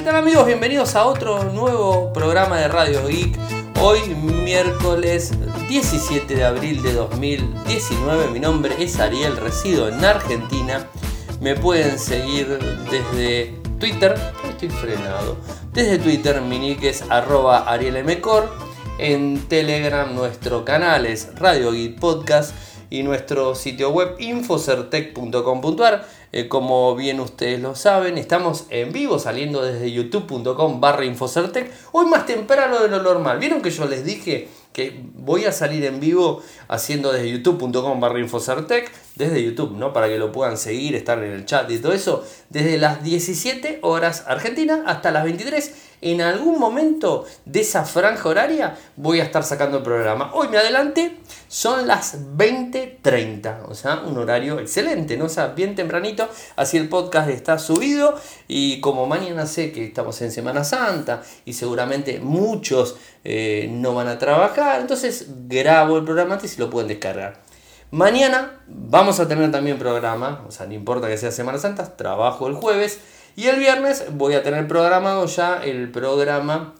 ¿Qué 0.00 0.06
tal 0.06 0.16
amigos? 0.16 0.46
Bienvenidos 0.46 0.96
a 0.96 1.04
otro 1.04 1.44
nuevo 1.52 2.10
programa 2.14 2.56
de 2.56 2.68
Radio 2.68 3.06
Geek. 3.06 3.36
Hoy 3.82 4.00
miércoles 4.14 5.30
17 5.68 6.36
de 6.36 6.42
abril 6.42 6.82
de 6.82 6.94
2019. 6.94 8.30
Mi 8.30 8.40
nombre 8.40 8.74
es 8.78 8.98
Ariel, 8.98 9.36
resido 9.36 9.88
en 9.88 10.02
Argentina. 10.02 10.86
Me 11.42 11.54
pueden 11.54 11.98
seguir 11.98 12.46
desde 12.90 13.54
Twitter. 13.78 14.14
Estoy 14.48 14.70
frenado. 14.70 15.36
Desde 15.74 15.98
Twitter 15.98 16.40
mi 16.40 16.58
nick 16.58 16.82
es 16.82 17.04
arroba. 17.10 17.66
En 18.98 19.48
Telegram 19.48 20.14
nuestro 20.14 20.64
canal 20.64 21.04
es 21.04 21.28
Radio 21.34 21.72
Geek 21.72 22.00
Podcast 22.00 22.54
y 22.88 23.02
nuestro 23.02 23.54
sitio 23.54 23.90
web 23.90 24.16
infocertec.com.ar. 24.18 26.06
Eh, 26.32 26.46
como 26.46 26.94
bien 26.94 27.18
ustedes 27.18 27.60
lo 27.60 27.74
saben, 27.74 28.16
estamos 28.16 28.66
en 28.70 28.92
vivo 28.92 29.18
saliendo 29.18 29.62
desde 29.62 29.90
youtube.com 29.90 30.80
barra 30.80 31.04
infocertec. 31.04 31.72
Hoy 31.90 32.06
más 32.06 32.24
temprano 32.26 32.80
de 32.80 32.88
lo 32.88 33.02
normal. 33.02 33.40
¿Vieron 33.40 33.62
que 33.62 33.70
yo 33.70 33.84
les 33.86 34.04
dije 34.04 34.48
que 34.72 35.02
voy 35.14 35.46
a 35.46 35.52
salir 35.52 35.84
en 35.84 35.98
vivo 35.98 36.40
haciendo 36.68 37.12
desde 37.12 37.30
youtube.com 37.30 37.98
barra 37.98 38.20
infocertec? 38.20 38.92
Desde 39.16 39.42
YouTube, 39.42 39.76
¿no? 39.76 39.92
Para 39.92 40.06
que 40.06 40.18
lo 40.18 40.30
puedan 40.30 40.56
seguir, 40.56 40.94
estar 40.94 41.18
en 41.22 41.32
el 41.32 41.46
chat 41.46 41.68
y 41.68 41.78
todo 41.78 41.92
eso. 41.92 42.24
Desde 42.48 42.78
las 42.78 43.02
17 43.02 43.80
horas 43.82 44.24
Argentina 44.28 44.84
hasta 44.86 45.10
las 45.10 45.24
23 45.24 45.89
en 46.02 46.20
algún 46.20 46.58
momento 46.58 47.26
de 47.44 47.60
esa 47.60 47.84
franja 47.84 48.28
horaria 48.28 48.76
voy 48.96 49.20
a 49.20 49.24
estar 49.24 49.44
sacando 49.44 49.78
el 49.78 49.82
programa. 49.82 50.30
Hoy 50.34 50.48
me 50.48 50.58
adelanté, 50.58 51.18
son 51.48 51.86
las 51.86 52.18
20.30, 52.36 53.64
o 53.68 53.74
sea, 53.74 54.02
un 54.06 54.16
horario 54.16 54.60
excelente, 54.60 55.16
¿no? 55.16 55.26
O 55.26 55.28
sea, 55.28 55.48
bien 55.48 55.74
tempranito, 55.74 56.28
así 56.56 56.76
el 56.76 56.88
podcast 56.88 57.28
está 57.28 57.58
subido 57.58 58.14
y 58.48 58.80
como 58.80 59.06
mañana 59.06 59.46
sé 59.46 59.72
que 59.72 59.84
estamos 59.84 60.20
en 60.22 60.32
Semana 60.32 60.64
Santa 60.64 61.22
y 61.44 61.52
seguramente 61.52 62.20
muchos 62.20 62.96
eh, 63.24 63.68
no 63.70 63.94
van 63.94 64.08
a 64.08 64.18
trabajar, 64.18 64.80
entonces 64.80 65.26
grabo 65.48 65.98
el 65.98 66.04
programa 66.04 66.38
y 66.42 66.48
se 66.48 66.60
lo 66.60 66.70
pueden 66.70 66.88
descargar. 66.88 67.42
Mañana 67.92 68.60
vamos 68.68 69.18
a 69.18 69.26
tener 69.26 69.50
también 69.50 69.76
programa, 69.76 70.44
o 70.46 70.52
sea, 70.52 70.66
no 70.66 70.74
importa 70.74 71.08
que 71.08 71.18
sea 71.18 71.32
Semana 71.32 71.58
Santa, 71.58 71.96
trabajo 71.96 72.46
el 72.46 72.54
jueves. 72.54 73.00
Y 73.40 73.48
el 73.48 73.58
viernes 73.58 74.04
voy 74.10 74.34
a 74.34 74.42
tener 74.42 74.68
programado 74.68 75.24
ya 75.24 75.62
el 75.64 75.90
programa 75.90 76.74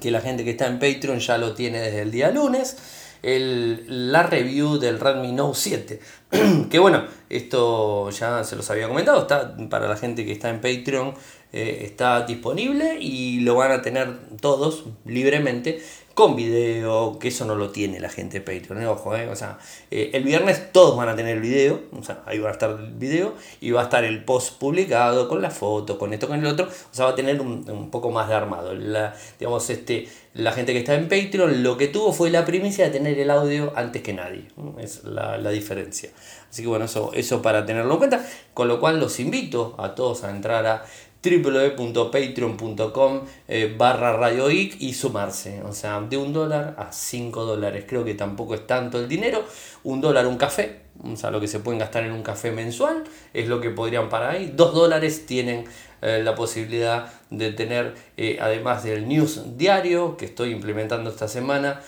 que 0.00 0.12
la 0.12 0.20
gente 0.20 0.44
que 0.44 0.50
está 0.50 0.68
en 0.68 0.78
Patreon 0.78 1.18
ya 1.18 1.38
lo 1.38 1.54
tiene 1.54 1.80
desde 1.80 2.02
el 2.02 2.12
día 2.12 2.30
lunes. 2.30 2.76
El, 3.24 4.12
la 4.12 4.22
review 4.22 4.78
del 4.78 5.00
Redmi 5.00 5.32
Note 5.32 5.58
7. 5.58 6.00
que 6.70 6.78
bueno, 6.78 7.04
esto 7.28 8.10
ya 8.10 8.44
se 8.44 8.54
los 8.54 8.70
había 8.70 8.86
comentado, 8.86 9.22
está 9.22 9.56
para 9.68 9.88
la 9.88 9.96
gente 9.96 10.24
que 10.24 10.30
está 10.30 10.50
en 10.50 10.60
Patreon, 10.60 11.14
eh, 11.52 11.80
está 11.84 12.26
disponible 12.26 12.98
y 13.00 13.40
lo 13.40 13.54
van 13.54 13.72
a 13.72 13.82
tener 13.82 14.18
todos 14.40 14.84
libremente 15.04 15.82
con 16.18 16.34
video, 16.34 17.16
que 17.20 17.28
eso 17.28 17.44
no 17.44 17.54
lo 17.54 17.70
tiene 17.70 18.00
la 18.00 18.08
gente 18.08 18.40
de 18.40 18.44
Patreon, 18.44 18.82
¿eh? 18.82 18.86
ojo, 18.88 19.14
¿eh? 19.14 19.28
o 19.28 19.36
sea, 19.36 19.56
el 19.88 20.24
viernes 20.24 20.72
todos 20.72 20.96
van 20.96 21.08
a 21.08 21.14
tener 21.14 21.36
el 21.36 21.40
video, 21.40 21.80
o 21.96 22.02
sea, 22.02 22.24
ahí 22.26 22.40
va 22.40 22.48
a 22.48 22.52
estar 22.52 22.70
el 22.70 22.90
video 22.94 23.34
y 23.60 23.70
va 23.70 23.82
a 23.82 23.84
estar 23.84 24.02
el 24.02 24.24
post 24.24 24.58
publicado 24.58 25.28
con 25.28 25.40
la 25.40 25.50
foto, 25.50 25.96
con 25.96 26.12
esto, 26.12 26.26
con 26.26 26.40
el 26.40 26.46
otro, 26.46 26.66
o 26.66 26.94
sea, 26.94 27.04
va 27.04 27.12
a 27.12 27.14
tener 27.14 27.40
un, 27.40 27.88
poco 27.92 28.10
más 28.10 28.28
de 28.28 28.34
armado. 28.34 28.74
La, 28.74 29.14
digamos, 29.38 29.70
este, 29.70 30.08
la 30.34 30.50
gente 30.50 30.72
que 30.72 30.80
está 30.80 30.96
en 30.96 31.08
Patreon 31.08 31.62
lo 31.62 31.76
que 31.76 31.86
tuvo 31.86 32.12
fue 32.12 32.30
la 32.30 32.44
primicia 32.44 32.86
de 32.86 32.90
tener 32.90 33.16
el 33.16 33.30
audio 33.30 33.72
antes 33.76 34.02
que 34.02 34.12
nadie, 34.12 34.48
es 34.80 35.04
la, 35.04 35.38
la 35.38 35.50
diferencia. 35.50 36.10
Así 36.50 36.62
que 36.62 36.68
bueno, 36.68 36.86
eso, 36.86 37.12
eso 37.14 37.42
para 37.42 37.64
tenerlo 37.64 37.92
en 37.92 37.98
cuenta, 37.98 38.26
con 38.54 38.66
lo 38.66 38.80
cual 38.80 38.98
los 38.98 39.20
invito 39.20 39.76
a 39.78 39.94
todos 39.94 40.24
a 40.24 40.30
entrar 40.30 40.66
a 40.66 40.84
www.patreon.com 41.22 43.20
eh, 43.48 43.74
barra 43.76 44.16
Radio 44.16 44.50
y 44.50 44.94
sumarse. 44.94 45.62
O 45.62 45.72
sea, 45.72 46.00
de 46.00 46.16
un 46.16 46.32
dólar 46.32 46.76
a 46.78 46.92
5 46.92 47.44
dólares. 47.44 47.84
Creo 47.88 48.04
que 48.04 48.14
tampoco 48.14 48.54
es 48.54 48.66
tanto 48.66 48.98
el 49.00 49.08
dinero. 49.08 49.44
Un 49.84 50.00
dólar 50.00 50.26
un 50.26 50.36
café. 50.36 50.82
O 51.02 51.16
sea, 51.16 51.30
lo 51.30 51.40
que 51.40 51.48
se 51.48 51.60
pueden 51.60 51.78
gastar 51.78 52.04
en 52.04 52.12
un 52.12 52.22
café 52.22 52.50
mensual 52.50 53.04
es 53.32 53.48
lo 53.48 53.60
que 53.60 53.70
podrían 53.70 54.08
para 54.08 54.30
ahí. 54.30 54.52
Dos 54.54 54.74
dólares 54.74 55.26
tienen 55.26 55.64
eh, 56.02 56.22
la 56.22 56.34
posibilidad 56.34 57.12
de 57.30 57.52
tener, 57.52 57.94
eh, 58.16 58.38
además 58.40 58.84
del 58.84 59.06
news 59.06 59.56
diario 59.56 60.16
que 60.16 60.24
estoy 60.24 60.50
implementando 60.50 61.10
esta 61.10 61.28
semana, 61.28 61.80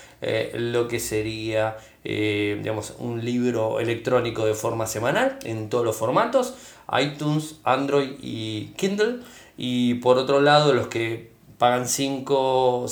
lo 0.54 0.86
que 0.86 1.00
sería 1.00 1.78
digamos, 2.04 2.94
un 2.98 3.24
libro 3.24 3.80
electrónico 3.80 4.44
de 4.44 4.52
forma 4.52 4.86
semanal 4.86 5.38
en 5.44 5.70
todos 5.70 5.84
los 5.84 5.96
formatos 5.96 6.54
iTunes, 6.98 7.60
Android 7.64 8.12
y 8.20 8.72
Kindle. 8.76 9.20
Y 9.56 9.94
por 9.94 10.18
otro 10.18 10.40
lado, 10.40 10.72
los 10.72 10.88
que 10.88 11.30
pagan 11.60 11.86
5, 11.86 12.86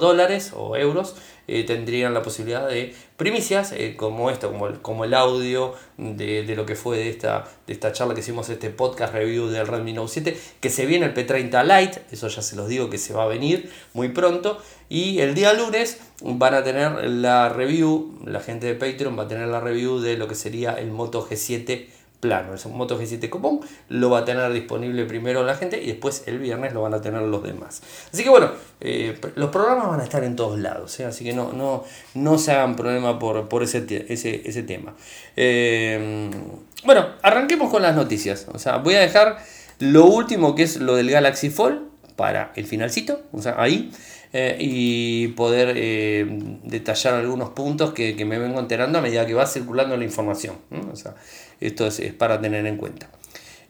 dólares 0.00 0.52
o 0.54 0.76
euros 0.76 1.16
eh, 1.48 1.64
tendrían 1.64 2.14
la 2.14 2.22
posibilidad 2.22 2.68
de 2.68 2.94
primicias 3.16 3.72
eh, 3.72 3.96
como 3.96 4.30
esto, 4.30 4.52
como 4.52 4.68
el, 4.68 4.80
como 4.80 5.04
el 5.04 5.12
audio 5.12 5.74
de, 5.98 6.44
lo 6.54 6.64
que 6.64 6.76
fue 6.76 6.98
de 6.98 7.10
esta, 7.10 7.48
de 7.66 7.72
esta 7.72 7.90
charla 7.90 8.14
que 8.14 8.20
hicimos, 8.20 8.48
este 8.48 8.70
podcast 8.70 9.12
review 9.12 9.48
del 9.48 9.66
Redmi 9.66 9.92
Note 9.92 10.12
7, 10.12 10.40
que 10.60 10.70
se 10.70 10.86
viene 10.86 11.06
el 11.06 11.14
P30 11.14 11.64
Lite, 11.64 12.02
eso 12.12 12.28
ya 12.28 12.42
se 12.42 12.54
los 12.54 12.68
digo 12.68 12.88
que 12.88 12.98
se 12.98 13.12
va 13.12 13.24
a 13.24 13.26
venir 13.26 13.72
muy 13.92 14.10
pronto. 14.10 14.62
Y 14.88 15.18
el 15.18 15.34
día 15.34 15.52
lunes 15.52 15.98
van 16.20 16.54
a 16.54 16.62
tener 16.62 17.08
la 17.08 17.48
review, 17.48 18.20
la 18.24 18.38
gente 18.38 18.68
de 18.68 18.74
Patreon 18.74 19.18
va 19.18 19.24
a 19.24 19.28
tener 19.28 19.48
la 19.48 19.58
review 19.58 19.98
de 19.98 20.16
lo 20.16 20.28
que 20.28 20.36
sería 20.36 20.74
el 20.74 20.92
Moto 20.92 21.26
G7 21.28 21.88
plano. 22.22 22.54
Es 22.54 22.64
un 22.66 22.76
Moto 22.76 22.98
G7 22.98 23.28
común, 23.28 23.60
lo 23.88 24.08
va 24.08 24.20
a 24.20 24.24
tener 24.24 24.50
disponible 24.52 25.04
primero 25.06 25.42
la 25.42 25.56
gente 25.56 25.82
y 25.82 25.88
después 25.88 26.22
el 26.26 26.38
viernes 26.38 26.72
lo 26.72 26.80
van 26.80 26.94
a 26.94 27.00
tener 27.00 27.20
los 27.22 27.42
demás. 27.42 27.82
Así 28.12 28.22
que 28.22 28.30
bueno, 28.30 28.52
eh, 28.80 29.18
los 29.34 29.50
programas 29.50 29.88
van 29.88 30.00
a 30.00 30.04
estar 30.04 30.22
en 30.22 30.36
todos 30.36 30.56
lados, 30.60 31.00
¿eh? 31.00 31.04
así 31.04 31.24
que 31.24 31.32
no, 31.32 31.52
no, 31.52 31.82
no 32.14 32.38
se 32.38 32.52
hagan 32.52 32.76
problema 32.76 33.18
por, 33.18 33.48
por 33.48 33.64
ese, 33.64 33.84
ese, 34.08 34.40
ese 34.48 34.62
tema. 34.62 34.94
Eh, 35.34 36.30
bueno, 36.84 37.06
arranquemos 37.22 37.72
con 37.72 37.82
las 37.82 37.96
noticias. 37.96 38.46
O 38.52 38.58
sea, 38.60 38.76
voy 38.76 38.94
a 38.94 39.00
dejar 39.00 39.38
lo 39.80 40.06
último 40.06 40.54
que 40.54 40.62
es 40.62 40.76
lo 40.76 40.94
del 40.94 41.10
Galaxy 41.10 41.50
Fold 41.50 41.80
para 42.14 42.52
el 42.54 42.66
finalcito, 42.66 43.20
o 43.32 43.42
sea, 43.42 43.56
ahí. 43.58 43.90
y 44.58 45.28
poder 45.28 45.74
detallar 46.64 47.14
algunos 47.14 47.50
puntos 47.50 47.92
que, 47.92 48.16
que, 48.16 48.24
me 48.24 48.38
vengo 48.38 48.60
enterando 48.60 48.98
a 48.98 49.02
medida 49.02 49.26
que 49.26 49.34
va 49.34 49.44
circulando 49.44 49.96
la 49.96 50.04
información. 50.04 50.54
Esto 51.66 51.86
es, 51.86 52.00
para 52.14 52.40
tener 52.40 52.66
en 52.66 52.76
cuenta. 52.76 53.08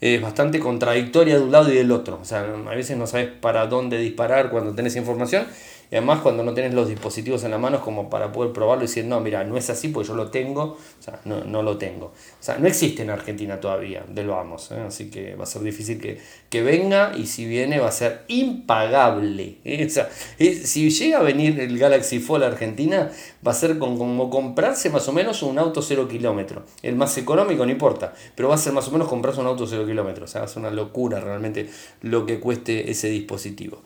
Es 0.00 0.20
bastante 0.20 0.58
contradictoria 0.58 1.38
de 1.38 1.44
un 1.44 1.52
lado 1.52 1.72
y 1.72 1.76
del 1.76 1.92
otro. 1.92 2.18
O 2.20 2.24
sea, 2.24 2.40
a 2.40 2.74
veces 2.74 2.96
no 2.96 3.06
sabes 3.06 3.28
para 3.28 3.66
dónde 3.66 3.98
disparar 3.98 4.50
cuando 4.50 4.74
tenés 4.74 4.96
información 4.96 5.46
y 5.92 5.96
además 5.96 6.20
cuando 6.22 6.42
no 6.42 6.54
tenés 6.54 6.72
los 6.72 6.88
dispositivos 6.88 7.44
en 7.44 7.50
la 7.50 7.58
mano 7.58 7.82
como 7.82 8.08
para 8.08 8.32
poder 8.32 8.54
probarlo 8.54 8.82
y 8.82 8.86
decir, 8.86 9.04
no, 9.04 9.20
mira, 9.20 9.44
no 9.44 9.58
es 9.58 9.68
así 9.68 9.88
porque 9.88 10.08
yo 10.08 10.14
lo 10.14 10.30
tengo, 10.30 10.62
o 10.62 11.02
sea, 11.02 11.20
no, 11.26 11.44
no 11.44 11.62
lo 11.62 11.76
tengo. 11.76 12.06
O 12.06 12.12
sea, 12.42 12.56
no 12.56 12.66
existe 12.66 13.02
en 13.02 13.10
Argentina 13.10 13.60
todavía, 13.60 14.02
de 14.08 14.24
lo 14.24 14.32
vamos, 14.32 14.70
¿eh? 14.70 14.80
así 14.86 15.10
que 15.10 15.34
va 15.34 15.44
a 15.44 15.46
ser 15.46 15.60
difícil 15.60 16.00
que, 16.00 16.18
que, 16.48 16.62
venga 16.62 17.12
y 17.14 17.26
si 17.26 17.44
viene 17.44 17.78
va 17.78 17.88
a 17.88 17.92
ser 17.92 18.24
impagable. 18.28 19.58
¿eh? 19.66 19.84
O 19.84 19.90
sea, 19.90 20.08
si 20.38 20.88
llega 20.88 21.18
a 21.18 21.22
venir 21.22 21.60
el 21.60 21.78
Galaxy 21.78 22.20
Fold 22.20 22.44
a 22.44 22.46
Argentina, 22.46 23.10
va 23.46 23.50
a 23.50 23.54
ser 23.54 23.76
como 23.76 24.30
comprarse 24.30 24.88
más 24.88 25.06
o 25.08 25.12
menos 25.12 25.42
un 25.42 25.58
auto 25.58 25.82
cero 25.82 26.08
kilómetro. 26.08 26.62
El 26.82 26.96
más 26.96 27.18
económico 27.18 27.66
no 27.66 27.70
importa, 27.70 28.14
pero 28.34 28.48
va 28.48 28.54
a 28.54 28.58
ser 28.58 28.72
más 28.72 28.88
o 28.88 28.92
menos 28.92 29.08
comprarse 29.08 29.42
un 29.42 29.46
auto 29.46 29.66
cero 29.66 29.84
kilómetros. 29.84 30.30
O 30.30 30.32
sea, 30.32 30.44
es 30.44 30.56
una 30.56 30.70
locura 30.70 31.20
realmente 31.20 31.68
lo 32.00 32.24
que 32.24 32.40
cueste 32.40 32.90
ese 32.90 33.10
dispositivo. 33.10 33.82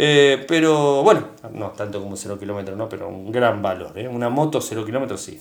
Eh, 0.00 0.44
pero 0.46 1.02
bueno, 1.02 1.26
no 1.52 1.70
tanto 1.70 2.00
como 2.00 2.16
0 2.16 2.38
kilómetros, 2.38 2.78
¿no? 2.78 2.88
Pero 2.88 3.08
un 3.08 3.32
gran 3.32 3.60
valor. 3.60 3.98
¿eh? 3.98 4.06
Una 4.06 4.28
moto 4.28 4.60
0 4.60 4.84
kilómetros 4.84 5.20
sí. 5.20 5.40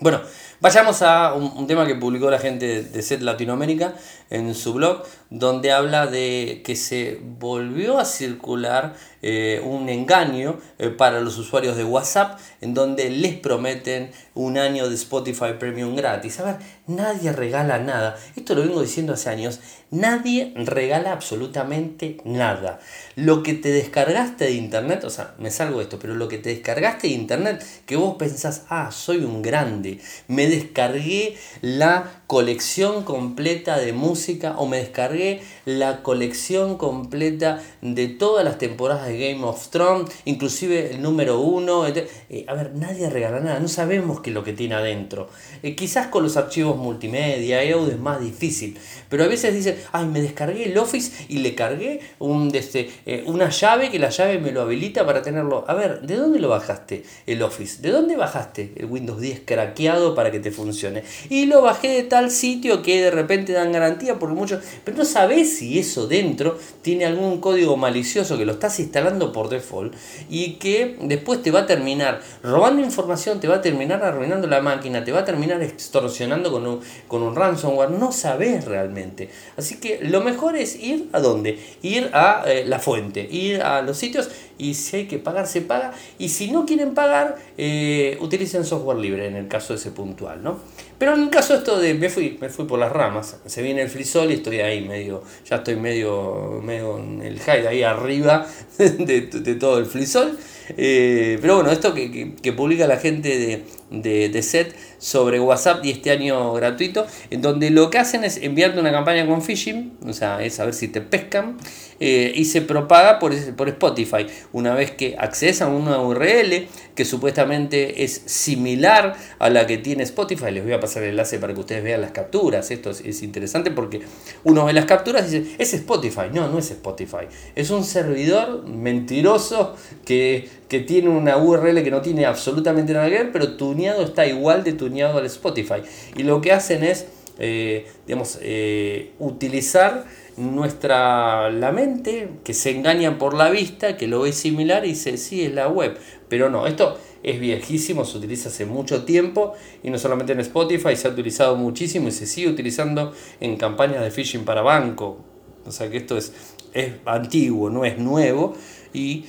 Bueno, 0.00 0.20
vayamos 0.60 1.02
a 1.02 1.34
un, 1.34 1.66
tema 1.66 1.84
que 1.84 1.96
publicó 1.96 2.30
la 2.30 2.38
gente 2.38 2.84
de 2.84 3.02
Set 3.02 3.20
Latinoamérica 3.20 3.94
en 4.30 4.54
su 4.54 4.74
blog, 4.74 5.02
donde 5.28 5.72
habla 5.72 6.06
de 6.06 6.62
que 6.64 6.76
se 6.76 7.18
volvió 7.20 7.98
a 7.98 8.04
circular 8.04 8.94
eh, 9.22 9.60
un 9.64 9.88
engaño 9.88 10.60
para 10.96 11.20
los 11.20 11.36
usuarios 11.36 11.76
de 11.76 11.82
WhatsApp, 11.82 12.38
en 12.60 12.74
donde 12.74 13.10
les 13.10 13.34
prometen 13.34 14.12
un 14.36 14.56
año 14.56 14.88
de 14.88 14.94
Spotify 14.94 15.54
Premium 15.58 15.96
gratis. 15.96 16.38
A 16.38 16.44
ver, 16.44 16.56
nadie 16.86 17.32
regala 17.32 17.80
nada. 17.80 18.16
Esto 18.36 18.54
lo 18.54 18.62
vengo 18.62 18.80
diciendo 18.80 19.14
hace 19.14 19.30
años. 19.30 19.58
Nadie 19.90 20.52
regala 20.54 21.12
absolutamente 21.12 22.18
nada. 22.24 22.78
Lo 23.16 23.42
que 23.42 23.54
te 23.54 23.70
descargaste 23.70 24.44
de 24.44 24.52
internet, 24.52 25.02
o 25.04 25.10
sea, 25.10 25.34
me 25.38 25.50
salgo 25.50 25.78
de 25.78 25.84
esto, 25.84 25.98
pero 25.98 26.14
lo 26.14 26.28
que 26.28 26.36
te 26.36 26.50
descargaste 26.50 27.08
de 27.08 27.14
internet, 27.14 27.64
que 27.86 27.96
vos 27.96 28.16
pensás, 28.18 28.64
ah, 28.68 28.90
soy 28.92 29.24
un 29.24 29.40
grande, 29.40 29.98
me 30.26 30.46
descargué 30.46 31.38
la 31.62 32.17
colección 32.28 33.04
completa 33.04 33.78
de 33.78 33.94
música 33.94 34.54
o 34.58 34.66
me 34.66 34.76
descargué 34.76 35.40
la 35.64 36.02
colección 36.02 36.76
completa 36.76 37.62
de 37.80 38.08
todas 38.08 38.44
las 38.44 38.58
temporadas 38.58 39.08
de 39.08 39.18
Game 39.18 39.42
of 39.44 39.68
Thrones, 39.70 40.12
inclusive 40.26 40.90
el 40.90 41.00
número 41.00 41.40
uno. 41.40 41.86
Eh, 41.86 42.44
a 42.46 42.52
ver, 42.52 42.74
nadie 42.74 43.08
regala 43.08 43.40
nada, 43.40 43.60
no 43.60 43.68
sabemos 43.68 44.20
qué 44.20 44.28
es 44.28 44.34
lo 44.34 44.44
que 44.44 44.52
tiene 44.52 44.74
adentro. 44.74 45.30
Eh, 45.62 45.74
quizás 45.74 46.08
con 46.08 46.22
los 46.22 46.36
archivos 46.36 46.76
multimedia 46.76 47.64
y 47.64 47.70
es 47.70 47.98
más 47.98 48.20
difícil, 48.20 48.78
pero 49.08 49.24
a 49.24 49.26
veces 49.26 49.54
dicen, 49.54 49.78
ay, 49.92 50.04
me 50.04 50.20
descargué 50.20 50.70
el 50.70 50.76
Office 50.76 51.24
y 51.30 51.38
le 51.38 51.54
cargué 51.54 52.00
un, 52.18 52.54
este, 52.54 52.90
una 53.24 53.48
llave 53.48 53.90
que 53.90 53.98
la 53.98 54.10
llave 54.10 54.38
me 54.38 54.52
lo 54.52 54.60
habilita 54.60 55.06
para 55.06 55.22
tenerlo. 55.22 55.64
A 55.66 55.72
ver, 55.72 56.02
¿de 56.02 56.16
dónde 56.16 56.40
lo 56.40 56.50
bajaste 56.50 57.04
el 57.26 57.42
Office? 57.42 57.80
¿De 57.80 57.88
dónde 57.88 58.16
bajaste 58.16 58.74
el 58.76 58.84
Windows 58.84 59.18
10 59.18 59.44
craqueado 59.46 60.14
para 60.14 60.30
que 60.30 60.40
te 60.40 60.50
funcione? 60.50 61.04
Y 61.30 61.46
lo 61.46 61.62
bajé 61.62 61.88
de 61.88 62.02
tal 62.02 62.17
sitio 62.30 62.82
que 62.82 63.02
de 63.02 63.10
repente 63.10 63.52
dan 63.52 63.72
garantía 63.72 64.18
por 64.18 64.30
mucho, 64.30 64.60
pero 64.84 64.96
no 64.96 65.04
sabes 65.04 65.56
si 65.56 65.78
eso 65.78 66.06
dentro 66.06 66.58
tiene 66.82 67.06
algún 67.06 67.40
código 67.40 67.76
malicioso 67.76 68.36
que 68.36 68.44
lo 68.44 68.52
estás 68.52 68.78
instalando 68.80 69.32
por 69.32 69.48
default 69.48 69.94
y 70.28 70.54
que 70.54 70.96
después 71.02 71.42
te 71.42 71.50
va 71.50 71.60
a 71.60 71.66
terminar 71.66 72.20
robando 72.42 72.82
información, 72.82 73.40
te 73.40 73.48
va 73.48 73.56
a 73.56 73.60
terminar 73.62 74.02
arruinando 74.04 74.46
la 74.46 74.60
máquina, 74.60 75.04
te 75.04 75.12
va 75.12 75.20
a 75.20 75.24
terminar 75.24 75.62
extorsionando 75.62 76.50
con 76.50 76.66
un, 76.66 76.80
con 77.06 77.22
un 77.22 77.34
ransomware. 77.34 77.90
No 77.90 78.12
sabes 78.12 78.64
realmente. 78.64 79.30
Así 79.56 79.78
que 79.78 80.00
lo 80.02 80.20
mejor 80.20 80.56
es 80.56 80.76
ir 80.76 81.08
a 81.12 81.20
dónde? 81.20 81.58
Ir 81.82 82.10
a 82.12 82.44
eh, 82.46 82.64
la 82.66 82.78
fuente, 82.78 83.26
ir 83.30 83.62
a 83.62 83.82
los 83.82 83.96
sitios 83.96 84.28
y 84.58 84.74
si 84.74 84.96
hay 84.96 85.06
que 85.06 85.18
pagar, 85.18 85.46
se 85.46 85.60
paga. 85.60 85.92
Y 86.18 86.28
si 86.28 86.50
no 86.50 86.66
quieren 86.66 86.94
pagar, 86.94 87.36
eh, 87.56 88.18
utilicen 88.20 88.64
software 88.64 88.98
libre 88.98 89.26
en 89.26 89.36
el 89.36 89.48
caso 89.48 89.74
ese 89.74 89.92
puntual, 89.92 90.42
¿no? 90.42 90.58
Pero 90.98 91.14
en 91.14 91.22
el 91.22 91.30
caso 91.30 91.54
esto 91.54 91.78
de 91.78 91.94
me 91.94 92.08
fui, 92.10 92.36
me 92.40 92.48
fui 92.48 92.64
por 92.64 92.78
las 92.78 92.90
ramas, 92.90 93.36
se 93.46 93.62
viene 93.62 93.82
el 93.82 93.88
frisol 93.88 94.30
y 94.32 94.34
estoy 94.34 94.58
ahí 94.60 94.86
medio, 94.86 95.22
ya 95.48 95.56
estoy 95.56 95.76
medio, 95.76 96.60
medio 96.62 96.98
en 96.98 97.22
el 97.22 97.38
high 97.38 97.66
ahí 97.68 97.82
arriba 97.84 98.46
de, 98.78 99.20
todo 99.60 99.78
el 99.78 99.86
frisol. 99.86 100.36
Eh, 100.76 101.38
pero 101.40 101.54
bueno, 101.54 101.70
esto 101.70 101.94
que, 101.94 102.34
que, 102.34 102.52
publica 102.52 102.86
la 102.86 102.98
gente 102.98 103.64
de, 103.90 104.28
de, 104.28 104.42
SET 104.42 104.74
sobre 104.98 105.40
WhatsApp 105.40 105.84
y 105.84 105.90
este 105.90 106.10
año 106.10 106.52
gratuito, 106.52 107.06
en 107.30 107.42
donde 107.42 107.70
lo 107.70 107.90
que 107.90 107.98
hacen 107.98 108.24
es 108.24 108.36
enviarte 108.38 108.80
una 108.80 108.92
campaña 108.92 109.26
con 109.26 109.42
phishing, 109.42 109.92
o 110.06 110.12
sea, 110.12 110.42
es 110.42 110.60
a 110.60 110.64
ver 110.64 110.74
si 110.74 110.88
te 110.88 111.00
pescan, 111.00 111.56
eh, 112.00 112.32
y 112.34 112.44
se 112.44 112.62
propaga 112.62 113.18
por, 113.18 113.34
por 113.56 113.68
Spotify. 113.68 114.26
Una 114.52 114.74
vez 114.74 114.92
que 114.92 115.16
accedes 115.18 115.62
a 115.62 115.68
una 115.68 116.00
URL 116.00 116.68
que 116.94 117.04
supuestamente 117.04 118.04
es 118.04 118.22
similar 118.26 119.16
a 119.38 119.50
la 119.50 119.66
que 119.66 119.78
tiene 119.78 120.04
Spotify, 120.04 120.52
les 120.52 120.62
voy 120.62 120.72
a 120.74 120.80
pasar 120.80 121.02
el 121.02 121.10
enlace 121.10 121.38
para 121.38 121.54
que 121.54 121.60
ustedes 121.60 121.82
vean 121.82 122.00
las 122.00 122.12
capturas. 122.12 122.70
Esto 122.70 122.90
es, 122.90 123.00
es 123.00 123.22
interesante 123.22 123.72
porque 123.72 124.00
uno 124.44 124.64
ve 124.64 124.72
las 124.72 124.84
capturas 124.84 125.32
y 125.32 125.40
dice, 125.40 125.56
es 125.58 125.74
Spotify. 125.74 126.28
No, 126.32 126.48
no 126.48 126.58
es 126.58 126.70
Spotify. 126.70 127.26
Es 127.56 127.70
un 127.70 127.84
servidor 127.84 128.64
mentiroso 128.66 129.74
que 130.04 130.48
que 130.68 130.80
tiene 130.80 131.08
una 131.08 131.38
URL 131.38 131.82
que 131.82 131.90
no 131.90 132.02
tiene 132.02 132.26
absolutamente 132.26 132.92
nada 132.92 133.08
que 133.08 133.14
ver, 133.14 133.32
pero 133.32 133.56
tuneado 133.56 134.02
está 134.02 134.26
igual 134.26 134.64
de 134.64 134.74
tuneado 134.88 135.18
al 135.18 135.26
Spotify. 135.26 135.82
Y 136.16 136.22
lo 136.22 136.40
que 136.40 136.52
hacen 136.52 136.84
es, 136.84 137.06
eh, 137.38 137.86
digamos, 138.06 138.38
eh, 138.42 139.12
utilizar 139.18 140.04
nuestra 140.36 141.50
la 141.50 141.72
mente, 141.72 142.28
que 142.44 142.54
se 142.54 142.70
engañan 142.70 143.18
por 143.18 143.34
la 143.34 143.50
vista, 143.50 143.96
que 143.96 144.06
lo 144.06 144.20
ve 144.20 144.32
similar 144.32 144.84
y 144.84 144.90
dice, 144.90 145.16
sí, 145.16 145.44
es 145.44 145.52
la 145.52 145.68
web. 145.68 145.98
Pero 146.28 146.48
no, 146.48 146.66
esto 146.66 146.98
es 147.22 147.40
viejísimo, 147.40 148.04
se 148.04 148.18
utiliza 148.18 148.48
hace 148.48 148.64
mucho 148.64 149.04
tiempo 149.04 149.54
y 149.82 149.90
no 149.90 149.98
solamente 149.98 150.32
en 150.32 150.40
Spotify, 150.40 150.94
se 150.94 151.08
ha 151.08 151.10
utilizado 151.10 151.56
muchísimo 151.56 152.08
y 152.08 152.12
se 152.12 152.26
sigue 152.26 152.48
utilizando 152.48 153.12
en 153.40 153.56
campañas 153.56 154.02
de 154.02 154.10
phishing 154.10 154.44
para 154.44 154.62
banco. 154.62 155.18
O 155.66 155.72
sea 155.72 155.90
que 155.90 155.96
esto 155.98 156.16
es, 156.16 156.32
es 156.72 156.92
antiguo, 157.04 157.68
no 157.68 157.84
es 157.84 157.98
nuevo. 157.98 158.54
Y 158.92 159.24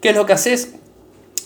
¿Qué 0.00 0.10
es 0.10 0.16
lo 0.16 0.26
que 0.26 0.32
haces? 0.32 0.74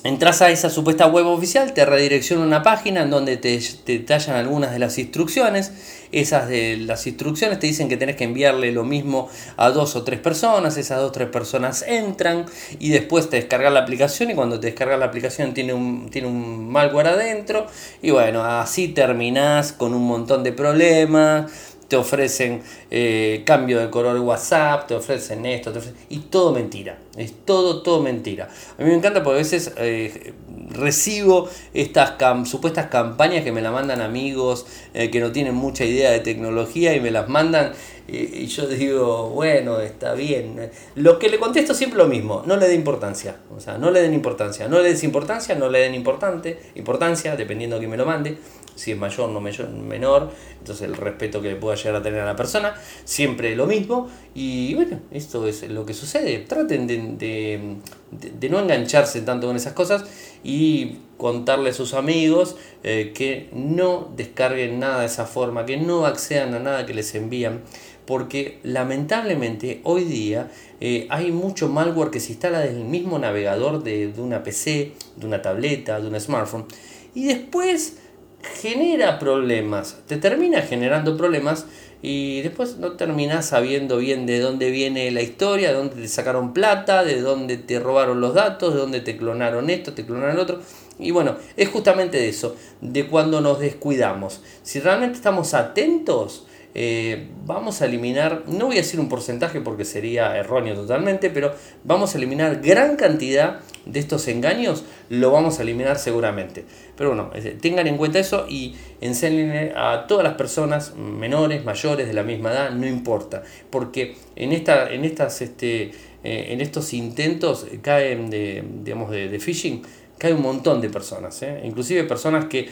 Entras 0.05 0.43
a 0.43 0.51
esa 0.51 0.69
supuesta 0.69 1.07
web 1.07 1.27
oficial, 1.27 1.75
te 1.75 1.87
redirecciona 1.87 2.43
una 2.43 2.65
página 2.65 3.03
en 3.03 3.11
donde 3.11 3.37
te, 3.37 3.61
te 3.85 3.99
detallan 3.99 4.35
algunas 4.35 4.73
de 4.73 4.81
las 4.81 4.99
instrucciones. 4.99 5.71
Esas 6.11 6.49
de 6.49 6.77
las 6.77 7.07
instrucciones 7.07 7.61
te 7.61 7.69
dicen 7.69 7.89
que 7.89 7.97
tenés 7.97 8.17
que 8.17 8.25
enviarle 8.25 8.73
lo 8.73 8.83
mismo 8.83 9.29
a 9.57 9.71
dos 9.71 9.95
o 9.95 10.03
tres 10.03 10.19
personas. 10.19 10.77
Esas 10.77 10.99
dos 10.99 11.11
o 11.11 11.13
tres 11.13 11.29
personas 11.29 11.85
entran 11.87 12.47
y 12.81 12.91
después 12.91 13.31
te 13.31 13.37
descargas 13.37 13.73
la 13.73 13.79
aplicación. 13.79 14.31
Y 14.33 14.35
cuando 14.35 14.59
te 14.59 14.67
descargas 14.67 14.99
la 14.99 15.07
aplicación 15.07 15.55
tiene 15.55 15.73
un, 15.73 16.11
tiene 16.11 16.27
un 16.27 16.69
malware 16.69 17.07
adentro. 17.07 17.69
Y 18.03 18.11
bueno, 18.11 18.43
así 18.45 18.89
terminás 18.89 19.73
con 19.73 19.95
un 19.95 20.05
montón 20.05 20.43
de 20.43 20.51
problemas 20.51 21.72
te 21.93 21.97
ofrecen 21.99 22.63
eh, 22.91 23.43
cambio 23.45 23.79
de 23.79 23.91
color 23.91 24.19
WhatsApp, 24.19 24.87
te 24.87 24.95
ofrecen 24.95 25.45
esto, 25.45 25.71
y 26.09 26.21
todo 26.21 26.51
mentira, 26.51 26.97
es 27.19 27.35
todo, 27.45 27.83
todo 27.83 28.01
mentira. 28.01 28.49
A 28.79 28.83
mí 28.83 28.89
me 28.89 28.95
encanta 28.95 29.23
porque 29.23 29.41
a 29.41 29.43
veces 29.43 29.75
eh, 29.77 30.33
recibo 30.71 31.51
estas 31.75 32.15
supuestas 32.49 32.87
campañas 32.87 33.45
que 33.45 33.53
me 33.53 33.61
la 33.61 33.71
mandan 33.71 34.01
amigos 34.01 34.65
eh, 34.95 35.11
que 35.11 35.21
no 35.21 35.33
tienen 35.33 35.55
mucha 35.55 35.85
idea 35.85 36.13
de 36.13 36.21
tecnología 36.21 36.97
y 36.97 37.01
me 37.01 37.11
las 37.11 37.29
mandan 37.29 37.73
y, 38.09 38.47
yo 38.47 38.67
digo, 38.67 39.31
bueno, 39.31 39.79
está 39.81 40.15
bien. 40.15 40.71
Lo 40.97 41.19
que 41.19 41.29
le 41.29 41.39
contesto 41.39 41.73
siempre 41.73 41.99
lo 41.99 42.07
mismo, 42.07 42.43
no 42.47 42.57
le 42.57 42.69
dé 42.69 42.75
importancia. 42.75 43.37
O 43.55 43.61
sea, 43.61 43.79
no 43.79 43.91
le 43.91 44.03
den 44.03 44.13
importancia. 44.13 44.67
No 44.67 44.79
le 44.79 44.89
des 44.89 45.05
importancia, 45.05 45.55
no 45.55 45.69
le 45.69 45.79
den 45.79 45.95
importante, 45.95 46.59
importancia, 46.75 47.37
dependiendo 47.37 47.77
de 47.77 47.81
quién 47.81 47.91
me 47.91 47.97
lo 47.97 48.05
mande. 48.05 48.39
Si 48.75 48.93
es 48.93 48.99
mayor, 48.99 49.31
no 49.31 49.41
mayor, 49.41 49.69
menor. 49.71 50.31
Entonces 50.59 50.89
el 50.89 50.97
respeto 50.97 51.43
que 51.43 51.49
le 51.49 51.57
pueda 51.57 51.77
llegar 51.77 51.97
a 51.97 52.03
tener 52.03 52.21
a 52.21 52.27
la 52.27 52.37
persona. 52.37 52.75
Siempre 53.05 53.55
lo 53.57 53.67
mismo. 53.67 54.09
Y 54.35 54.75
bueno, 54.75 55.01
esto 55.11 55.47
es 55.47 55.69
lo 55.69 55.85
que 55.87 55.95
sucede. 55.95 56.39
Traten 56.41 56.87
de, 56.87 57.77
de, 58.11 58.49
no 58.49 58.61
engancharse 58.61 59.21
tanto 59.23 59.47
con 59.47 59.57
esas 59.57 59.73
cosas 59.73 60.05
y 60.45 60.99
contarle 61.17 61.71
a 61.71 61.73
sus 61.73 61.95
amigos 61.95 62.57
eh, 62.83 63.13
que 63.15 63.49
no 63.53 64.13
descarguen 64.17 64.81
nada 64.81 65.01
de 65.01 65.07
esa 65.07 65.27
forma, 65.27 65.67
que 65.67 65.77
no 65.77 66.07
accedan 66.07 66.55
a 66.55 66.59
nada 66.59 66.87
que 66.87 66.95
les 66.95 67.15
envían 67.15 67.63
porque 68.07 68.59
lamentablemente 68.63 69.81
hoy 69.85 70.05
día 70.05 70.51
eh, 70.81 71.07
hay 71.11 71.31
mucho 71.31 71.69
malware 71.69 72.11
que 72.11 72.21
se 72.21 72.33
instala 72.33 72.61
desde 72.61 72.79
el 72.79 72.85
mismo 72.85 73.19
navegador 73.19 73.83
de, 73.83 74.13
una 74.19 74.43
PC, 74.43 74.93
de 75.17 75.27
una 75.27 75.41
tableta, 75.43 76.01
de 76.01 76.09
un 76.09 76.21
smartphone, 76.21 76.67
y 77.15 77.27
después 77.27 77.99
genera 78.43 79.19
problemas, 79.19 79.99
te 80.07 80.17
termina 80.17 80.63
generando 80.63 81.17
problemas 81.17 81.67
y 82.03 82.43
después 82.43 82.79
no 82.79 82.93
terminas 82.93 83.47
sabiendo 83.47 83.99
bien 83.99 84.27
de 84.27 84.41
dónde 84.41 84.71
viene 84.71 85.11
la 85.13 85.23
historia, 85.23 85.69
de 85.69 85.77
dónde 85.77 85.97
te 85.97 86.09
sacaron 86.09 86.53
plata, 86.53 87.05
de 87.05 87.21
dónde 87.21 87.57
te 87.57 87.79
robaron 87.79 88.21
los 88.21 88.35
datos, 88.35 88.75
de 88.75 88.81
dónde 88.81 89.01
te 89.01 89.17
clonaron 89.17 89.71
esto, 89.71 89.93
te 89.93 90.05
clonaron 90.05 90.39
otro. 90.39 90.61
Y 90.99 91.13
bueno, 91.13 91.37
es 91.57 91.69
justamente 91.69 92.19
de 92.19 92.29
eso, 92.29 92.57
de 92.81 93.07
cuando 93.07 93.41
nos 93.41 93.61
descuidamos. 93.61 94.43
Si 94.63 94.81
realmente 94.81 95.17
estamos 95.17 95.55
atentos, 95.55 96.47
eh, 96.75 97.29
vamos 97.45 97.83
a 97.83 97.87
eliminar, 97.87 98.45
no 98.47 98.67
voy 98.67 98.77
a 98.77 98.81
decir 98.81 98.99
un 98.99 99.09
porcentaje 99.09 99.61
porque 99.61 99.85
sería 99.85 100.37
erróneo 100.37 100.75
totalmente, 100.75 101.29
pero 101.29 101.55
vamos 101.85 102.15
a 102.15 102.19
eliminar 102.19 102.61
gran 102.63 102.97
cantidad 102.97 103.61
de 103.85 104.01
estos 104.01 104.27
engaños, 104.29 104.85
lo 105.11 105.31
vamos 105.31 105.59
a 105.59 105.63
eliminar 105.63 105.99
seguramente. 105.99 106.65
Pero 106.97 107.11
bueno, 107.11 107.31
tengan 107.61 107.87
en 107.89 107.97
cuenta 107.99 108.19
eso 108.19 108.47
y 108.49 108.75
enseñen 109.01 109.73
a 109.77 110.07
todas 110.07 110.25
las 110.25 110.35
personas, 110.35 110.95
menores, 110.97 111.65
mayores, 111.65 112.07
de 112.07 112.15
la 112.15 112.23
misma 112.23 112.53
edad, 112.53 112.71
no 112.71 112.87
importa, 112.87 113.43
porque 113.71 114.17
en, 114.37 114.53
esta, 114.53 114.91
en, 114.91 115.05
estas, 115.05 115.43
este, 115.43 115.91
eh, 116.25 116.47
en 116.51 116.61
estos 116.61 116.95
intentos 116.95 117.67
caen 117.83 118.31
de, 118.31 118.65
digamos, 118.83 119.11
de, 119.11 119.39
phishing, 119.39 119.83
cae 120.17 120.33
un 120.33 120.43
montón 120.43 120.81
de 120.81 120.89
personas, 120.89 121.43
¿eh? 121.43 121.61
inclusive 121.65 122.05
personas 122.05 122.45
que 122.45 122.71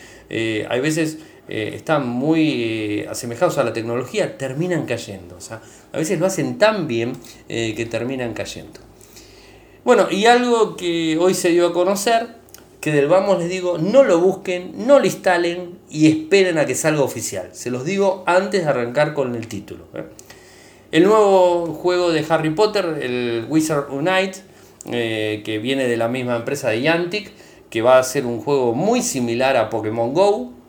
hay 0.69 0.81
veces 0.81 1.19
eh, 1.53 1.73
están 1.75 2.09
muy 2.09 2.63
eh, 2.63 3.09
asemejados 3.11 3.59
a 3.59 3.65
la 3.65 3.73
tecnología, 3.73 4.39
terminan 4.39 4.87
cayendo. 4.87 5.35
O 5.35 5.41
sea, 5.41 5.61
a 5.93 5.99
veces 5.99 6.21
lo 6.21 6.27
hacen 6.27 6.59
tan 6.59 6.87
bien 6.87 7.15
eh, 7.49 7.75
que 7.75 7.87
terminan 7.87 8.35
cayendo. 8.35 8.79
Bueno, 9.85 10.07
y 10.09 10.27
algo 10.27 10.77
que 10.77 11.19
hoy 11.19 11.35
se 11.35 11.49
dio 11.49 11.67
a 11.67 11.73
conocer, 11.73 12.29
que 12.81 12.93
del 12.93 13.09
vamos 13.09 13.41
les 13.41 13.49
digo, 13.49 13.79
no 13.79 14.05
lo 14.05 14.21
busquen, 14.21 14.87
no 14.87 15.01
lo 15.01 15.07
instalen 15.07 15.81
y 15.91 16.07
esperen 16.07 16.57
a 16.57 16.67
que 16.67 16.77
salga 16.77 17.03
oficial. 17.03 17.49
Se 17.53 17.73
los 17.73 17.85
digo 17.85 18.23
antes 18.27 18.63
de 18.63 18.71
arrancar 18.71 19.13
con 19.13 19.35
el 19.35 19.49
título. 19.49 19.87
El 20.93 21.03
nuevo 21.03 21.67
juego 21.75 22.13
de 22.13 22.25
Harry 22.29 22.51
Potter, 22.51 23.01
el 23.03 23.47
Wizard 23.49 23.91
Unite, 23.91 24.39
que 24.85 25.61
viene 25.61 25.89
de 25.89 25.97
la 25.97 26.07
misma 26.07 26.37
empresa 26.37 26.71
de 26.71 26.79
Niantic, 26.81 27.33
que 27.71 27.83
va 27.83 27.99
a 27.99 28.03
ser 28.05 28.25
un 28.25 28.41
juego 28.41 28.73
muy 28.73 29.03
similar 29.03 29.57
a 29.57 29.69
Pokémon 29.69 30.15
Go, 30.15 30.60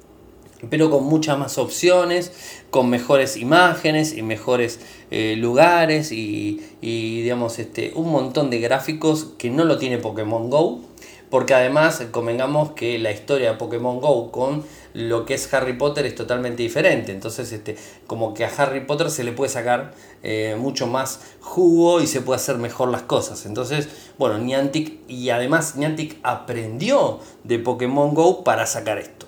pero 0.70 0.90
con 0.90 1.06
muchas 1.06 1.38
más 1.38 1.58
opciones, 1.58 2.32
con 2.70 2.90
mejores 2.90 3.38
imágenes 3.38 4.16
y 4.16 4.22
mejores 4.22 4.80
eh, 5.10 5.36
lugares 5.38 6.12
y, 6.12 6.62
digamos 6.82 7.60
este, 7.60 7.92
un 7.96 8.12
montón 8.12 8.50
de 8.50 8.60
gráficos 8.60 9.30
que 9.38 9.50
no 9.50 9.66
lo 9.66 9.78
tiene 9.78 9.98
Pokémon 9.98 10.50
Go, 10.50 10.82
porque 11.30 11.54
además 11.54 12.04
convengamos 12.12 12.72
que 12.72 13.00
la 13.00 13.12
historia 13.12 13.52
de 13.52 13.58
Pokémon 13.58 14.00
Go 14.02 14.32
con 14.32 14.64
lo 14.94 15.26
que 15.26 15.34
es 15.34 15.52
Harry 15.54 15.74
Potter 15.74 16.06
es 16.06 16.14
totalmente 16.14 16.62
diferente. 16.62 17.14
Entonces, 17.14 17.52
este, 17.54 17.78
como 18.06 18.34
que 18.34 18.44
a 18.44 18.52
Harry 18.58 18.82
Potter 18.82 19.10
se 19.10 19.24
le 19.24 19.32
puede 19.32 19.50
sacar 19.50 19.94
eh, 20.24 20.58
mucho 20.60 20.88
más 20.88 21.22
jugo 21.40 22.02
y 22.02 22.08
se 22.08 22.20
puede 22.20 22.36
hacer 22.36 22.58
mejor 22.58 22.90
las 22.90 23.04
cosas. 23.04 23.46
Entonces, 23.46 23.88
bueno, 24.18 24.38
Niantic 24.40 25.00
y 25.08 25.30
además 25.30 25.78
Niantic 25.78 26.18
aprendió 26.24 27.20
de 27.46 27.60
Pokémon 27.60 28.14
Go 28.14 28.44
para 28.44 28.66
sacar 28.66 29.00
esto. 29.00 29.21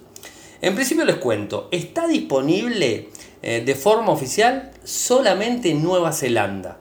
En 0.63 0.75
principio 0.75 1.03
les 1.03 1.17
cuento, 1.17 1.67
está 1.72 2.08
disponible 2.08 3.10
eh, 3.41 3.63
de 3.65 3.75
forma 3.75 4.13
oficial 4.13 4.72
solamente 4.86 5.72
en 5.72 5.84
Nueva 5.84 6.13
Zelanda. 6.13 6.79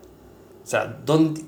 O 0.62 0.66
sea, 0.68 0.98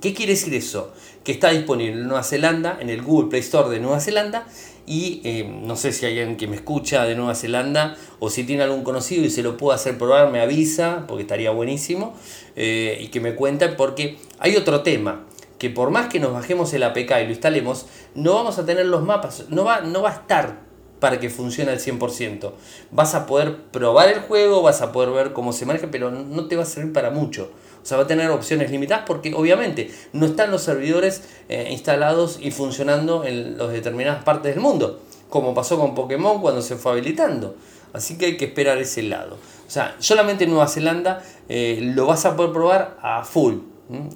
¿qué 0.00 0.14
quiere 0.14 0.32
decir 0.32 0.52
eso? 0.52 0.92
Que 1.22 1.30
está 1.30 1.50
disponible 1.50 1.92
en 1.92 2.08
Nueva 2.08 2.24
Zelanda, 2.24 2.76
en 2.80 2.90
el 2.90 3.02
Google 3.02 3.30
Play 3.30 3.40
Store 3.40 3.70
de 3.70 3.78
Nueva 3.78 4.00
Zelanda, 4.00 4.48
y 4.84 5.20
eh, 5.22 5.48
no 5.48 5.76
sé 5.76 5.92
si 5.92 6.06
hay 6.06 6.18
alguien 6.18 6.36
que 6.36 6.48
me 6.48 6.56
escucha 6.56 7.04
de 7.04 7.14
Nueva 7.14 7.36
Zelanda 7.36 7.96
o 8.18 8.28
si 8.30 8.42
tiene 8.42 8.64
algún 8.64 8.82
conocido 8.82 9.24
y 9.24 9.30
se 9.30 9.44
lo 9.44 9.56
puedo 9.56 9.72
hacer 9.72 9.96
probar, 9.96 10.32
me 10.32 10.40
avisa, 10.40 11.04
porque 11.06 11.22
estaría 11.22 11.52
buenísimo, 11.52 12.16
eh, 12.56 12.98
y 13.00 13.08
que 13.08 13.20
me 13.20 13.36
cuenten, 13.36 13.76
porque 13.76 14.18
hay 14.40 14.56
otro 14.56 14.82
tema, 14.82 15.24
que 15.56 15.70
por 15.70 15.90
más 15.90 16.08
que 16.08 16.18
nos 16.18 16.32
bajemos 16.32 16.74
el 16.74 16.82
APK 16.82 17.12
y 17.22 17.26
lo 17.26 17.30
instalemos, 17.30 17.86
no 18.16 18.34
vamos 18.34 18.58
a 18.58 18.66
tener 18.66 18.86
los 18.86 19.04
mapas, 19.04 19.44
no 19.50 19.62
va, 19.62 19.82
no 19.82 20.02
va 20.02 20.10
a 20.10 20.14
estar 20.14 20.63
para 21.04 21.20
que 21.20 21.28
funcione 21.28 21.70
al 21.70 21.80
100%. 21.80 22.52
Vas 22.90 23.14
a 23.14 23.26
poder 23.26 23.58
probar 23.70 24.08
el 24.08 24.20
juego, 24.20 24.62
vas 24.62 24.80
a 24.80 24.90
poder 24.90 25.10
ver 25.10 25.34
cómo 25.34 25.52
se 25.52 25.66
maneja, 25.66 25.88
pero 25.90 26.10
no 26.10 26.46
te 26.46 26.56
va 26.56 26.62
a 26.62 26.66
servir 26.66 26.94
para 26.94 27.10
mucho. 27.10 27.50
O 27.82 27.84
sea, 27.84 27.98
va 27.98 28.04
a 28.04 28.06
tener 28.06 28.30
opciones 28.30 28.70
limitadas 28.70 29.04
porque 29.06 29.34
obviamente 29.34 29.90
no 30.14 30.24
están 30.24 30.50
los 30.50 30.62
servidores 30.62 31.20
eh, 31.50 31.68
instalados 31.70 32.38
y 32.40 32.52
funcionando 32.52 33.22
en 33.26 33.58
las 33.58 33.70
determinadas 33.70 34.24
partes 34.24 34.54
del 34.54 34.62
mundo, 34.62 35.00
como 35.28 35.52
pasó 35.52 35.78
con 35.78 35.94
Pokémon 35.94 36.40
cuando 36.40 36.62
se 36.62 36.76
fue 36.76 36.92
habilitando. 36.92 37.54
Así 37.92 38.16
que 38.16 38.24
hay 38.24 38.36
que 38.38 38.46
esperar 38.46 38.78
ese 38.78 39.02
lado. 39.02 39.36
O 39.66 39.70
sea, 39.70 39.96
solamente 39.98 40.44
en 40.44 40.50
Nueva 40.52 40.68
Zelanda 40.68 41.22
eh, 41.50 41.80
lo 41.82 42.06
vas 42.06 42.24
a 42.24 42.34
poder 42.34 42.52
probar 42.54 42.96
a 43.02 43.24
full. 43.24 43.56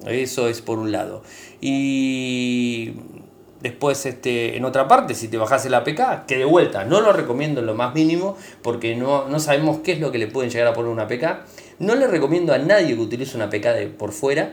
Eso 0.07 0.49
es 0.49 0.63
por 0.63 0.79
un 0.79 0.91
lado. 0.91 1.23
Y 1.61 2.95
después 3.61 4.07
este, 4.07 4.57
en 4.57 4.65
otra 4.65 4.89
parte, 4.89 5.15
si 5.15 5.29
te 5.29 5.37
bajas 5.37 5.67
el 5.67 5.75
APK, 5.75 6.27
que 6.27 6.37
de 6.37 6.45
vuelta 6.45 6.85
no 6.85 7.01
lo 7.01 7.13
recomiendo 7.13 7.61
en 7.61 7.67
lo 7.67 7.75
más 7.75 7.95
mínimo 7.95 8.37
porque 8.63 8.95
no, 8.95 9.29
no 9.29 9.41
sabemos 9.41 9.79
qué 9.79 9.93
es 9.93 10.01
lo 10.01 10.13
que 10.13 10.19
le 10.19 10.27
pueden 10.27 10.51
llegar 10.51 10.69
a 10.69 10.73
poner 10.75 10.91
un 10.91 11.01
APK 11.01 11.25
no 11.79 11.95
le 11.95 12.07
recomiendo 12.09 12.53
a 12.53 12.59
nadie 12.59 12.95
que 12.95 13.01
utilice 13.01 13.37
una 13.37 13.47
APK 13.47 13.65
de 13.75 13.87
por 13.87 14.13
fuera 14.13 14.53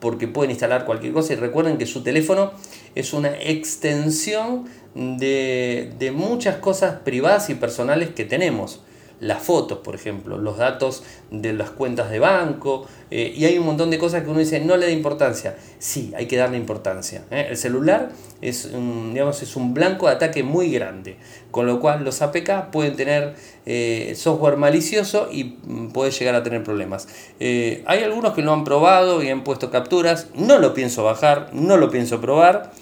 porque 0.00 0.26
pueden 0.26 0.50
instalar 0.50 0.84
cualquier 0.84 1.12
cosa. 1.12 1.32
Y 1.34 1.36
recuerden 1.36 1.78
que 1.78 1.86
su 1.86 2.02
teléfono 2.02 2.52
es 2.94 3.12
una 3.12 3.28
extensión 3.40 4.64
de, 4.94 5.92
de 5.98 6.10
muchas 6.10 6.56
cosas 6.56 7.00
privadas 7.00 7.50
y 7.50 7.54
personales 7.54 8.10
que 8.10 8.24
tenemos 8.24 8.80
las 9.22 9.40
fotos, 9.40 9.78
por 9.78 9.94
ejemplo, 9.94 10.36
los 10.36 10.58
datos 10.58 11.04
de 11.30 11.52
las 11.52 11.70
cuentas 11.70 12.10
de 12.10 12.18
banco, 12.18 12.86
eh, 13.08 13.32
y 13.34 13.44
hay 13.44 13.56
un 13.56 13.64
montón 13.64 13.88
de 13.88 13.98
cosas 13.98 14.24
que 14.24 14.28
uno 14.28 14.40
dice 14.40 14.58
no 14.58 14.76
le 14.76 14.86
da 14.86 14.92
importancia. 14.92 15.56
Sí, 15.78 16.12
hay 16.16 16.26
que 16.26 16.36
darle 16.36 16.56
importancia. 16.56 17.22
¿eh? 17.30 17.46
El 17.50 17.56
celular 17.56 18.10
es 18.40 18.64
un, 18.64 19.12
digamos, 19.12 19.40
es 19.40 19.54
un 19.54 19.74
blanco 19.74 20.08
de 20.08 20.14
ataque 20.14 20.42
muy 20.42 20.72
grande, 20.72 21.18
con 21.52 21.66
lo 21.66 21.78
cual 21.78 22.02
los 22.02 22.20
APK 22.20 22.70
pueden 22.72 22.96
tener 22.96 23.36
eh, 23.64 24.12
software 24.16 24.56
malicioso 24.56 25.28
y 25.30 25.56
mm, 25.62 25.92
puede 25.92 26.10
llegar 26.10 26.34
a 26.34 26.42
tener 26.42 26.64
problemas. 26.64 27.06
hay 27.38 28.02
algunos 28.02 28.34
que 28.34 28.42
lo 28.42 28.52
han 28.52 28.64
probado 28.64 29.22
y 29.22 29.28
han 29.28 29.44
puesto 29.44 29.70
capturas, 29.70 30.30
no 30.34 30.58
lo 30.58 30.74
pienso 30.74 31.04
bajar, 31.04 31.50
no 31.52 31.76
lo 31.76 31.90
pienso 31.90 32.20
probar. 32.20 32.72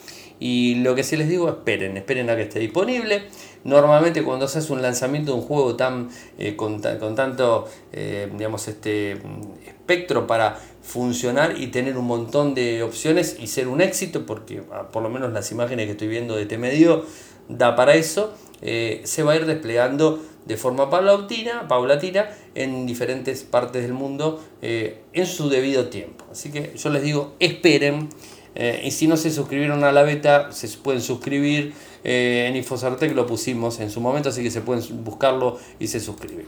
Y 0.43 0.77
lo 0.77 0.95
que 0.95 1.05
sí 1.05 1.19
les 1.19 1.29
digo, 1.29 1.51
esperen, 1.51 1.99
esperen 1.99 2.31
a 2.31 2.37
que 2.37 2.43
esté 2.43 2.61
disponible. 2.61 3.25
Normalmente 3.65 4.23
cuando 4.23 4.47
haces 4.47 4.71
un 4.71 4.81
lanzamiento 4.81 5.33
de 5.33 5.39
un 5.39 5.45
juego 5.45 5.77
tan 5.77 6.09
eh, 6.39 6.57
con, 6.57 6.81
tanto 6.81 7.69
eh, 7.93 8.31
digamos, 8.37 8.67
este, 8.69 9.21
espectro 9.67 10.27
para 10.27 10.59
funcionar 10.83 11.61
y 11.61 11.67
tener 11.67 11.99
un 11.99 12.07
montón 12.07 12.55
de 12.55 12.83
opciones 12.83 13.37
y 13.39 13.49
ser 13.49 13.69
un 13.69 13.83
éxito, 13.83 14.25
porque 14.25 14.63
ah, 14.73 14.89
por 14.91 15.03
lo 15.03 15.11
menos 15.11 15.33
las 15.33 15.53
imágenes 15.53 15.87
que 15.87 15.93
estoy 15.93 16.09
viendo 16.09 16.37
de 16.37 16.43
este 16.43 16.57
medio 16.57 17.05
da 17.49 17.77
para 17.77 17.95
eso, 17.95 18.33
eh, 18.63 19.03
se 19.05 19.23
va 19.23 19.33
a 19.33 19.37
ir 19.37 19.45
desplegando 19.45 20.23
de 20.47 20.57
forma 20.57 20.89
paulatina, 20.89 21.69
paulatina 21.69 22.31
en 22.55 22.87
diferentes 22.87 23.43
partes 23.43 23.83
del 23.83 23.93
mundo 23.93 24.43
en 24.63 25.27
su 25.27 25.51
debido 25.51 25.89
tiempo. 25.91 26.25
Así 26.31 26.51
que 26.51 26.73
yo 26.77 26.91
les 26.91 27.03
digo, 27.03 27.35
esperen. 27.41 28.09
Y 28.55 28.91
si 28.91 29.07
no 29.07 29.17
se 29.17 29.31
suscribieron 29.31 29.85
a 29.85 29.93
la 29.93 30.03
beta, 30.03 30.53
se 30.53 30.69
pueden 30.79 31.01
suscribir. 31.01 31.73
Eh, 32.03 32.47
en 32.49 32.57
Infosartec 32.57 33.15
lo 33.15 33.27
pusimos 33.27 33.79
en 33.81 33.91
su 33.91 34.01
momento, 34.01 34.31
así 34.31 34.43
que 34.43 34.51
se 34.51 34.63
pueden 34.63 35.05
buscarlo 35.05 35.59
y 35.79 35.87
se 35.87 36.01
suscriben. 36.01 36.47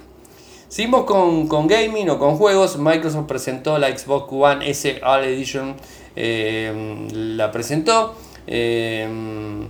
Seguimos 0.68 1.04
con, 1.04 1.66
gaming 1.66 2.08
o 2.08 2.18
con 2.18 2.36
juegos. 2.36 2.78
Microsoft 2.78 3.26
presentó 3.26 3.78
la 3.78 3.96
Xbox 3.96 4.32
One 4.32 4.70
S 4.70 5.00
All 5.04 5.24
Edition. 5.24 5.74
Eh, 6.16 7.08
la 7.12 7.52
presentó. 7.52 8.14
Eh, 8.46 9.68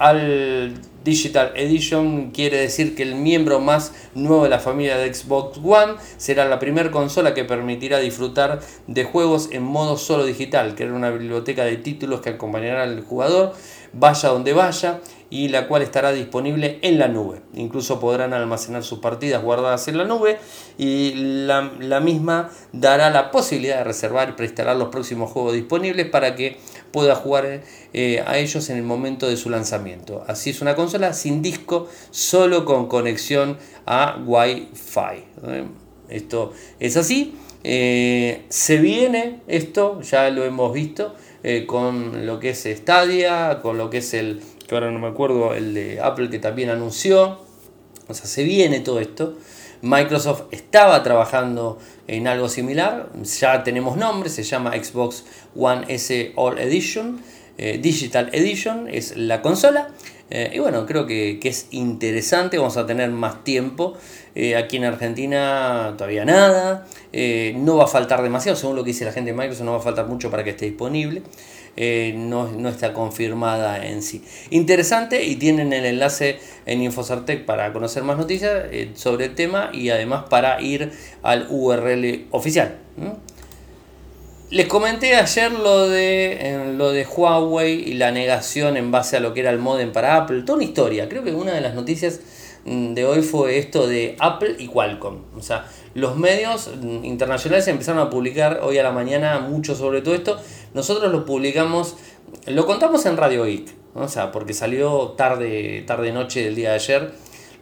All 0.00 0.74
Digital 1.04 1.52
Edition 1.56 2.30
quiere 2.30 2.58
decir 2.58 2.94
que 2.94 3.02
el 3.02 3.14
miembro 3.14 3.60
más 3.60 3.92
nuevo 4.14 4.44
de 4.44 4.50
la 4.50 4.58
familia 4.58 4.98
de 4.98 5.12
Xbox 5.12 5.58
One 5.64 5.94
será 6.18 6.44
la 6.46 6.58
primera 6.58 6.90
consola 6.90 7.34
que 7.34 7.44
permitirá 7.44 7.98
disfrutar 7.98 8.60
de 8.86 9.04
juegos 9.04 9.48
en 9.52 9.62
modo 9.62 9.96
solo 9.96 10.24
digital, 10.24 10.74
crear 10.74 10.92
una 10.92 11.10
biblioteca 11.10 11.64
de 11.64 11.76
títulos 11.76 12.20
que 12.20 12.30
acompañará 12.30 12.82
al 12.82 13.00
jugador 13.02 13.54
vaya 13.92 14.28
donde 14.28 14.52
vaya 14.52 15.00
y 15.30 15.48
la 15.48 15.68
cual 15.68 15.82
estará 15.82 16.12
disponible 16.12 16.80
en 16.82 16.98
la 16.98 17.06
nube. 17.06 17.40
Incluso 17.54 18.00
podrán 18.00 18.34
almacenar 18.34 18.82
sus 18.82 18.98
partidas 18.98 19.42
guardadas 19.42 19.86
en 19.86 19.96
la 19.96 20.04
nube 20.04 20.38
y 20.76 21.12
la, 21.14 22.00
misma 22.00 22.50
dará 22.72 23.10
la 23.10 23.30
posibilidad 23.30 23.78
de 23.78 23.84
reservar 23.84 24.30
y 24.30 24.32
preinstalar 24.32 24.76
los 24.76 24.88
próximos 24.88 25.30
juegos 25.30 25.54
disponibles 25.54 26.06
para 26.06 26.34
que 26.34 26.58
pueda 26.90 27.14
jugar 27.14 27.62
eh, 27.92 28.24
a 28.26 28.38
ellos 28.38 28.68
en 28.70 28.76
el 28.76 28.82
momento 28.82 29.28
de 29.28 29.36
su 29.36 29.50
lanzamiento. 29.50 30.24
Así 30.26 30.50
es 30.50 30.60
una 30.60 30.74
consola 30.74 31.12
sin 31.12 31.42
disco, 31.42 31.88
solo 32.10 32.64
con 32.64 32.88
conexión 32.88 33.56
a 33.86 34.18
Wi-Fi. 34.26 35.24
¿eh? 35.46 35.64
Esto 36.08 36.52
es 36.80 36.96
así. 36.96 37.36
Eh, 37.62 38.46
se 38.48 38.78
viene 38.78 39.40
esto, 39.46 40.00
ya 40.02 40.28
lo 40.30 40.44
hemos 40.44 40.72
visto. 40.72 41.14
Eh, 41.42 41.64
con 41.66 42.26
lo 42.26 42.38
que 42.38 42.50
es 42.50 42.64
Stadia, 42.64 43.60
con 43.62 43.78
lo 43.78 43.88
que 43.88 43.98
es 43.98 44.12
el, 44.12 44.42
que 44.66 44.74
ahora 44.74 44.90
no 44.90 44.98
me 44.98 45.08
acuerdo, 45.08 45.54
el 45.54 45.72
de 45.72 46.00
Apple 46.00 46.28
que 46.28 46.38
también 46.38 46.68
anunció. 46.68 47.38
O 48.08 48.14
sea, 48.14 48.26
se 48.26 48.44
viene 48.44 48.80
todo 48.80 49.00
esto. 49.00 49.36
Microsoft 49.82 50.42
estaba 50.50 51.02
trabajando 51.02 51.78
en 52.06 52.26
algo 52.26 52.48
similar, 52.48 53.08
ya 53.22 53.62
tenemos 53.64 53.96
nombre, 53.96 54.28
se 54.28 54.42
llama 54.42 54.72
Xbox 54.72 55.24
One 55.56 55.86
S 55.88 56.32
All 56.36 56.58
Edition, 56.58 57.22
eh, 57.56 57.78
Digital 57.80 58.28
Edition 58.32 58.88
es 58.88 59.16
la 59.16 59.40
consola. 59.40 59.88
Eh, 60.28 60.52
y 60.54 60.58
bueno, 60.58 60.86
creo 60.86 61.06
que, 61.06 61.38
que, 61.40 61.48
es 61.48 61.66
interesante, 61.70 62.58
vamos 62.58 62.76
a 62.76 62.86
tener 62.86 63.10
más 63.10 63.42
tiempo. 63.42 63.96
Aquí 64.56 64.76
en 64.76 64.84
Argentina 64.84 65.94
todavía 65.96 66.24
nada. 66.24 66.86
Eh, 67.12 67.54
no 67.56 67.76
va 67.76 67.84
a 67.84 67.88
faltar 67.88 68.22
demasiado, 68.22 68.56
según 68.56 68.76
lo 68.76 68.84
que 68.84 68.88
dice 68.88 69.04
la 69.04 69.12
gente 69.12 69.32
de 69.32 69.36
Microsoft, 69.36 69.64
no 69.64 69.72
va 69.72 69.78
a 69.78 69.82
faltar 69.82 70.06
mucho 70.06 70.30
para 70.30 70.44
que 70.44 70.50
esté 70.50 70.66
disponible. 70.66 71.22
Eh, 71.76 72.14
no, 72.16 72.68
está 72.68 72.92
confirmada 72.92 73.84
en 73.86 74.02
sí. 74.02 74.24
Interesante 74.50 75.24
y 75.24 75.36
tienen 75.36 75.72
el 75.72 75.84
enlace 75.86 76.38
en 76.66 76.82
Infosartec 76.82 77.44
para 77.44 77.72
conocer 77.72 78.02
más 78.02 78.18
noticias 78.18 78.64
eh, 78.70 78.90
sobre 78.94 79.26
el 79.26 79.34
tema 79.34 79.70
y 79.72 79.90
además 79.90 80.24
para 80.28 80.60
ir 80.60 80.92
al 81.22 81.46
URL 81.48 82.26
oficial. 82.30 82.76
Les 84.50 84.66
comenté 84.66 85.14
ayer 85.14 85.52
lo 85.52 85.88
de, 85.88 86.72
lo 86.76 86.90
de 86.90 87.06
Huawei 87.06 87.88
y 87.88 87.94
la 87.94 88.10
negación 88.10 88.76
en 88.76 88.90
base 88.90 89.16
a 89.16 89.20
lo 89.20 89.32
que 89.32 89.40
era 89.40 89.50
el 89.50 89.58
modem 89.58 89.92
para 89.92 90.16
Apple. 90.16 90.42
Toda 90.42 90.56
una 90.56 90.64
historia. 90.64 91.08
Creo 91.08 91.22
que 91.22 91.32
una 91.32 91.52
de 91.52 91.60
las 91.60 91.74
noticias 91.74 92.20
de 92.64 93.04
hoy 93.04 93.22
fue 93.22 93.58
esto 93.58 93.86
de 93.86 94.16
Apple 94.18 94.56
y 94.58 94.66
Qualcomm. 94.66 95.22
O 95.36 95.42
sea, 95.42 95.66
los 95.94 96.16
medios 96.16 96.70
internacionales 97.02 97.66
empezaron 97.68 98.00
a 98.00 98.10
publicar 98.10 98.60
hoy 98.62 98.78
a 98.78 98.82
la 98.82 98.92
mañana 98.92 99.40
mucho 99.40 99.74
sobre 99.74 100.02
todo 100.02 100.14
esto. 100.14 100.38
Nosotros 100.74 101.10
lo 101.10 101.24
publicamos, 101.24 101.96
lo 102.46 102.66
contamos 102.66 103.06
en 103.06 103.16
Radio 103.16 103.44
Geek, 103.44 103.68
o 103.94 104.08
sea, 104.08 104.30
porque 104.30 104.52
salió 104.52 105.14
tarde, 105.16 105.82
tarde 105.86 106.12
noche 106.12 106.44
del 106.44 106.54
día 106.54 106.70
de 106.70 106.74
ayer. 106.76 107.12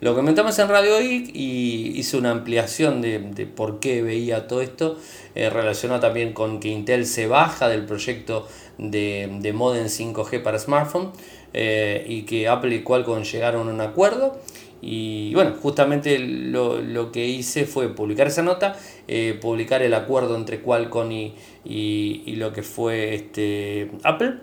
Lo 0.01 0.15
comentamos 0.15 0.57
en 0.61 0.69
Radio 0.69 0.99
Geek 0.99 1.35
y 1.35 1.99
hice 1.99 2.17
una 2.17 2.31
ampliación 2.31 3.01
de, 3.01 3.19
por 3.47 3.81
qué 3.81 4.01
veía 4.03 4.47
todo 4.47 4.63
esto, 4.63 4.97
eh, 5.35 5.51
relacionado 5.51 6.01
también 6.01 6.33
con 6.33 6.61
que 6.61 6.69
Intel 6.69 7.05
se 7.05 7.27
baja 7.27 7.69
del 7.69 7.85
proyecto 7.85 8.47
de, 8.79 9.29
de 9.41 9.53
modem 9.53 9.87
5G 9.87 10.41
para 10.43 10.59
smartphone 10.61 11.11
eh, 11.53 12.05
y 12.07 12.23
que 12.23 12.47
Apple 12.47 12.75
y 12.77 12.83
Qualcomm 12.83 13.23
llegaron 13.23 13.69
a 13.69 13.73
un 13.73 13.81
acuerdo 13.81 14.39
y 14.81 15.35
bueno, 15.35 15.55
justamente 15.61 16.19
lo, 16.19 17.11
que 17.11 17.27
hice 17.27 17.65
fue 17.65 17.95
publicar 17.95 18.29
esa 18.29 18.43
nota, 18.43 18.77
eh, 19.09 19.37
publicar 19.41 19.83
el 19.83 19.93
acuerdo 19.93 20.37
entre 20.37 20.61
Qualcomm 20.61 21.11
y, 21.11 21.35
y, 21.65 22.37
lo 22.37 22.53
que 22.53 22.63
fue 22.63 23.15
este 23.15 23.91
Apple. 24.05 24.35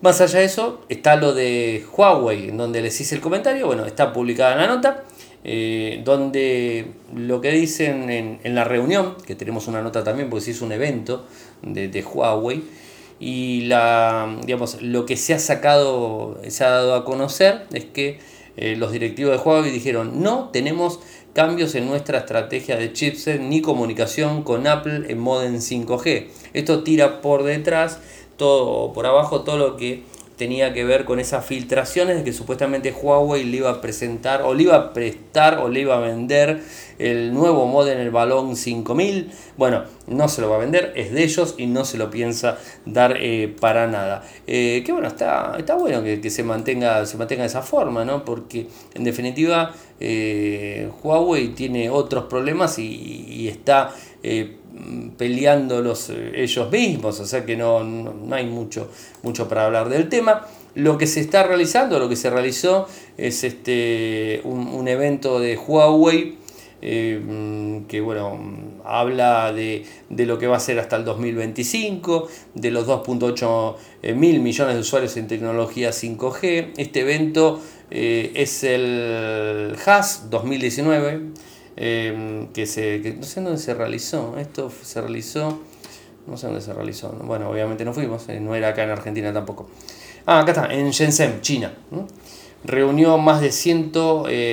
Más 0.00 0.20
allá 0.20 0.38
de 0.38 0.44
eso, 0.44 0.84
está 0.88 1.16
lo 1.16 1.34
de 1.34 1.84
Huawei, 1.94 2.48
en 2.48 2.56
donde 2.56 2.80
les 2.80 2.98
hice 3.00 3.16
el 3.16 3.20
comentario, 3.20 3.66
bueno, 3.66 3.84
está 3.84 4.12
publicada 4.12 4.52
en 4.52 4.58
la 4.58 4.66
nota, 4.68 5.04
eh, 5.44 6.02
donde 6.04 6.92
lo 7.14 7.40
que 7.40 7.50
dicen 7.50 8.08
en, 8.10 8.54
la 8.54 8.64
reunión, 8.64 9.16
que 9.26 9.34
tenemos 9.34 9.66
una 9.66 9.82
nota 9.82 10.04
también 10.04 10.30
porque 10.30 10.44
se 10.44 10.50
hizo 10.52 10.64
un 10.64 10.72
evento 10.72 11.26
de, 11.62 12.02
Huawei, 12.02 12.62
y 13.20 13.62
la, 13.62 14.38
digamos, 14.44 14.80
lo 14.80 15.04
que 15.04 15.16
se 15.16 15.34
ha 15.34 15.38
sacado, 15.40 16.40
se 16.46 16.64
ha 16.64 16.70
dado 16.70 16.94
a 16.94 17.04
conocer 17.04 17.66
es 17.72 17.84
que 17.84 18.20
eh, 18.60 18.74
los 18.76 18.90
directivos 18.90 19.32
de 19.32 19.38
Huawei 19.38 19.70
dijeron, 19.70 20.20
no 20.22 20.50
tenemos 20.52 20.98
cambios 21.32 21.76
en 21.76 21.86
nuestra 21.86 22.18
estrategia 22.18 22.76
de 22.76 22.92
chipset 22.92 23.40
ni 23.40 23.62
comunicación 23.62 24.42
con 24.42 24.66
Apple 24.66 25.04
en 25.08 25.18
modem 25.18 25.58
5G. 25.58 26.26
Esto 26.52 26.82
tira 26.82 27.20
por 27.20 27.44
detrás 27.44 28.00
todo 28.36 28.92
por 28.92 29.06
abajo 29.06 29.42
todo 29.42 29.58
lo 29.58 29.76
que 29.76 30.02
tenía 30.38 30.72
que 30.72 30.84
ver 30.84 31.04
con 31.04 31.18
esas 31.18 31.44
filtraciones 31.44 32.16
de 32.16 32.24
que 32.24 32.32
supuestamente 32.32 32.92
Huawei 32.92 33.44
le 33.44 33.58
iba 33.58 33.70
a 33.70 33.80
presentar 33.80 34.42
o 34.42 34.54
le 34.54 34.62
iba 34.62 34.76
a 34.76 34.92
prestar 34.92 35.58
o 35.58 35.68
le 35.68 35.80
iba 35.80 35.96
a 35.96 36.00
vender 36.00 36.62
el 36.98 37.34
nuevo 37.34 37.66
modem 37.66 37.98
el 37.98 38.10
balón 38.10 38.56
5000. 38.56 39.30
Bueno, 39.56 39.84
no 40.06 40.28
se 40.28 40.40
lo 40.40 40.48
va 40.48 40.56
a 40.56 40.58
vender, 40.60 40.92
es 40.94 41.12
de 41.12 41.24
ellos 41.24 41.56
y 41.58 41.66
no 41.66 41.84
se 41.84 41.98
lo 41.98 42.08
piensa 42.10 42.56
dar 42.86 43.16
eh, 43.20 43.54
para 43.60 43.88
nada. 43.88 44.22
Eh, 44.46 44.82
que 44.86 44.92
bueno, 44.92 45.08
está, 45.08 45.56
está 45.58 45.74
bueno 45.74 46.02
que, 46.02 46.30
se, 46.30 46.44
mantenga, 46.44 47.04
se 47.04 47.16
mantenga 47.16 47.42
de 47.42 47.48
esa 47.48 47.62
forma, 47.62 48.04
¿no? 48.04 48.24
Porque 48.24 48.68
en 48.94 49.02
definitiva 49.04 49.74
eh, 49.98 50.88
Huawei 51.02 51.48
tiene 51.48 51.90
otros 51.90 52.24
problemas 52.24 52.78
y, 52.78 53.48
está 53.48 53.92
peleándolos 55.16 56.10
ellos 56.10 56.70
mismos, 56.70 57.20
o 57.20 57.26
sea 57.26 57.44
que 57.44 57.56
no, 57.56 57.82
no, 57.84 58.34
hay 58.34 58.46
mucho, 58.46 58.90
mucho 59.22 59.48
para 59.48 59.66
hablar 59.66 59.88
del 59.88 60.08
tema. 60.08 60.46
Lo 60.74 60.96
que 60.96 61.06
se 61.06 61.20
está 61.20 61.42
realizando, 61.42 61.98
lo 61.98 62.08
que 62.08 62.16
se 62.16 62.30
realizó 62.30 62.86
es 63.16 63.42
este, 63.42 64.40
un, 64.44 64.68
un 64.68 64.86
evento 64.86 65.40
de 65.40 65.56
Huawei 65.56 66.38
eh, 66.80 67.82
que 67.88 68.00
bueno, 68.00 68.38
habla 68.84 69.52
de, 69.52 69.84
lo 70.10 70.38
que 70.38 70.46
va 70.46 70.56
a 70.56 70.60
ser 70.60 70.78
hasta 70.78 70.96
el 70.96 71.04
2025, 71.04 72.28
de 72.54 72.70
los 72.70 72.86
2.8 72.86 73.76
eh, 74.02 74.14
mil 74.14 74.40
millones 74.40 74.74
de 74.74 74.80
usuarios 74.80 75.16
en 75.16 75.26
tecnología 75.26 75.90
5G. 75.90 76.74
Este 76.76 77.00
evento 77.00 77.60
eh, 77.90 78.32
es 78.34 78.62
el 78.62 79.74
HAS 79.84 80.30
2019, 80.30 81.22
que, 81.78 82.66
se, 82.66 83.14
no 83.16 83.22
sé 83.24 83.40
dónde 83.40 83.58
se 83.58 83.74
realizó, 83.74 84.36
esto 84.38 84.70
se 84.82 85.00
realizó, 85.00 85.60
no 86.26 86.36
sé 86.36 86.46
dónde 86.46 86.60
se 86.60 86.72
realizó, 86.72 87.10
bueno, 87.22 87.48
obviamente 87.50 87.84
no 87.84 87.92
fuimos, 87.92 88.26
no 88.28 88.54
era 88.54 88.68
acá 88.68 88.84
en 88.84 88.90
Argentina 88.90 89.32
tampoco. 89.32 89.68
Ah, 90.26 90.40
acá 90.40 90.52
está, 90.52 90.74
en 90.74 90.90
Shenzhen, 90.90 91.40
China 91.40 91.72
reunió 92.64 93.18
más 93.18 93.40
de 93.40 93.52
100, 93.52 93.92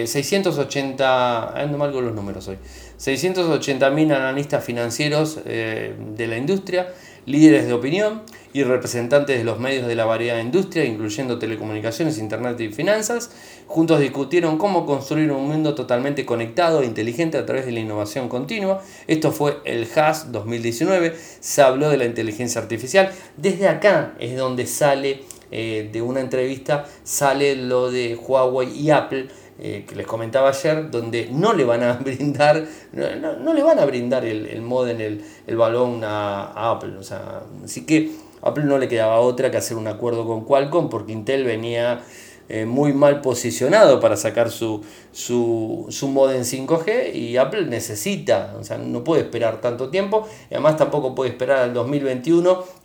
680, 0.06 1.60
ando 1.60 1.78
mal 1.78 1.92
con 1.92 2.06
los 2.06 2.14
números 2.14 2.48
hoy, 2.48 2.58
680 2.98 3.90
mil 3.90 4.12
analistas 4.12 4.64
financieros 4.64 5.40
eh, 5.46 5.96
de 6.16 6.28
la 6.28 6.38
industria, 6.38 6.94
líderes 7.26 7.68
de 7.68 7.74
opinión 7.74 8.22
y 8.54 8.64
representantes 8.64 9.38
de 9.38 9.44
los 9.44 9.60
medios 9.60 9.88
de 9.88 9.96
la 9.96 10.06
variada 10.06 10.42
industria, 10.42 10.86
incluyendo 10.86 11.40
telecomunicaciones, 11.40 12.18
internet 12.18 12.60
y 12.62 12.70
finanzas, 12.70 13.32
juntos 13.68 14.00
discutieron 14.00 14.58
cómo 14.58 14.86
construir 14.86 15.32
un 15.32 15.48
mundo 15.48 15.76
totalmente 15.76 16.26
conectado 16.26 16.82
e 16.82 16.86
inteligente 16.86 17.38
a 17.38 17.46
través 17.46 17.66
de 17.66 17.74
la 17.74 17.82
innovación 17.82 18.30
continua. 18.30 18.82
Esto 19.08 19.32
fue 19.32 19.58
el 19.66 19.88
HAS 19.94 20.32
2019, 20.32 21.16
se 21.40 21.62
habló 21.62 21.90
de 21.90 21.98
la 21.98 22.06
inteligencia 22.06 22.62
artificial. 22.62 23.12
Desde 23.36 23.68
acá 23.68 24.14
es 24.20 24.38
donde 24.38 24.68
sale 24.68 25.24
eh, 25.52 25.90
de 25.92 26.02
una 26.02 26.22
entrevista 26.22 26.86
sale 27.04 27.56
lo 27.56 27.92
de 27.92 28.16
Huawei 28.16 28.72
y 28.78 28.90
Apple, 28.90 29.28
eh, 29.58 29.86
que 29.88 29.96
les 29.96 30.06
comentaba 30.06 30.50
ayer, 30.50 30.92
donde 30.92 31.30
no 31.32 31.54
le 31.54 31.64
van 31.64 31.82
a 31.84 31.94
brindar, 32.04 32.66
no, 32.92 33.54
le 33.54 33.64
van 33.64 33.80
a 33.80 33.86
brindar 33.86 34.26
el, 34.26 34.46
el 34.48 34.62
modem, 34.62 35.00
el, 35.00 35.24
el 35.48 35.58
balón 35.58 36.02
a, 36.04 36.72
Apple. 36.72 36.98
O 36.98 37.04
sea, 37.04 37.44
así 37.64 37.86
que 37.86 38.12
Apple 38.42 38.66
no 38.66 38.78
le 38.78 38.88
quedaba 38.88 39.20
otra 39.20 39.52
que 39.52 39.58
hacer 39.58 39.78
un 39.78 39.88
acuerdo 39.88 40.26
con 40.26 40.44
Qualcomm, 40.44 40.90
porque 40.90 41.14
Intel 41.14 41.46
venía 41.46 42.02
eh, 42.48 42.66
muy 42.66 42.94
mal 42.94 43.22
posicionado 43.22 44.00
para 44.00 44.18
sacar 44.18 44.52
su, 44.52 44.84
su, 45.12 45.88
su 45.90 46.08
modem 46.10 46.42
5G 46.42 47.16
y 47.16 47.38
Apple 47.38 47.66
necesita, 47.66 48.56
o 48.60 48.64
sea, 48.64 48.78
no 48.78 49.04
puede 49.04 49.24
esperar 49.24 49.62
tanto 49.62 49.90
tiempo, 49.90 50.28
y 50.52 50.54
además 50.54 50.78
tampoco 50.78 51.16
puede 51.16 51.32
esperar 51.32 51.60
al 51.60 51.74
2021 51.74 52.85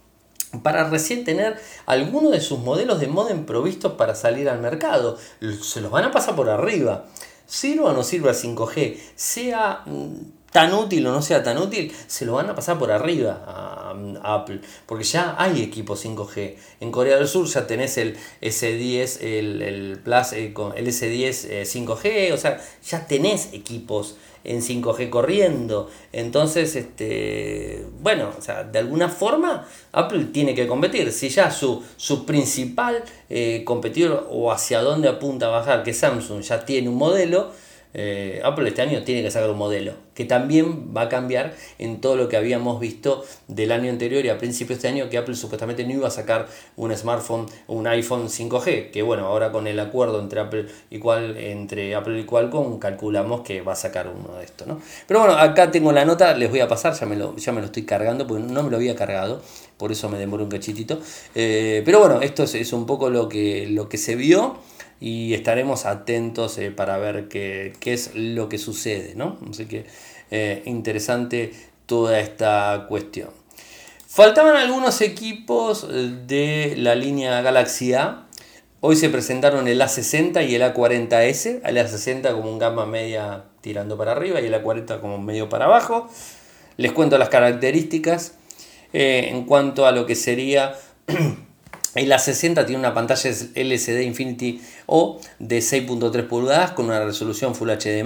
para 0.62 0.88
recién 0.88 1.25
tener 1.25 1.61
alguno 1.87 2.30
de 2.30 2.40
sus 2.40 2.59
modelos 2.59 3.00
de 3.00 3.07
modem 3.07 3.45
provistos 3.45 3.93
para 3.93 4.15
salir 4.15 4.49
al 4.49 4.60
mercado. 4.60 5.19
Se 5.63 5.80
los 5.80 5.91
van 5.91 6.04
a 6.04 6.13
pasar 6.13 6.34
por 6.34 6.49
arriba. 6.49 7.06
Sirva 7.47 7.91
o 7.91 7.93
no 7.93 8.04
sirva 8.04 8.30
5G, 8.30 8.97
sea 9.17 9.82
mm, 9.84 10.40
tan 10.50 10.73
útil 10.75 11.06
o 11.06 11.13
no 11.13 11.23
sea 11.23 11.43
tan 11.43 11.58
útil, 11.58 11.93
se 12.06 12.25
lo 12.25 12.34
van 12.34 12.50
a 12.50 12.54
pasar 12.54 12.78
por 12.78 12.91
arriba 12.91 13.45
a, 13.47 13.95
Apple, 14.23 14.60
porque 14.86 15.04
ya 15.04 15.34
hay 15.39 15.63
equipos 15.63 16.04
5G. 16.04 16.54
En 16.80 16.93
Corea 16.93 17.17
del 17.17 17.26
Sur 17.26 17.47
ya 17.47 17.67
tenés 17.67 17.99
el 17.99 18.17
S10, 18.41 19.21
el, 19.23 19.63
el 19.63 19.99
Plus, 19.99 20.32
eh, 20.32 20.54
el 20.76 20.86
S10 20.86 21.65
5G, 21.65 22.04
eh, 22.04 22.32
o 22.32 22.36
sea, 22.36 22.60
ya 22.84 23.06
tenés 23.06 23.52
equipos 23.52 24.17
en 24.45 24.63
5G 24.63 25.10
corriendo. 25.10 25.91
Entonces, 26.13 26.76
este, 26.76 27.84
bueno, 28.00 28.30
o 28.36 28.43
sea, 28.43 28.65
de 28.65 28.78
alguna 28.78 29.08
forma 29.08 29.67
Apple 29.93 30.26
tiene 30.32 30.54
que 30.54 30.67
competir. 30.67 31.13
Si 31.13 31.28
ya 31.28 31.50
su, 31.50 31.82
su 31.97 32.25
principal 32.25 33.04
eh, 33.28 33.63
competidor 33.65 34.28
o 34.30 34.50
hacia 34.52 34.80
dónde 34.82 35.08
apunta 35.08 35.47
a 35.47 35.50
bajar, 35.50 35.82
que 35.82 35.93
Samsung 35.93 36.43
ya 36.43 36.65
tiene 36.65 36.89
un 36.89 36.97
modelo, 36.97 37.52
eh, 37.93 38.41
Apple 38.45 38.69
este 38.69 38.83
año 38.83 39.03
tiene 39.03 39.23
que 39.23 39.31
sacar 39.31 39.50
un 39.50 39.59
modelo 39.59 39.95
que 40.15 40.25
también 40.25 40.95
va 40.95 41.03
a 41.03 41.09
cambiar 41.09 41.55
en 41.79 42.00
todo 42.00 42.15
lo 42.15 42.29
que 42.29 42.37
habíamos 42.37 42.79
visto 42.79 43.25
del 43.49 43.73
año 43.73 43.91
anterior 43.91 44.25
y 44.25 44.29
a 44.29 44.39
principios 44.39 44.81
de 44.81 44.89
este 44.89 45.00
año 45.00 45.11
que 45.11 45.19
Apple 45.19 45.35
supuestamente 45.35 45.83
no 45.85 45.93
iba 45.93 46.09
a 46.09 46.11
sacar 46.11 46.47
un 46.76 46.95
smartphone 46.97 47.47
un 47.67 47.87
iPhone 47.87 48.29
5G 48.29 48.91
que 48.91 49.03
bueno 49.03 49.26
ahora 49.26 49.50
con 49.50 49.67
el 49.67 49.81
acuerdo 49.81 50.21
entre 50.21 50.41
Apple 50.41 50.67
y 50.91 50.99
cual 50.99 51.37
entre 51.37 51.95
Apple 51.95 52.21
y 52.21 52.25
Qualcomm 52.25 52.79
calculamos 52.79 53.41
que 53.41 53.63
va 53.63 53.73
a 53.73 53.76
sacar 53.76 54.09
uno 54.09 54.37
de 54.37 54.45
estos 54.45 54.69
¿no? 54.69 54.81
pero 55.07 55.21
bueno 55.21 55.35
acá 55.35 55.71
tengo 55.71 55.91
la 55.91 56.05
nota 56.05 56.35
les 56.35 56.50
voy 56.50 56.61
a 56.61 56.69
pasar 56.69 56.95
ya 56.95 57.07
me 57.07 57.17
lo, 57.17 57.35
ya 57.37 57.53
me 57.53 57.61
lo 57.61 57.67
estoy 57.67 57.85
cargando 57.85 58.26
porque 58.26 58.45
no 58.45 58.63
me 58.63 58.71
lo 58.71 58.76
había 58.76 58.95
cargado 58.95 59.43
por 59.79 59.91
eso 59.91 60.09
me 60.09 60.19
demoró 60.19 60.45
un 60.45 60.50
cachitito 60.50 61.00
eh, 61.35 61.83
pero 61.85 61.99
bueno 61.99 62.21
esto 62.21 62.45
es, 62.45 62.55
es 62.55 62.73
un 62.73 62.87
poco 62.87 63.11
lo 63.11 63.29
que, 63.29 63.67
lo 63.69 63.89
que 63.89 63.97
se 63.97 64.15
vio 64.15 64.59
y 65.00 65.32
estaremos 65.32 65.86
atentos 65.86 66.58
eh, 66.58 66.71
para 66.71 66.99
ver 66.99 67.28
qué, 67.28 67.73
es 67.82 68.15
lo 68.15 68.49
que 68.50 68.58
sucede, 68.58 69.15
¿no? 69.17 69.39
Así 69.50 69.65
que 69.65 69.86
eh, 70.30 70.63
interesante 70.67 71.52
toda 71.86 72.21
esta 72.21 72.86
cuestión. 72.89 73.30
Faltaban 74.06 74.56
algunos 74.56 75.00
equipos 75.00 75.86
eh, 75.91 76.13
de 76.26 76.75
la 76.76 76.95
línea 76.95 77.41
Galaxy 77.41 77.95
A. 77.95 78.26
Hoy 78.80 78.97
se 78.97 79.08
presentaron 79.08 79.69
el 79.69 79.80
A60 79.80 80.47
y 80.47 80.54
el 80.54 80.63
A40S. 80.63 81.63
El 81.65 81.76
A60 81.78 82.32
como 82.34 82.50
un 82.50 82.58
gama 82.58 82.84
media 82.84 83.45
tirando 83.63 83.97
para 83.97 84.13
arriba 84.13 84.41
y 84.41 84.47
el 84.47 84.54
A40 84.54 85.00
como 85.00 85.19
medio 85.19 85.49
para 85.49 85.65
abajo. 85.65 86.10
Les 86.76 86.93
cuento 86.93 87.17
las 87.17 87.30
características. 87.30 88.34
en 88.93 89.45
cuanto 89.45 89.86
a 89.86 89.93
lo 89.93 90.04
que 90.04 90.17
sería 90.17 90.75
El 91.95 92.11
A60 92.13 92.67
tiene 92.67 92.79
una 92.79 92.95
pantalla 92.95 93.31
LCD 93.31 94.03
Infinity 94.03 94.61
O 94.87 95.21
de 95.39 95.59
6.3 95.59 96.29
pulgadas 96.29 96.71
con 96.73 96.87
una 96.87 97.05
resolución 97.05 97.55
Full 97.55 97.71
HD+. 97.71 98.05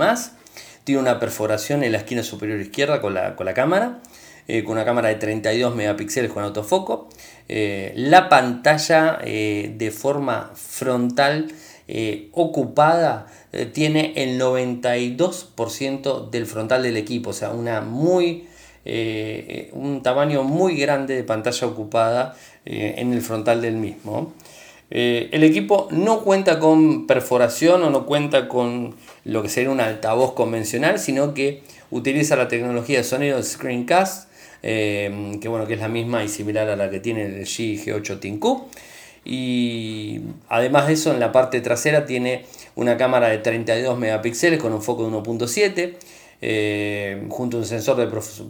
Tiene 0.85 1.01
una 1.01 1.19
perforación 1.21 1.83
en 1.85 1.93
la 1.93 1.99
esquina 1.99 2.23
superior 2.23 2.61
izquierda 2.61 3.01
con 3.01 3.15
la, 3.15 3.55
cámara. 3.55 4.01
Eh, 4.49 4.63
con 4.65 4.73
una 4.73 4.85
cámara 4.85 5.09
de 5.09 5.15
32 5.17 5.75
megapíxeles 5.75 6.31
con 6.33 6.45
autofoco. 6.45 7.09
Eh, 7.49 7.93
la 7.97 8.29
pantalla 8.29 9.19
eh, 9.23 9.75
de 9.77 9.91
forma 9.91 10.53
frontal 10.55 11.53
ocupada 12.33 13.27
tiene 13.75 14.15
el 14.17 14.41
92% 14.41 16.31
del 16.31 16.47
frontal 16.47 16.83
del 16.83 16.97
equipo. 16.97 17.29
O 17.31 17.35
sea, 17.35 17.51
una 17.51 17.83
muy 17.83 18.49
un 19.73 20.03
tamaño 20.03 20.45
muy 20.45 20.77
grande 20.77 21.15
de 21.15 21.25
pantalla 21.25 21.67
ocupada 21.67 22.37
eh, 22.67 22.95
en 22.99 23.13
el 23.13 23.23
frontal 23.23 23.63
del 23.63 23.77
mismo. 23.77 24.33
Eh, 24.91 25.29
el 25.33 25.43
equipo 25.45 25.89
no 25.91 26.21
cuenta 26.23 26.59
con 26.59 27.07
perforación 27.07 27.83
o 27.83 27.91
no 27.91 28.07
cuenta 28.07 28.49
con 28.49 28.95
lo 29.25 29.43
que 29.43 29.49
sería 29.49 29.71
un 29.71 29.81
altavoz 29.81 30.35
convencional, 30.35 30.99
sino 30.99 31.35
que 31.35 31.63
utiliza 31.91 32.37
la 32.37 32.49
tecnología 32.49 32.99
de 32.99 33.05
sonido 33.05 33.43
Screencast, 33.43 34.31
que, 34.63 35.47
bueno, 35.47 35.67
que 35.67 35.75
es 35.75 35.81
la 35.81 35.89
misma 35.89 36.25
y 36.25 36.29
similar 36.29 36.69
a 36.71 36.77
la 36.77 36.89
que 36.89 36.99
tiene 36.99 37.27
el 37.27 37.41
LG 37.43 37.85
G8 37.85 38.19
Tinku. 38.21 38.67
Y 39.25 40.21
además 40.49 40.87
de 40.87 40.95
eso, 40.95 41.13
en 41.13 41.21
la 41.21 41.33
parte 41.33 41.61
trasera 41.61 42.07
tiene 42.07 42.45
una 42.75 42.97
cámara 42.97 43.29
de 43.29 43.39
32 43.39 43.99
megapíxeles 43.99 44.61
con 44.61 44.73
un 44.73 44.83
foco 44.83 45.09
de 45.09 45.17
1.7 45.17 45.95
eh, 46.47 47.25
junto 47.31 47.57
a 47.57 47.61
un 47.61 47.67
sensor 47.67 47.97
de 47.97 48.07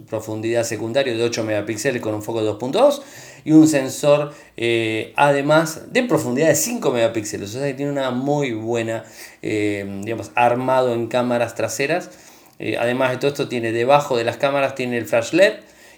profundidad 0.09 0.63
secundario 0.63 1.15
de 1.17 1.23
8 1.23 1.45
megapíxeles 1.45 2.01
con 2.01 2.13
un 2.13 2.21
foco 2.21 2.43
de 2.43 2.51
2.2 2.51 3.01
y 3.45 3.51
un 3.51 3.67
sensor 3.67 4.33
eh, 4.57 5.13
además 5.15 5.93
de 5.93 6.03
profundidad 6.03 6.47
de 6.47 6.55
5 6.55 6.91
megapíxeles, 6.91 7.55
o 7.55 7.59
sea 7.59 7.67
que 7.67 7.75
tiene 7.75 7.91
una 7.91 8.11
muy 8.11 8.51
buena, 8.51 9.05
eh, 9.41 9.85
digamos, 10.03 10.31
armado 10.35 10.93
en 10.93 11.07
cámaras 11.07 11.55
traseras. 11.55 12.09
Eh, 12.57 12.77
además 12.79 13.11
de 13.11 13.17
todo 13.17 13.27
esto 13.29 13.47
tiene 13.47 13.71
debajo 13.71 14.17
de 14.17 14.23
las 14.23 14.37
cámaras 14.37 14.75
tiene 14.75 14.97
el 14.97 15.05
flash 15.05 15.33
LED 15.33 15.53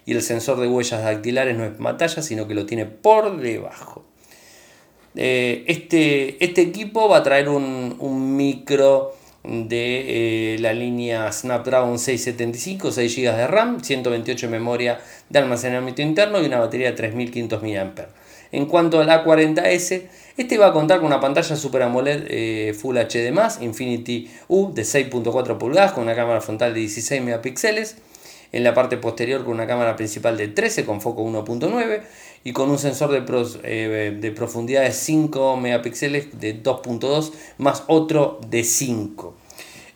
y 0.05 0.13
el 0.13 0.21
sensor 0.21 0.59
de 0.59 0.67
huellas 0.67 1.03
dactilares 1.03 1.55
no 1.55 1.65
es 1.65 1.71
pantalla, 1.71 2.21
sino 2.21 2.47
que 2.47 2.53
lo 2.53 2.65
tiene 2.65 2.85
por 2.85 3.39
debajo. 3.39 4.03
este, 5.15 6.43
este 6.43 6.61
equipo 6.61 7.09
va 7.09 7.17
a 7.17 7.23
traer 7.23 7.49
un, 7.49 7.95
un 7.99 8.35
micro 8.35 9.16
de 9.47 10.53
eh, 10.53 10.59
la 10.59 10.73
línea 10.73 11.31
Snapdragon 11.31 11.97
675, 11.97 12.91
6 12.91 13.15
GB 13.15 13.35
de 13.35 13.47
RAM, 13.47 13.81
128 13.81 14.47
de 14.47 14.51
memoria 14.51 14.99
de 15.29 15.39
almacenamiento 15.39 16.01
interno 16.01 16.41
y 16.41 16.45
una 16.45 16.59
batería 16.59 16.91
de 16.91 16.97
3500 16.97 17.63
mAh. 17.63 18.07
En 18.51 18.65
cuanto 18.65 18.99
al 18.99 19.09
A40S, 19.09 20.03
este 20.37 20.57
va 20.57 20.67
a 20.67 20.73
contar 20.73 20.99
con 20.99 21.07
una 21.07 21.19
pantalla 21.19 21.55
Super 21.55 21.83
AMOLED 21.83 22.25
eh, 22.29 22.73
Full 22.73 22.97
HD+, 22.97 23.33
Infinity 23.61 24.29
U 24.47 24.71
de 24.73 24.83
6.4 24.83 25.57
pulgadas 25.57 25.91
con 25.91 26.03
una 26.03 26.15
cámara 26.15 26.41
frontal 26.41 26.73
de 26.73 26.81
16 26.81 27.21
megapíxeles, 27.21 27.97
en 28.51 28.63
la 28.63 28.73
parte 28.73 28.97
posterior 28.97 29.43
con 29.43 29.53
una 29.53 29.67
cámara 29.67 29.95
principal 29.95 30.37
de 30.37 30.47
13 30.47 30.85
con 30.85 31.01
foco 31.01 31.23
1.9 31.23 32.01
y 32.43 32.53
con 32.53 32.69
un 32.69 32.79
sensor 32.79 33.11
de, 33.11 33.23
eh, 33.63 34.17
de 34.19 34.31
profundidad 34.31 34.83
de 34.83 34.91
5 34.91 35.57
megapíxeles 35.57 36.39
de 36.39 36.61
2.2 36.61 37.31
más 37.57 37.83
otro 37.87 38.39
de 38.49 38.63
5. 38.63 39.35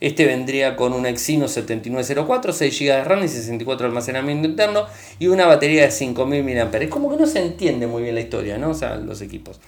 Este 0.02 0.26
vendría 0.26 0.76
con 0.76 0.94
un 0.94 1.06
Exynos 1.06 1.52
7904, 1.52 2.54
6 2.54 2.80
GB 2.80 2.86
de 2.88 3.04
RAM 3.04 3.24
y 3.24 3.28
64 3.28 3.84
de 3.84 3.90
almacenamiento 3.90 4.48
interno 4.48 4.88
y 5.20 5.28
una 5.28 5.46
batería 5.46 5.84
de 5.84 5.92
5000 5.92 6.44
mAh. 6.44 6.78
Es 6.80 6.90
como 6.90 7.12
que 7.12 7.18
no 7.18 7.28
se 7.28 7.40
entiende 7.40 7.86
muy 7.86 8.02
bien 8.02 8.16
la 8.16 8.22
historia, 8.22 8.58
¿no? 8.58 8.72
O 8.72 8.74
sea, 8.74 8.96
los 8.96 9.22
equipos. 9.22 9.60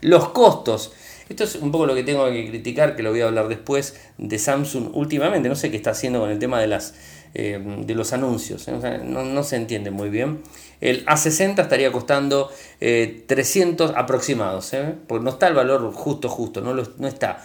Los 0.00 0.28
costos. 0.28 0.92
Esto 1.28 1.42
es 1.42 1.56
un 1.56 1.72
poco 1.72 1.86
lo 1.86 1.96
que 1.96 2.04
tengo 2.04 2.30
que 2.30 2.48
criticar, 2.48 2.94
que 2.94 3.02
lo 3.02 3.10
voy 3.10 3.22
a 3.22 3.24
hablar 3.24 3.48
después 3.48 3.96
de 4.18 4.38
Samsung 4.38 4.90
últimamente. 4.94 5.48
No 5.48 5.56
sé 5.56 5.72
qué 5.72 5.78
está 5.78 5.90
haciendo 5.90 6.20
con 6.20 6.30
el 6.30 6.38
tema 6.38 6.60
de, 6.60 6.68
las, 6.68 6.94
eh, 7.34 7.58
de 7.78 7.94
los 7.94 8.12
anuncios. 8.12 8.68
¿eh? 8.68 9.00
no, 9.04 9.42
se 9.42 9.56
entiende 9.56 9.90
muy 9.90 10.10
bien. 10.10 10.42
El 10.82 11.06
A60 11.06 11.62
estaría 11.62 11.90
costando 11.90 12.50
300 12.80 13.90
eh, 13.90 13.94
aproximados, 13.96 14.72
porque 15.06 15.24
no 15.24 15.30
está 15.30 15.48
el 15.48 15.54
valor 15.54 15.92
justo, 15.94 16.28
justo, 16.28 16.60
no, 16.60 17.06
está. 17.06 17.42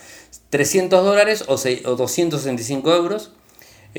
300 0.50 1.06
dólares 1.06 1.45
o, 1.47 1.56
265 1.56 2.95
euros. 2.95 3.32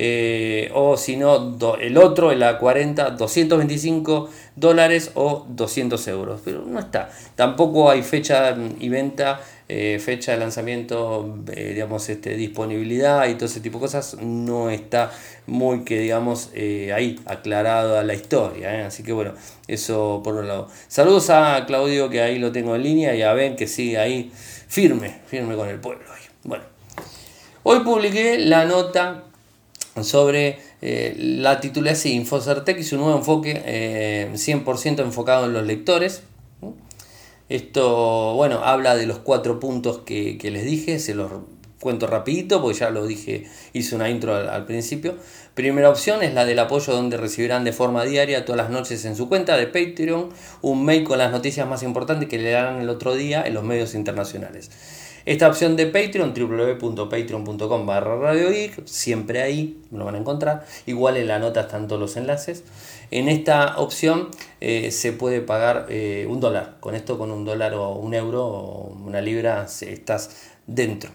Eh, 0.00 0.70
o 0.74 0.96
si 0.96 1.16
no, 1.16 1.56
el 1.80 1.96
otro, 1.96 2.30
el 2.30 2.42
A40, 2.42 3.16
225 3.16 4.28
dólares 4.54 5.10
o 5.14 5.46
200 5.48 6.06
euros. 6.08 6.40
Pero 6.44 6.64
no 6.66 6.78
está. 6.78 7.10
Tampoco 7.34 7.90
hay 7.90 8.02
fecha 8.02 8.56
y 8.78 8.88
venta, 8.90 9.40
eh, 9.68 10.00
fecha 10.02 10.32
de 10.32 10.38
lanzamiento, 10.38 11.38
eh, 11.52 11.72
digamos, 11.74 12.08
este, 12.08 12.36
disponibilidad 12.36 13.28
y 13.28 13.34
todo 13.34 13.46
ese 13.46 13.60
tipo 13.60 13.78
de 13.78 13.82
cosas. 13.82 14.16
No 14.20 14.70
está 14.70 15.12
muy 15.46 15.84
que, 15.84 16.00
digamos, 16.00 16.50
ahí 16.54 17.20
aclarada 17.26 18.02
la 18.04 18.14
historia. 18.14 18.86
Así 18.86 19.02
que 19.02 19.12
bueno, 19.12 19.34
eso 19.66 20.20
por 20.24 20.34
un 20.34 20.48
lado. 20.48 20.68
Saludos 20.88 21.30
a 21.30 21.64
Claudio, 21.66 22.10
que 22.10 22.22
ahí 22.22 22.38
lo 22.38 22.52
tengo 22.52 22.74
en 22.76 22.82
línea, 22.82 23.14
y 23.14 23.22
a 23.22 23.32
Ben, 23.32 23.56
que 23.56 23.66
sigue 23.66 23.98
ahí 23.98 24.32
firme, 24.68 25.20
firme 25.26 25.56
con 25.56 25.68
el 25.68 25.78
pueblo. 25.78 26.04
Bueno, 26.44 26.64
hoy 27.64 27.80
publiqué 27.80 28.38
la 28.38 28.64
nota 28.64 29.24
sobre 30.02 30.58
eh, 30.80 31.14
la 31.18 31.60
titularidad 31.60 32.02
de 32.02 32.10
Infocertec 32.10 32.78
y 32.78 32.84
su 32.84 32.96
nuevo 32.96 33.18
enfoque 33.18 34.30
100% 34.32 34.98
eh, 34.98 35.02
enfocado 35.02 35.46
en 35.46 35.52
los 35.52 35.66
lectores. 35.66 36.22
Esto, 37.48 38.34
bueno, 38.34 38.60
habla 38.62 38.94
de 38.96 39.06
los 39.06 39.18
cuatro 39.18 39.58
puntos 39.58 39.98
que, 39.98 40.38
les 40.42 40.64
dije, 40.64 40.98
se 40.98 41.14
los 41.14 41.30
cuento 41.80 42.06
rapidito 42.06 42.60
porque 42.60 42.78
ya 42.78 42.90
lo 42.90 43.06
dije, 43.06 43.46
hice 43.72 43.94
una 43.94 44.10
intro 44.10 44.34
al, 44.34 44.66
principio. 44.66 45.14
Primera 45.54 45.88
opción 45.88 46.22
es 46.22 46.34
la 46.34 46.44
del 46.44 46.58
apoyo 46.58 46.92
donde 46.92 47.16
recibirán 47.16 47.64
de 47.64 47.72
forma 47.72 48.04
diaria 48.04 48.44
todas 48.44 48.58
las 48.58 48.70
noches 48.70 49.04
en 49.04 49.16
su 49.16 49.28
cuenta 49.28 49.56
de 49.56 49.66
Patreon 49.66 50.28
un 50.60 50.84
mail 50.84 51.04
con 51.04 51.18
las 51.18 51.30
noticias 51.30 51.66
más 51.66 51.82
importantes 51.82 52.28
que 52.28 52.38
le 52.38 52.50
darán 52.50 52.80
el 52.80 52.88
otro 52.88 53.14
día 53.14 53.42
en 53.46 53.54
los 53.54 53.64
medios 53.64 53.94
internacionales. 53.94 54.70
Esta 55.28 55.46
opción 55.46 55.76
de 55.76 55.86
Patreon, 55.86 56.32
www.patreon.com 56.32 57.84
barra 57.84 58.16
Radio 58.16 58.48
siempre 58.86 59.42
ahí 59.42 59.78
lo 59.90 60.06
van 60.06 60.14
a 60.14 60.18
encontrar. 60.18 60.64
Igual 60.86 61.18
en 61.18 61.28
la 61.28 61.38
nota 61.38 61.60
están 61.60 61.86
todos 61.86 62.00
los 62.00 62.16
enlaces. 62.16 62.64
En 63.10 63.28
esta 63.28 63.78
opción 63.78 64.28
eh, 64.60 64.90
se 64.90 65.12
puede 65.12 65.40
pagar 65.40 65.86
eh, 65.88 66.26
un 66.28 66.40
dólar. 66.40 66.76
Con 66.80 66.94
esto, 66.94 67.18
con 67.18 67.30
un 67.30 67.44
dólar 67.44 67.74
o 67.74 67.92
un 67.92 68.14
euro 68.14 68.46
o 68.46 68.88
una 69.04 69.20
libra, 69.20 69.66
estás 69.80 70.50
dentro. 70.66 71.10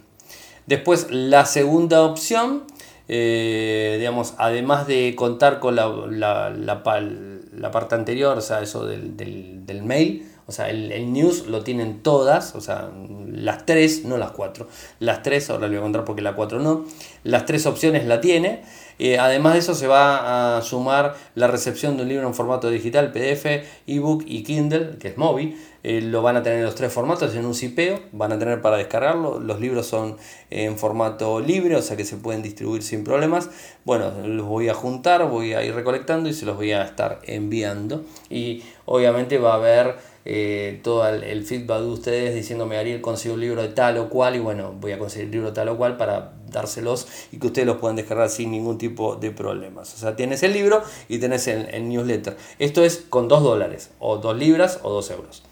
Después, 0.65 1.07
la 1.11 1.45
segunda 1.45 2.03
opción, 2.03 2.63
eh, 3.07 3.97
digamos, 3.99 4.33
además 4.37 4.87
de 4.87 5.13
contar 5.15 5.59
con 5.59 5.75
la, 5.75 6.49
la, 6.49 6.83
parte 6.83 7.95
anterior, 7.95 8.37
o 8.37 8.41
sea, 8.41 8.61
eso 8.61 8.85
del, 8.85 9.17
del 9.17 9.83
mail, 9.83 10.25
o 10.45 10.51
sea, 10.51 10.69
el, 10.69 11.13
news 11.13 11.47
lo 11.47 11.63
tienen 11.63 12.03
todas, 12.03 12.53
o 12.55 12.61
sea, 12.61 12.89
las 13.31 13.65
tres, 13.65 14.03
no 14.03 14.17
las 14.17 14.31
cuatro. 14.31 14.67
Las 14.99 15.23
tres, 15.23 15.49
ahora 15.49 15.67
le 15.67 15.75
voy 15.75 15.77
a 15.77 15.81
contar 15.81 16.03
porque 16.03 16.21
la 16.21 16.35
cuatro 16.35 16.59
no. 16.59 16.85
Las 17.23 17.45
tres 17.45 17.65
opciones 17.65 18.05
la 18.05 18.19
tiene. 18.19 18.61
Eh, 18.99 19.17
además 19.17 19.53
de 19.53 19.59
eso 19.59 19.75
se 19.75 19.87
va 19.87 20.57
a 20.57 20.61
sumar 20.61 21.15
la 21.35 21.47
recepción 21.47 21.97
de 21.97 22.03
un 22.03 22.09
libro 22.09 22.27
en 22.27 22.33
formato 22.33 22.69
digital, 22.69 23.11
PDF, 23.11 23.65
ebook 23.87 24.23
y 24.25 24.43
Kindle, 24.43 24.97
que 24.99 25.09
es 25.09 25.17
móvil. 25.17 25.57
Eh, 25.83 25.99
lo 26.01 26.21
van 26.21 26.37
a 26.37 26.43
tener 26.43 26.59
en 26.59 26.65
los 26.65 26.75
tres 26.75 26.93
formatos 26.93 27.35
en 27.35 27.45
un 27.45 27.53
cipeo, 27.53 27.99
van 28.13 28.31
a 28.31 28.39
tener 28.39 28.61
para 28.61 28.77
descargarlo. 28.77 29.39
Los 29.39 29.59
libros 29.59 29.85
son 29.85 30.17
en 30.49 30.77
formato 30.77 31.41
libre, 31.41 31.75
o 31.75 31.81
sea 31.81 31.97
que 31.97 32.05
se 32.05 32.15
pueden 32.15 32.41
distribuir 32.41 32.83
sin 32.83 33.03
problemas. 33.03 33.49
Bueno, 33.83 34.11
los 34.25 34.45
voy 34.45 34.69
a 34.69 34.73
juntar, 34.73 35.27
voy 35.27 35.53
a 35.53 35.63
ir 35.63 35.75
recolectando 35.75 36.29
y 36.29 36.33
se 36.33 36.45
los 36.45 36.55
voy 36.55 36.71
a 36.71 36.83
estar 36.83 37.19
enviando. 37.23 38.05
Y 38.29 38.63
obviamente 38.85 39.37
va 39.37 39.53
a 39.53 39.55
haber 39.55 40.12
eh, 40.25 40.79
todo 40.83 41.05
el, 41.07 41.45
feedback 41.45 41.81
de 41.81 41.87
ustedes 41.87 42.35
diciéndome 42.35 42.77
Ariel 42.77 43.01
consigo 43.01 43.33
un 43.33 43.41
libro 43.41 43.61
de 43.61 43.67
tal 43.67 43.97
o 43.97 44.09
cual 44.09 44.37
y 44.37 44.39
bueno 44.39 44.73
voy 44.79 44.93
a 44.93 44.99
conseguir 44.99 45.25
el 45.25 45.31
libro 45.31 45.47
de 45.49 45.53
tal 45.53 45.67
o 45.67 45.77
cual 45.77 45.97
para 45.97 46.33
dárselos 46.49 47.07
y 47.31 47.39
que 47.39 47.47
ustedes 47.47 47.67
los 47.67 47.77
puedan 47.77 47.97
descargar 47.97 48.29
sin 48.29 48.51
ningún 48.51 48.77
tipo 48.77 49.15
de 49.15 49.31
problemas. 49.31 49.93
O 49.93 49.97
sea 49.97 50.15
tienes 50.15 50.41
el 50.43 50.53
libro 50.53 50.81
y 51.09 51.17
tenés 51.17 51.47
el, 51.47 51.89
newsletter. 51.89 52.37
Esto 52.57 52.83
es 52.85 53.03
con 53.09 53.27
2 53.27 53.43
dólares 53.43 53.89
o 53.99 54.17
2 54.17 54.37
libras 54.37 54.79
o 54.83 54.91
2 54.91 55.11
euros. 55.11 55.43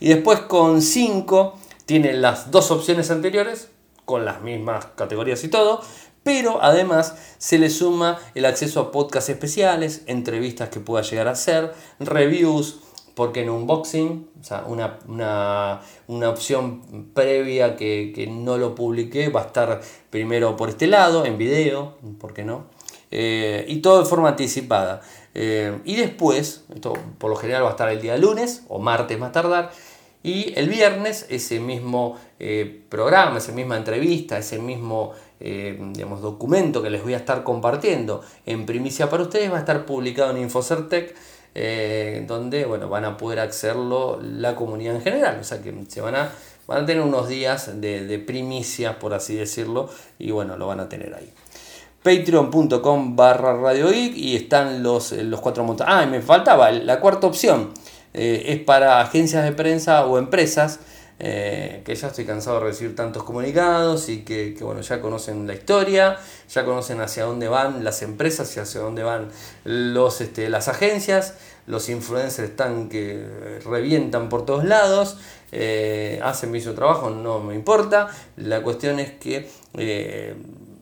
Y 0.00 0.08
después 0.08 0.40
con 0.40 0.80
5 0.80 1.58
tienen 1.84 2.22
las 2.22 2.50
dos 2.50 2.70
opciones 2.70 3.10
anteriores 3.10 3.68
con 4.06 4.24
las 4.24 4.40
mismas 4.40 4.86
categorías 4.94 5.42
y 5.44 5.48
todo 5.48 5.82
pero 6.26 6.60
además 6.60 7.14
se 7.38 7.56
le 7.56 7.70
suma 7.70 8.18
el 8.34 8.46
acceso 8.46 8.80
a 8.80 8.90
podcasts 8.90 9.30
especiales, 9.30 10.02
entrevistas 10.06 10.70
que 10.70 10.80
pueda 10.80 11.04
llegar 11.04 11.28
a 11.28 11.32
hacer, 11.32 11.72
reviews, 12.00 12.80
porque 13.16 13.40
en 13.40 13.48
unboxing, 13.48 14.28
o 14.38 14.44
sea, 14.44 14.66
una, 14.68 15.80
opción 16.28 17.12
previa 17.14 17.74
que, 17.74 18.28
no 18.30 18.58
lo 18.58 18.74
publiqué 18.74 19.30
va 19.30 19.40
a 19.40 19.46
estar 19.46 19.80
primero 20.10 20.54
por 20.58 20.68
este 20.68 20.86
lado, 20.86 21.24
en 21.24 21.38
video, 21.38 21.94
¿por 22.20 22.34
qué 22.34 22.44
no? 22.44 22.66
Eh, 23.10 23.64
y 23.68 23.78
todo 23.78 24.00
de 24.00 24.04
forma 24.04 24.28
anticipada. 24.28 25.00
Eh, 25.32 25.78
y 25.86 25.96
después, 25.96 26.66
esto 26.74 26.92
por 27.16 27.30
lo 27.30 27.36
general 27.36 27.62
va 27.64 27.68
a 27.68 27.70
estar 27.70 27.88
el 27.88 28.02
día 28.02 28.18
lunes 28.18 28.64
o 28.68 28.80
martes 28.80 29.18
más 29.18 29.32
tardar, 29.32 29.70
y 30.22 30.52
el 30.54 30.68
viernes 30.68 31.24
ese 31.30 31.58
mismo 31.58 32.18
eh, 32.38 32.82
programa, 32.90 33.38
esa 33.38 33.52
misma 33.52 33.78
entrevista, 33.78 34.36
ese 34.36 34.58
mismo 34.58 35.12
digamos, 35.38 36.22
documento 36.22 36.82
que 36.82 36.88
les 36.88 37.02
voy 37.02 37.12
a 37.12 37.18
estar 37.18 37.44
compartiendo 37.44 38.22
en 38.46 38.64
primicia 38.64 39.10
para 39.10 39.22
ustedes 39.22 39.52
va 39.52 39.56
a 39.56 39.60
estar 39.60 39.84
publicado 39.84 40.30
en 40.30 40.38
Infocertec 40.38 41.14
eh, 41.58 42.22
donde 42.28 42.66
bueno, 42.66 42.90
van 42.90 43.06
a 43.06 43.16
poder 43.16 43.40
accederlo 43.40 44.20
la 44.20 44.54
comunidad 44.54 44.96
en 44.96 45.00
general. 45.00 45.38
O 45.40 45.44
sea 45.44 45.62
que 45.62 45.74
se 45.88 46.02
van 46.02 46.14
a, 46.14 46.30
van 46.66 46.82
a 46.82 46.86
tener 46.86 47.02
unos 47.02 47.28
días 47.28 47.80
de, 47.80 48.06
de 48.06 48.18
primicia, 48.18 48.98
por 48.98 49.14
así 49.14 49.34
decirlo, 49.34 49.88
y 50.18 50.32
bueno, 50.32 50.58
lo 50.58 50.66
van 50.66 50.80
a 50.80 50.88
tener 50.90 51.14
ahí 51.14 51.32
patreon.com 52.02 53.16
barra 53.16 53.56
radio 53.56 53.92
y 53.92 54.36
están 54.36 54.82
los, 54.84 55.10
los 55.10 55.40
cuatro 55.40 55.64
montos. 55.64 55.86
Ah, 55.90 56.06
me 56.06 56.20
faltaba, 56.20 56.70
la 56.70 57.00
cuarta 57.00 57.26
opción 57.26 57.70
eh, 58.14 58.44
es 58.46 58.60
para 58.60 59.00
agencias 59.00 59.42
de 59.42 59.50
prensa 59.50 60.06
o 60.06 60.18
empresas 60.18 60.78
eh, 61.18 61.80
que 61.84 61.94
ya 61.94 62.08
estoy 62.08 62.26
cansado 62.26 62.60
de 62.60 62.66
recibir 62.66 62.94
tantos 62.94 63.22
comunicados 63.22 64.10
y 64.10 64.22
que, 64.22 64.54
bueno, 64.60 64.82
ya 64.82 65.00
conocen 65.00 65.46
la 65.46 65.54
historia, 65.54 66.18
ya 66.50 66.64
conocen 66.66 67.00
hacia 67.00 67.24
dónde 67.24 67.48
van 67.48 67.84
las 67.84 68.02
empresas 68.02 68.54
y 68.56 68.60
hacia 68.60 68.82
dónde 68.82 69.02
van 69.02 69.28
los, 69.64 70.20
este, 70.20 70.50
las 70.50 70.68
agencias, 70.68 71.34
los 71.66 71.88
influencers 71.88 72.50
están 72.50 72.90
que 72.90 73.60
revientan 73.64 74.28
por 74.28 74.44
todos 74.44 74.64
lados, 74.64 75.16
eh, 75.52 76.20
hacen 76.22 76.52
bien 76.52 76.62
su 76.62 76.74
trabajo, 76.74 77.08
no 77.08 77.40
me 77.40 77.54
importa, 77.54 78.08
la 78.36 78.62
cuestión 78.62 79.00
es 79.00 79.12
que 79.12 79.48
eh, 79.78 80.36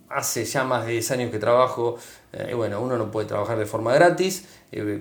hace 0.08 0.44
ya 0.44 0.64
más 0.64 0.84
de 0.84 0.92
10 0.92 1.10
años 1.12 1.30
que 1.30 1.38
trabajo, 1.38 1.96
y 2.50 2.54
bueno, 2.54 2.80
uno 2.80 2.98
no 2.98 3.12
puede 3.12 3.28
trabajar 3.28 3.56
de 3.56 3.66
forma 3.66 3.94
gratis 3.94 4.46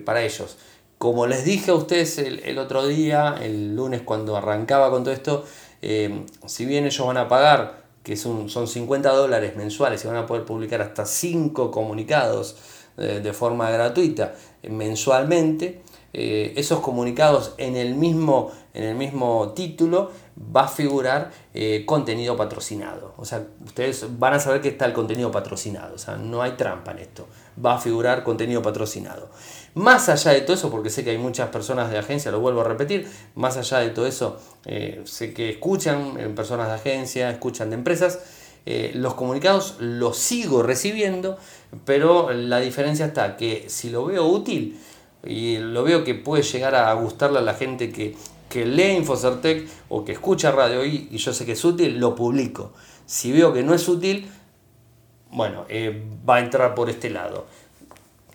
para 0.04 0.22
ellos 0.22 0.56
Como 1.04 1.26
les 1.26 1.44
dije 1.44 1.70
a 1.70 1.74
ustedes 1.74 2.16
el, 2.16 2.58
otro 2.58 2.86
día, 2.86 3.34
el 3.42 3.76
lunes 3.76 4.00
cuando 4.00 4.38
arrancaba 4.38 4.88
con 4.88 5.04
todo 5.04 5.12
esto, 5.12 5.44
eh, 5.82 6.24
si 6.46 6.64
bien 6.64 6.86
ellos 6.86 7.06
van 7.06 7.18
a 7.18 7.28
pagar, 7.28 7.84
que 8.02 8.16
son, 8.16 8.48
son 8.48 8.66
50 8.66 9.10
dólares 9.10 9.54
mensuales 9.54 10.02
y 10.02 10.08
van 10.08 10.16
a 10.16 10.24
poder 10.24 10.46
publicar 10.46 10.80
hasta 10.80 11.04
5 11.04 11.70
comunicados 11.70 12.56
eh, 12.96 13.20
de 13.22 13.32
forma 13.34 13.68
gratuita 13.70 14.34
mensualmente, 14.66 15.82
esos 16.14 16.80
comunicados 16.80 17.54
en 17.58 17.76
el 17.76 17.96
mismo, 17.96 18.52
en 18.72 18.84
el 18.84 18.94
mismo 18.94 19.52
título 19.54 20.10
va 20.38 20.64
a 20.64 20.68
figurar 20.68 21.30
eh, 21.52 21.84
contenido 21.86 22.36
patrocinado. 22.36 23.14
O 23.16 23.24
sea, 23.24 23.46
ustedes 23.64 24.06
van 24.18 24.34
a 24.34 24.40
saber 24.40 24.60
que 24.60 24.68
está 24.68 24.86
el 24.86 24.92
contenido 24.92 25.30
patrocinado. 25.30 25.94
O 25.94 25.98
sea, 25.98 26.16
no 26.16 26.42
hay 26.42 26.52
trampa 26.52 26.92
en 26.92 26.98
esto. 26.98 27.26
Va 27.64 27.74
a 27.74 27.78
figurar 27.78 28.24
contenido 28.24 28.62
patrocinado. 28.62 29.28
Más 29.74 30.08
allá 30.08 30.32
de 30.32 30.42
todo 30.42 30.54
eso, 30.54 30.70
porque 30.70 30.88
sé 30.88 31.02
que 31.02 31.10
hay 31.10 31.18
muchas 31.18 31.48
personas 31.48 31.90
de 31.90 31.98
agencia, 31.98 32.30
lo 32.30 32.40
vuelvo 32.40 32.60
a 32.60 32.64
repetir, 32.64 33.08
más 33.34 33.56
allá 33.56 33.78
de 33.78 33.90
todo 33.90 34.06
eso, 34.06 34.40
eh, 34.64 35.02
sé 35.04 35.34
que 35.34 35.50
escuchan 35.50 36.14
eh, 36.18 36.28
personas 36.28 36.68
de 36.68 36.74
agencia, 36.74 37.30
escuchan 37.30 37.70
de 37.70 37.76
empresas. 37.76 38.20
los 38.94 39.14
comunicados 39.14 39.76
los 39.80 40.16
sigo 40.16 40.62
recibiendo, 40.62 41.36
pero 41.84 42.32
la 42.32 42.60
diferencia 42.60 43.06
está 43.06 43.36
que 43.36 43.64
si 43.68 43.90
lo 43.90 44.06
veo 44.06 44.24
útil 44.24 44.78
y 45.22 45.58
lo 45.58 45.82
veo 45.82 46.02
que 46.04 46.14
puede 46.14 46.42
llegar 46.42 46.74
a 46.74 46.92
gustarle 46.94 47.40
a 47.40 47.42
la 47.42 47.54
gente 47.54 47.90
que 47.90 48.14
que 48.54 48.64
lee 48.64 48.96
Infocertec 48.96 49.68
o 49.88 50.04
que 50.04 50.12
escucha 50.12 50.52
radio 50.52 50.84
y, 50.84 51.08
yo 51.08 51.32
sé 51.32 51.44
que 51.44 51.52
es 51.52 51.64
útil, 51.64 51.98
lo 51.98 52.14
publico. 52.14 52.72
Si 53.04 53.32
veo 53.32 53.52
que 53.52 53.64
no 53.64 53.74
es 53.74 53.88
útil, 53.88 54.30
bueno, 55.32 55.64
eh, 55.68 56.04
va 56.28 56.36
a 56.36 56.40
entrar 56.40 56.72
por 56.76 56.88
este 56.88 57.10
lado. 57.10 57.46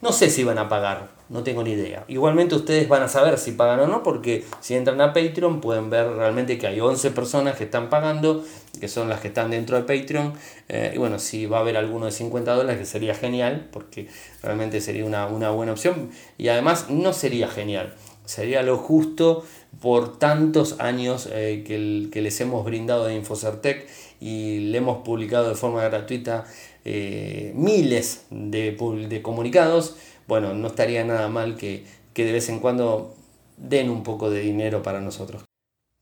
No 0.02 0.12
sé 0.12 0.30
si 0.30 0.44
van 0.44 0.58
a 0.58 0.68
pagar, 0.68 1.08
no 1.30 1.44
tengo 1.44 1.64
ni 1.64 1.72
idea. 1.72 2.06
Igualmente 2.08 2.56
ustedes 2.56 2.88
van 2.90 3.04
a 3.04 3.08
saber 3.08 3.38
si 3.38 3.52
pagan 3.52 3.80
o 3.82 3.88
no, 3.88 4.04
porque 4.04 4.46
si 4.60 4.76
entran 4.76 5.00
a 5.02 5.14
Patreon 5.14 5.62
pueden 5.62 5.90
ver 5.90 6.08
realmente 6.12 6.58
que 6.58 6.68
hay 6.68 6.80
11 6.80 7.12
personas 7.12 7.56
que 7.56 7.66
están 7.66 7.90
pagando, 7.90 8.44
que 8.80 8.88
son 8.88 9.10
las 9.10 9.22
que 9.22 9.30
están 9.30 9.52
dentro 9.52 9.82
de 9.82 9.84
Patreon. 9.84 10.34
Eh, 10.68 10.94
y 10.96 10.98
bueno, 10.98 11.20
si 11.20 11.46
va 11.46 11.58
a 11.58 11.62
haber 11.62 11.78
alguno 11.78 12.08
de 12.08 12.12
50 12.12 12.54
dólares, 12.54 12.80
que 12.80 12.86
sería 12.86 13.14
genial, 13.14 13.70
porque 13.72 14.08
realmente 14.42 14.82
sería 14.82 15.06
una, 15.06 15.28
una 15.28 15.52
buena 15.52 15.72
opción. 15.72 16.10
Y 16.38 16.48
además 16.48 16.90
no 16.90 17.14
sería 17.14 17.48
genial, 17.48 17.94
sería 18.26 18.62
lo 18.62 18.78
justo 18.78 19.44
por 19.82 20.20
tantos 20.20 20.80
años 20.80 21.30
eh, 21.32 21.64
que, 21.66 22.22
les 22.22 22.42
hemos 22.42 22.66
brindado 22.66 23.06
de 23.06 23.16
Infocertec 23.16 23.88
y 24.20 24.60
le 24.72 24.78
hemos 24.78 25.04
publicado 25.04 25.50
de 25.50 25.56
forma 25.56 25.82
gratuita 25.84 26.46
eh, 26.86 27.54
miles 27.56 28.26
de, 28.30 28.78
de, 29.10 29.22
comunicados, 29.22 29.96
bueno, 30.30 30.54
no 30.54 30.68
estaría 30.68 31.04
nada 31.04 31.28
mal 31.28 31.58
que, 31.58 31.84
de 32.14 32.32
vez 32.32 32.50
en 32.50 32.60
cuando 32.60 33.16
den 33.58 33.90
un 33.90 34.04
poco 34.04 34.30
de 34.30 34.42
dinero 34.42 34.84
para 34.84 35.02
nosotros. 35.02 35.44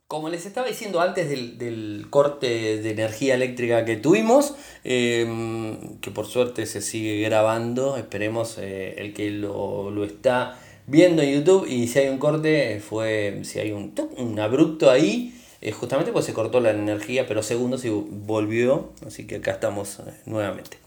Como 0.08 0.30
les 0.30 0.46
estaba 0.46 0.68
diciendo 0.68 1.00
antes 1.02 1.30
del, 1.30 2.08
corte 2.10 2.82
de 2.82 2.92
energía 2.92 3.36
eléctrica 3.36 3.86
que 3.86 3.96
tuvimos, 3.96 4.56
em, 4.84 5.98
que 6.00 6.12
por 6.12 6.26
suerte 6.28 6.66
se 6.66 6.82
sigue 6.82 7.22
grabando, 7.22 7.98
esperemos 7.98 8.58
eh, 8.58 8.96
el 8.98 9.14
que 9.14 9.32
lo, 9.32 9.90
lo 9.92 10.04
está 10.04 10.60
viendo 10.88 11.22
en 11.22 11.34
YouTube 11.34 11.66
y 11.68 11.88
si 11.88 12.00
hay 12.00 12.10
un 12.10 12.18
corte, 12.18 12.82
fue, 12.82 13.42
si 13.44 13.60
hay 13.60 13.72
un, 13.72 13.94
un 14.18 14.40
abrupto 14.40 14.90
ahí, 14.90 15.34
es 15.62 15.76
justamente 15.76 16.12
pues 16.12 16.26
se 16.26 16.34
cortó 16.34 16.60
la 16.60 16.72
energía, 16.72 17.28
pero 17.28 17.44
segundos 17.44 17.86
y 17.86 17.90
volvió, 17.90 18.92
así 19.06 19.26
que 19.26 19.38
acá 19.38 19.52
estamos 19.52 20.00
eh, 20.00 20.14
nuevamente. 20.26 20.78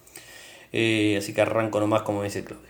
Eh, 0.73 1.17
así 1.19 1.33
que 1.33 1.41
arranco 1.41 1.81
nomás 1.81 2.03
como 2.03 2.23
dice 2.23 2.45
Claudio. 2.45 2.70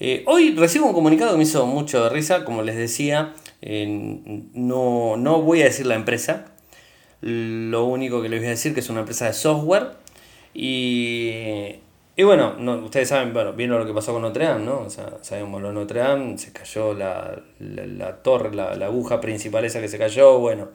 Eh, 0.00 0.24
hoy 0.26 0.54
recibo 0.56 0.86
un 0.86 0.94
comunicado 0.94 1.32
que 1.32 1.36
me 1.36 1.44
hizo 1.44 1.66
mucho 1.66 2.02
de 2.02 2.10
risa, 2.10 2.44
como 2.44 2.62
les 2.62 2.76
decía, 2.76 3.34
no, 3.62 5.16
no 5.16 5.42
voy 5.42 5.62
a 5.62 5.64
decir 5.64 5.86
la 5.86 5.94
empresa, 5.94 6.46
lo 7.20 7.84
único 7.84 8.20
que 8.20 8.28
les 8.28 8.40
voy 8.40 8.48
a 8.48 8.50
decir 8.50 8.74
que 8.74 8.80
es 8.80 8.90
una 8.90 9.00
empresa 9.00 9.26
de 9.26 9.32
software 9.32 9.92
y 10.54 11.76
y 12.14 12.24
bueno, 12.24 12.54
no, 12.58 12.76
ustedes 12.76 13.08
saben, 13.08 13.32
bueno, 13.32 13.54
vieron 13.54 13.78
lo 13.78 13.86
que 13.86 13.94
pasó 13.94 14.12
con 14.12 14.20
Notre 14.20 14.44
Dame, 14.44 14.66
¿no? 14.66 14.80
O 14.80 14.90
sea, 14.90 15.16
sabemos 15.22 15.62
lo 15.62 15.68
de 15.68 15.74
Notre 15.74 16.00
Dame, 16.00 16.36
se 16.36 16.52
cayó 16.52 16.92
la, 16.92 17.42
torre, 18.22 18.54
la, 18.54 18.72
aguja 18.84 19.18
principal 19.18 19.64
esa 19.64 19.80
que 19.80 19.88
se 19.88 19.96
cayó, 19.96 20.38
bueno, 20.38 20.68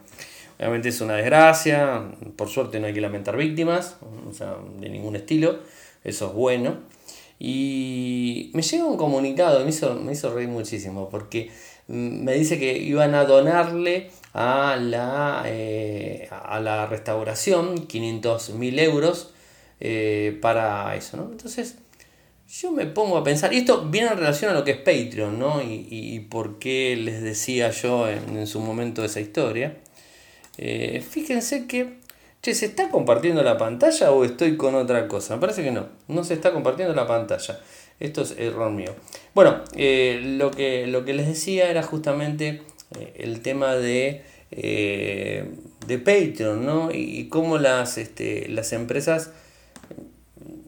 obviamente 0.58 0.88
es 0.88 1.00
una 1.00 1.14
desgracia, 1.14 2.02
por 2.34 2.48
suerte 2.48 2.80
no 2.80 2.88
hay 2.88 2.92
que 2.92 3.00
lamentar 3.00 3.36
víctimas, 3.36 3.98
o 4.28 4.34
sea, 4.34 4.56
de 4.80 4.88
ningún 4.88 5.14
estilo, 5.14 5.60
eso 6.02 6.26
es 6.26 6.32
bueno. 6.32 6.97
Y 7.38 8.50
me 8.54 8.62
llega 8.62 8.84
un 8.84 8.96
comunicado, 8.96 9.62
me 9.64 9.70
hizo, 9.70 9.94
me 9.94 10.12
hizo 10.12 10.34
reír 10.34 10.48
muchísimo, 10.48 11.08
porque 11.08 11.50
mm, 11.86 12.24
me 12.24 12.34
dice 12.34 12.58
que 12.58 12.76
iban 12.78 13.14
a 13.14 13.24
donarle 13.24 14.10
a 14.32 14.76
la, 14.80 15.44
eh, 15.46 16.28
a 16.30 16.60
la 16.60 16.86
restauración 16.86 17.86
500 17.86 18.50
mil 18.50 18.78
euros 18.78 19.32
eh, 19.80 20.38
para 20.42 20.94
eso, 20.96 21.16
¿no? 21.16 21.30
Entonces, 21.30 21.76
yo 22.48 22.72
me 22.72 22.86
pongo 22.86 23.18
a 23.18 23.24
pensar, 23.24 23.52
y 23.52 23.58
esto 23.58 23.84
viene 23.88 24.08
en 24.08 24.16
relación 24.18 24.50
a 24.50 24.54
lo 24.54 24.64
que 24.64 24.70
es 24.72 24.78
Patreon, 24.78 25.38
¿no? 25.38 25.62
Y, 25.62 25.86
y, 25.90 26.20
por 26.20 26.58
qué 26.58 26.96
les 26.96 27.22
decía 27.22 27.70
yo 27.70 28.08
en, 28.08 28.46
su 28.46 28.60
momento 28.60 29.04
esa 29.04 29.20
historia. 29.20 29.76
Eh, 30.56 31.04
fíjense 31.08 31.66
que, 31.66 31.97
¿se 32.54 32.66
está 32.66 32.90
compartiendo 32.90 33.42
la 33.42 33.58
pantalla 33.58 34.10
o 34.12 34.24
estoy 34.24 34.56
con 34.56 34.74
otra 34.74 35.08
cosa? 35.08 35.34
Me 35.34 35.40
parece 35.40 35.62
que 35.62 35.70
no, 35.70 35.86
no 36.08 36.24
se 36.24 36.34
está 36.34 36.52
compartiendo 36.52 36.94
la 36.94 37.06
pantalla. 37.06 37.60
Esto 38.00 38.22
es 38.22 38.34
error 38.38 38.70
mío. 38.70 38.94
Bueno, 39.34 39.62
eh, 39.74 40.20
lo, 40.22 40.50
que, 40.50 40.86
lo 40.86 41.04
que 41.04 41.14
les 41.14 41.26
decía 41.26 41.70
era 41.70 41.82
justamente 41.82 42.62
el 43.16 43.40
tema 43.40 43.74
de, 43.74 44.22
de 44.50 45.98
Patreon, 45.98 46.64
¿no? 46.64 46.90
Y, 46.92 47.28
cómo 47.28 47.58
las, 47.58 47.98
este, 47.98 48.48
las 48.48 48.72
empresas 48.72 49.32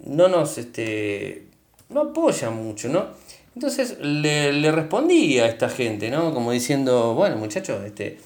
no 0.05 0.29
nos 0.29 0.59
este, 0.59 1.47
no 1.89 2.01
apoya 2.01 2.51
mucho, 2.51 2.89
¿no? 2.89 3.07
Entonces 3.55 3.99
le, 4.01 4.53
le, 4.53 4.73
respondí 4.73 5.39
a 5.39 5.47
esta 5.47 5.69
gente, 5.69 6.11
¿no? 6.11 6.33
Como 6.33 6.53
diciendo, 6.53 7.15
bueno 7.15 7.37
muchachos, 7.37 7.85
este, 7.85 8.19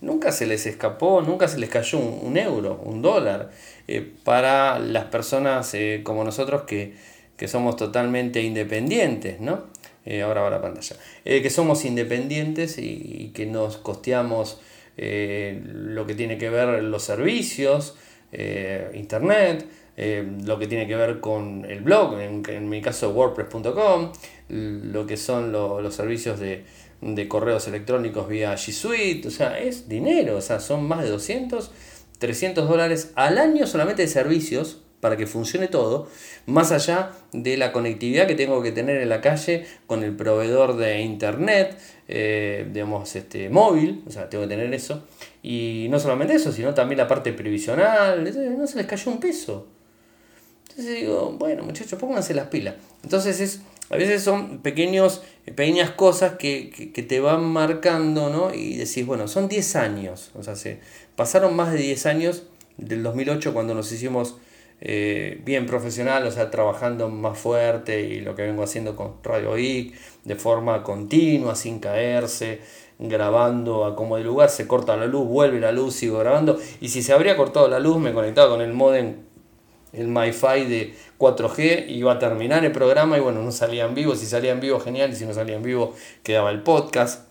nunca 0.00 0.32
se 0.32 0.46
les 0.46 0.66
escapó, 0.66 1.22
nunca 1.22 1.48
se 1.48 1.58
les 1.58 1.70
cayó 1.70 1.98
un, 1.98 2.36
euro, 2.36 2.80
un 2.84 3.02
dólar, 3.02 3.50
eh, 3.86 4.12
para 4.24 4.78
las 4.78 5.06
personas 5.06 5.72
eh, 5.74 6.00
como 6.04 6.24
nosotros 6.24 6.62
que, 6.62 6.94
somos 7.46 7.76
totalmente 7.76 8.42
independientes, 8.42 9.40
¿no? 9.40 9.66
Eh, 10.04 10.22
ahora 10.22 10.40
va 10.40 10.50
la 10.50 10.60
pantalla. 10.60 10.96
que 11.24 11.50
somos 11.50 11.84
independientes 11.84 12.78
y, 12.78 13.30
que 13.32 13.46
nos 13.46 13.76
costeamos 13.76 14.60
lo 14.96 16.06
que 16.06 16.14
tiene 16.16 16.38
que 16.38 16.50
ver 16.50 16.82
los 16.82 17.04
servicios, 17.04 17.96
internet, 18.32 19.64
lo 20.44 20.58
que 20.58 20.66
tiene 20.66 20.88
que 20.88 20.96
ver 20.96 21.20
con 21.20 21.64
el 21.64 21.82
blog, 21.82 22.18
en, 22.18 22.68
mi 22.68 22.82
caso 22.82 23.10
wordpress.com, 23.10 24.12
lo 24.48 25.06
que 25.06 25.16
son 25.16 25.52
los 25.52 25.94
servicios 25.94 26.40
de, 26.40 26.64
correos 27.28 27.66
electrónicos 27.68 28.28
vía 28.28 28.54
G 28.54 28.72
Suite, 28.72 29.28
o 29.28 29.30
sea, 29.30 29.58
es 29.58 29.88
dinero, 29.88 30.36
o 30.36 30.40
sea, 30.40 30.60
son 30.60 30.84
más 30.86 31.02
de 31.02 31.10
200, 31.10 31.70
300 32.18 32.68
dólares 32.68 33.12
al 33.14 33.38
año 33.38 33.66
solamente 33.66 34.02
de 34.02 34.08
servicios 34.08 34.82
para 35.00 35.16
que 35.16 35.26
funcione 35.26 35.68
todo, 35.68 36.08
más 36.46 36.72
allá 36.72 37.12
de 37.32 37.56
la 37.56 37.72
conectividad 37.72 38.26
que 38.26 38.34
tengo 38.34 38.62
que 38.62 38.72
tener 38.72 39.00
en 39.00 39.08
la 39.08 39.20
calle 39.20 39.64
con 39.86 40.02
el 40.02 40.16
proveedor 40.16 40.76
de 40.76 41.00
internet, 41.00 41.78
eh, 42.08 42.68
digamos, 42.72 43.14
este, 43.14 43.48
móvil, 43.48 44.02
o 44.08 44.10
sea, 44.10 44.28
tengo 44.28 44.44
que 44.44 44.48
tener 44.48 44.74
eso, 44.74 45.04
y 45.42 45.86
no 45.90 46.00
solamente 46.00 46.34
eso, 46.34 46.50
sino 46.50 46.74
también 46.74 46.98
la 46.98 47.06
parte 47.06 47.32
previsional, 47.32 48.24
no 48.58 48.66
se 48.66 48.76
les 48.76 48.86
cayó 48.86 49.12
un 49.12 49.20
peso. 49.20 49.68
Entonces 50.70 51.00
digo, 51.00 51.34
bueno 51.36 51.64
muchachos, 51.64 51.98
pónganse 51.98 52.34
las 52.34 52.46
pilas. 52.46 52.76
Entonces 53.02 53.40
es, 53.40 53.62
a 53.90 53.96
veces 53.96 54.22
son 54.22 54.58
pequeños, 54.58 55.22
pequeñas 55.44 55.90
cosas 55.90 56.34
que, 56.34 56.92
te 57.08 57.20
van 57.20 57.44
marcando, 57.44 58.28
¿no? 58.28 58.52
Y 58.52 58.76
decís, 58.76 59.06
bueno, 59.06 59.28
son 59.28 59.48
10 59.48 59.76
años. 59.76 60.30
O 60.34 60.42
sea, 60.42 60.56
se 60.56 60.80
pasaron 61.16 61.56
más 61.56 61.72
de 61.72 61.78
10 61.78 62.06
años 62.06 62.44
del 62.76 63.02
2008 63.02 63.54
cuando 63.54 63.74
nos 63.74 63.90
hicimos 63.90 64.36
eh, 64.80 65.40
bien 65.44 65.66
profesional, 65.66 66.26
o 66.26 66.30
sea, 66.30 66.50
trabajando 66.50 67.08
más 67.08 67.38
fuerte 67.38 68.02
y 68.02 68.20
lo 68.20 68.34
que 68.34 68.42
vengo 68.42 68.62
haciendo 68.62 68.94
con 68.94 69.14
Radio 69.24 69.56
IC 69.58 69.94
de 70.24 70.36
forma 70.36 70.82
continua, 70.82 71.56
sin 71.56 71.80
caerse, 71.80 72.60
grabando 72.98 73.86
a 73.86 73.96
como 73.96 74.16
de 74.16 74.24
lugar, 74.24 74.50
se 74.50 74.66
corta 74.66 74.96
la 74.96 75.06
luz, 75.06 75.26
vuelve 75.26 75.60
la 75.60 75.72
luz, 75.72 75.94
sigo 75.94 76.18
grabando. 76.18 76.58
Y 76.80 76.90
si 76.90 77.02
se 77.02 77.12
habría 77.14 77.36
cortado 77.36 77.68
la 77.68 77.80
luz, 77.80 77.98
me 77.98 78.12
conectaba 78.12 78.50
con 78.50 78.60
el 78.60 78.74
modem 78.74 79.27
el 79.92 80.08
MiFi 80.08 80.64
de 80.66 80.94
4G 81.18 81.86
iba 81.88 82.12
a 82.12 82.18
terminar 82.18 82.64
el 82.64 82.72
programa 82.72 83.16
y 83.16 83.20
bueno, 83.20 83.42
no 83.42 83.52
salía 83.52 83.84
en 83.84 83.94
vivo, 83.94 84.14
si 84.14 84.26
salía 84.26 84.52
en 84.52 84.60
vivo 84.60 84.80
genial 84.80 85.10
y 85.10 85.16
si 85.16 85.24
no 85.24 85.34
salía 85.34 85.56
en 85.56 85.62
vivo 85.62 85.94
quedaba 86.22 86.50
el 86.50 86.62
podcast. 86.62 87.26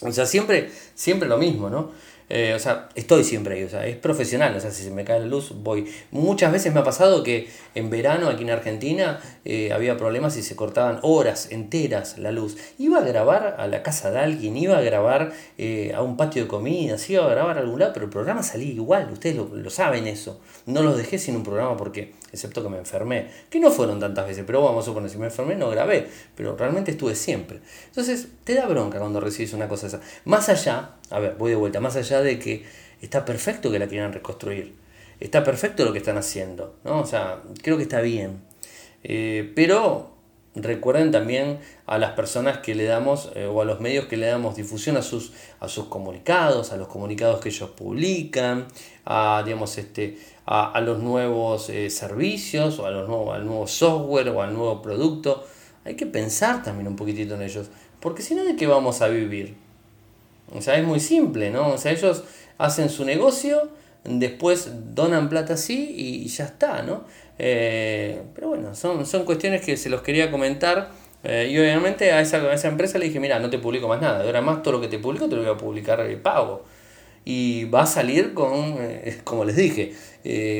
O 0.00 0.12
sea, 0.12 0.26
siempre, 0.26 0.70
siempre 0.94 1.28
lo 1.28 1.38
mismo, 1.38 1.70
¿no? 1.70 1.90
Eh, 2.30 2.52
o 2.54 2.58
sea, 2.58 2.90
estoy 2.94 3.24
siempre 3.24 3.54
ahí, 3.54 3.64
o 3.64 3.68
sea, 3.70 3.86
es 3.86 3.96
profesional, 3.96 4.54
o 4.54 4.60
sea, 4.60 4.70
si 4.70 4.82
se 4.82 4.90
me 4.90 5.04
cae 5.04 5.20
la 5.20 5.26
luz, 5.26 5.52
voy. 5.54 5.90
Muchas 6.10 6.52
veces 6.52 6.74
me 6.74 6.80
ha 6.80 6.84
pasado 6.84 7.22
que 7.22 7.48
en 7.74 7.88
verano 7.88 8.28
aquí 8.28 8.42
en 8.42 8.50
Argentina 8.50 9.20
eh, 9.46 9.72
había 9.72 9.96
problemas 9.96 10.36
y 10.36 10.42
se 10.42 10.54
cortaban 10.54 10.98
horas 11.02 11.50
enteras 11.50 12.18
la 12.18 12.30
luz. 12.30 12.56
Iba 12.78 12.98
a 12.98 13.02
grabar 13.02 13.56
a 13.58 13.66
la 13.66 13.82
casa 13.82 14.10
de 14.10 14.18
alguien, 14.18 14.56
iba 14.56 14.76
a 14.76 14.82
grabar 14.82 15.32
eh, 15.56 15.92
a 15.94 16.02
un 16.02 16.16
patio 16.18 16.42
de 16.42 16.48
comidas, 16.48 17.08
iba 17.08 17.24
a 17.24 17.30
grabar 17.30 17.56
a 17.56 17.60
algún 17.60 17.80
lado, 17.80 17.92
pero 17.94 18.04
el 18.04 18.10
programa 18.12 18.42
salía 18.42 18.72
igual, 18.72 19.10
ustedes 19.10 19.36
lo, 19.36 19.46
lo 19.46 19.70
saben 19.70 20.06
eso. 20.06 20.40
No 20.66 20.82
los 20.82 20.98
dejé 20.98 21.18
sin 21.18 21.36
un 21.36 21.44
programa 21.44 21.76
porque, 21.78 22.12
excepto 22.32 22.62
que 22.62 22.68
me 22.68 22.78
enfermé, 22.78 23.28
que 23.50 23.60
no 23.60 23.70
fueron 23.70 24.00
tantas 24.00 24.26
veces, 24.26 24.44
pero 24.46 24.62
vamos 24.62 24.84
a 24.84 24.86
suponer, 24.86 25.10
si 25.10 25.18
me 25.18 25.26
enfermé 25.26 25.54
no 25.56 25.70
grabé, 25.70 26.08
pero 26.34 26.56
realmente 26.56 26.90
estuve 26.90 27.14
siempre. 27.14 27.60
Entonces, 27.86 28.28
te 28.44 28.54
da 28.54 28.66
bronca 28.66 28.98
cuando 28.98 29.20
recibes 29.20 29.52
una 29.52 29.68
cosa 29.68 29.86
esa. 29.86 30.00
Más 30.24 30.48
allá, 30.48 30.96
a 31.10 31.18
ver, 31.18 31.36
voy 31.38 31.50
de 31.50 31.56
vuelta, 31.56 31.80
más 31.80 31.96
allá 31.96 32.20
de 32.20 32.38
que 32.38 32.64
está 33.00 33.24
perfecto 33.24 33.70
que 33.70 33.78
la 33.78 33.86
quieran 33.86 34.12
reconstruir, 34.12 34.74
está 35.20 35.44
perfecto 35.44 35.84
lo 35.84 35.92
que 35.92 35.98
están 35.98 36.18
haciendo, 36.18 36.76
¿no? 36.84 37.00
O 37.00 37.06
sea, 37.06 37.42
creo 37.62 37.76
que 37.76 37.84
está 37.84 38.00
bien. 38.00 38.42
Eh, 39.04 39.52
pero 39.54 40.17
recuerden 40.62 41.10
también 41.10 41.58
a 41.86 41.98
las 41.98 42.12
personas 42.12 42.58
que 42.58 42.74
le 42.74 42.84
damos 42.84 43.30
eh, 43.34 43.46
o 43.46 43.60
a 43.60 43.64
los 43.64 43.80
medios 43.80 44.06
que 44.06 44.16
le 44.16 44.26
damos 44.26 44.56
difusión 44.56 44.96
a 44.96 45.02
sus, 45.02 45.32
a 45.60 45.68
sus 45.68 45.86
comunicados, 45.86 46.72
a 46.72 46.76
los 46.76 46.88
comunicados 46.88 47.40
que 47.40 47.48
ellos 47.48 47.70
publican, 47.70 48.66
a, 49.04 49.42
digamos, 49.44 49.76
este, 49.78 50.18
a, 50.46 50.80
los 50.80 50.98
nuevos 51.00 51.68
eh, 51.70 51.90
servicios 51.90 52.78
o 52.78 52.86
a 52.86 52.90
los 52.90 53.08
nuevos, 53.08 53.34
al 53.34 53.44
nuevo 53.46 53.66
software 53.66 54.28
o 54.30 54.42
al 54.42 54.54
nuevo 54.54 54.80
producto. 54.82 55.44
Hay 55.84 55.94
que 55.94 56.06
pensar 56.06 56.62
también 56.62 56.88
un 56.88 56.96
poquitito 56.96 57.34
en 57.34 57.42
ellos, 57.42 57.68
porque 58.00 58.22
si 58.22 58.34
no, 58.34 58.44
¿de 58.44 58.56
qué 58.56 58.66
vamos 58.66 59.02
a 59.02 59.08
vivir? 59.08 59.56
O 60.54 60.62
sea, 60.62 60.76
es 60.76 60.86
muy 60.86 61.00
simple, 61.00 61.50
¿no? 61.50 61.68
O 61.74 61.78
sea, 61.78 61.92
ellos 61.92 62.24
hacen 62.56 62.88
su 62.88 63.04
negocio, 63.04 63.68
después 64.04 64.70
donan 64.94 65.28
plata 65.28 65.54
así 65.54 65.94
y 65.96 66.26
ya 66.28 66.44
está, 66.44 66.82
¿no? 66.82 67.04
Eh, 67.38 68.22
pero 68.34 68.48
bueno, 68.48 68.74
son, 68.74 69.06
son 69.06 69.24
cuestiones 69.24 69.64
que 69.64 69.76
se 69.76 69.88
los 69.88 70.02
quería 70.02 70.30
comentar. 70.30 70.90
Eh, 71.24 71.48
y 71.50 71.58
obviamente 71.58 72.12
a 72.12 72.20
esa, 72.20 72.38
a 72.38 72.54
esa 72.54 72.68
empresa 72.68 72.98
le 72.98 73.06
dije, 73.06 73.20
mira, 73.20 73.38
no 73.40 73.50
te 73.50 73.58
publico 73.58 73.88
más 73.88 74.00
nada. 74.00 74.24
ahora 74.24 74.40
más 74.40 74.62
todo 74.62 74.74
lo 74.74 74.80
que 74.80 74.88
te 74.88 74.98
publico 74.98 75.28
te 75.28 75.36
lo 75.36 75.42
voy 75.42 75.50
a 75.50 75.56
publicar 75.56 76.06
de 76.06 76.16
pago. 76.16 76.64
Y 77.24 77.64
va 77.64 77.82
a 77.82 77.86
salir 77.86 78.34
con, 78.34 78.76
eh, 78.78 79.20
como 79.24 79.44
les 79.44 79.56
dije, 79.56 79.94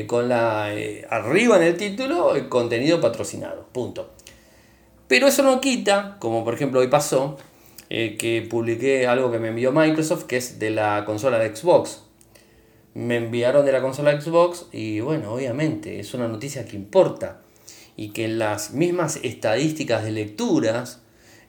con 0.07 0.29
la 0.29 0.71
arriba 1.09 1.57
en 1.57 1.63
el 1.63 1.77
título, 1.77 2.35
el 2.35 2.49
contenido 2.49 3.01
patrocinado. 3.01 3.67
Punto. 3.71 4.11
Pero 5.07 5.27
eso 5.27 5.43
no 5.43 5.59
quita, 5.59 6.17
como 6.19 6.43
por 6.43 6.53
ejemplo 6.53 6.79
hoy 6.79 6.87
pasó, 6.87 7.37
que 7.89 8.47
publiqué 8.47 9.07
algo 9.07 9.31
que 9.31 9.39
me 9.39 9.47
envió 9.47 9.71
Microsoft, 9.71 10.25
que 10.25 10.37
es 10.37 10.59
de 10.59 10.69
la 10.69 11.03
consola 11.05 11.39
de 11.39 11.55
Xbox 11.55 12.03
me 12.93 13.17
enviaron 13.17 13.65
de 13.65 13.71
la 13.71 13.81
consola 13.81 14.19
Xbox 14.19 14.67
y 14.71 14.99
bueno, 14.99 15.33
obviamente 15.33 15.99
es 15.99 16.13
una 16.13 16.27
noticia 16.27 16.65
que 16.65 16.75
importa 16.75 17.41
y 17.95 18.09
que 18.09 18.27
las 18.27 18.71
mismas 18.71 19.19
estadísticas 19.23 20.03
de 20.03 20.11
lecturas 20.11 21.01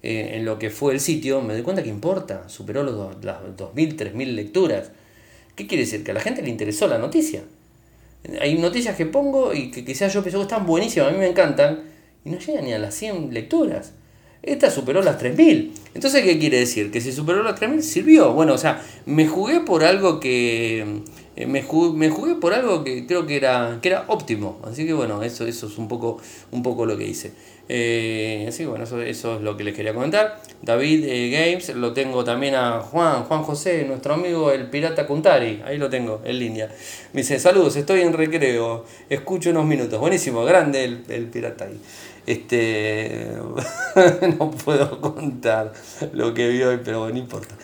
eh, 0.03 0.33
en 0.35 0.44
lo 0.44 0.59
que 0.59 0.70
fue 0.70 0.94
el 0.94 1.00
sitio 1.00 1.42
me 1.42 1.53
doy 1.55 1.62
cuenta 1.62 1.83
que 1.83 1.88
importa, 1.88 2.48
superó 2.48 2.83
los, 2.83 3.22
las 3.24 3.42
2.000, 3.42 3.96
3.000 3.96 4.35
lecturas. 4.35 4.92
¿Qué 5.55 5.66
quiere 5.66 5.85
decir? 5.85 6.05
Que 6.05 6.11
a 6.11 6.14
la 6.14 6.20
gente 6.20 6.42
le 6.42 6.50
interesó 6.50 6.87
la 6.87 6.98
noticia. 6.98 7.42
Hay 8.40 8.59
noticias 8.59 8.96
que 8.96 9.07
pongo 9.07 9.55
y 9.55 9.70
que 9.70 9.85
quizás 9.85 10.12
yo 10.12 10.22
pienso 10.22 10.38
que 10.38 10.42
están 10.42 10.66
buenísimas, 10.66 11.09
a 11.09 11.12
mí 11.12 11.18
me 11.18 11.29
encantan, 11.29 11.85
y 12.24 12.31
no 12.31 12.38
llegan 12.38 12.64
ni 12.64 12.72
a 12.72 12.79
las 12.79 12.94
100 12.94 13.33
lecturas. 13.33 13.92
Esta 14.42 14.70
superó 14.70 15.03
las 15.03 15.20
3.000. 15.22 15.70
Entonces, 15.94 16.24
¿qué 16.24 16.38
quiere 16.38 16.59
decir? 16.59 16.90
Que 16.90 17.00
si 17.00 17.12
superó 17.12 17.42
las 17.42 17.61
3.000 17.61 17.81
sirvió. 17.83 18.33
Bueno, 18.33 18.55
o 18.55 18.59
sea, 18.59 18.83
me 19.07 19.26
jugué 19.26 19.61
por 19.61 19.85
algo 19.85 20.18
que 20.18 21.03
eh, 21.40 21.46
me, 21.46 21.62
jugué, 21.62 22.35
por 22.35 22.53
algo 22.53 22.85
que 22.85 23.07
creo 23.07 23.26
que 23.26 23.37
era, 23.37 23.79
que 23.81 23.88
era 23.88 24.05
óptimo. 24.09 24.61
Así 24.62 24.85
que 24.87 24.92
bueno, 24.92 25.22
eso, 25.22 25.46
eso 25.46 25.68
es 25.68 25.79
un 25.79 25.88
poco, 25.88 26.18
un 26.50 26.62
poco 26.62 26.85
lo 26.85 26.98
que 26.98 27.07
hice. 27.07 27.33
Eh, 27.66 28.44
así 28.46 28.64
que 28.64 28.68
bueno, 28.68 28.85
eso, 28.85 29.00
eso, 29.00 29.37
es 29.37 29.40
lo 29.40 29.57
que 29.57 29.64
les 29.64 29.74
quería 29.74 29.94
comentar. 29.94 30.42
David 30.61 31.03
eh, 31.07 31.31
Games, 31.31 31.70
lo 31.76 31.94
tengo 31.94 32.24
también 32.24 32.57
a 32.57 32.81
Juan, 32.81 33.24
Juan 33.24 33.42
José, 33.42 33.85
nuestro 33.87 34.14
amigo 34.14 34.53
el 34.53 34.68
pirata 34.68 35.07
Kuntari, 35.07 35.62
ahí 35.64 35.79
lo 35.79 35.88
tengo, 35.88 36.20
en 36.26 36.38
línea. 36.38 36.68
Me 37.14 37.22
dice, 37.22 37.38
saludos, 37.38 37.74
estoy 37.76 38.03
en 38.03 38.12
recreo, 38.12 38.85
escucho 39.09 39.48
unos 39.48 39.64
minutos. 39.64 39.98
Buenísimo, 39.98 40.44
grande 40.44 40.85
el, 40.85 41.05
el 41.09 41.24
pirata 41.29 41.64
ahí. 41.64 41.81
Este, 42.26 43.29
no 44.38 44.50
puedo 44.50 45.00
contar 45.00 45.72
lo 46.12 46.35
que 46.35 46.48
vi 46.48 46.62
hoy, 46.62 46.81
pero 46.85 47.09
no 47.09 47.16
importa. 47.16 47.55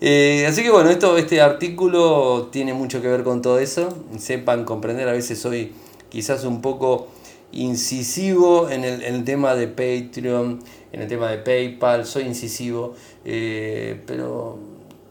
Eh, 0.00 0.46
así 0.46 0.62
que 0.62 0.70
bueno, 0.70 0.90
esto, 0.90 1.16
este 1.16 1.40
artículo 1.40 2.48
tiene 2.52 2.72
mucho 2.72 3.02
que 3.02 3.08
ver 3.08 3.24
con 3.24 3.42
todo 3.42 3.58
eso. 3.58 3.88
Sepan 4.18 4.64
comprender, 4.64 5.08
a 5.08 5.12
veces 5.12 5.38
soy 5.38 5.72
quizás 6.08 6.44
un 6.44 6.60
poco 6.60 7.08
incisivo 7.52 8.68
en 8.68 8.84
el, 8.84 9.24
tema 9.24 9.54
de 9.54 9.68
Patreon, 9.68 10.60
en 10.92 11.02
el 11.02 11.08
tema 11.08 11.30
de 11.30 11.38
PayPal, 11.38 12.04
soy 12.04 12.24
incisivo, 12.24 12.94
eh, 13.24 14.02
pero 14.06 14.58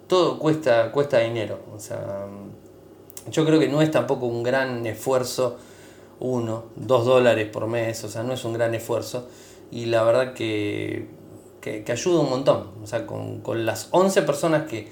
todo 0.07 0.39
cuesta, 0.39 0.91
cuesta 0.91 1.19
dinero. 1.19 1.59
O 1.75 1.79
sea, 1.79 2.27
yo 3.31 3.45
creo 3.45 3.59
que 3.59 3.67
no 3.67 3.81
es 3.81 3.91
tampoco 3.91 4.27
un 4.27 4.43
gran 4.43 4.85
esfuerzo, 4.85 5.57
uno, 6.19 6.65
dos 6.75 7.05
dólares 7.05 7.47
por 7.51 7.67
mes, 7.67 8.03
o 8.03 8.09
sea, 8.09 8.23
no 8.23 8.33
es 8.33 8.45
un 8.45 8.53
gran 8.53 8.73
esfuerzo. 8.73 9.27
Y 9.71 9.85
la 9.85 10.03
verdad 10.03 10.33
que 10.33 11.07
que, 11.85 11.91
ayuda 11.91 12.19
un 12.19 12.29
montón. 12.29 12.69
O 12.83 12.87
sea, 12.87 13.05
con, 13.05 13.41
las 13.65 13.89
11 13.91 14.21
personas 14.23 14.71
eh, 14.71 14.91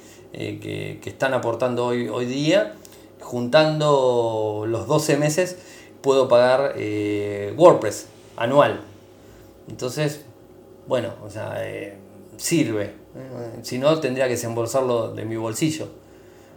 que, 0.59 1.09
están 1.09 1.33
aportando 1.33 1.85
hoy, 1.85 2.07
hoy 2.07 2.25
día, 2.25 2.75
juntando 3.21 4.65
los 4.67 4.87
12 4.87 5.17
meses, 5.17 5.57
puedo 6.01 6.27
pagar 6.27 6.73
eh, 6.75 7.53
WordPress 7.57 8.07
anual. 8.37 8.81
Entonces, 9.69 10.21
bueno, 10.87 11.13
o 11.23 11.29
sea, 11.29 11.55
eh, 11.65 11.97
sirve. 12.37 12.93
Si 13.61 13.79
no, 13.79 13.97
tendría 13.99 14.25
que 14.25 14.31
desembolsarlo 14.31 15.13
de 15.13 15.23
mi 15.23 15.37
bolsillo. 15.37 15.87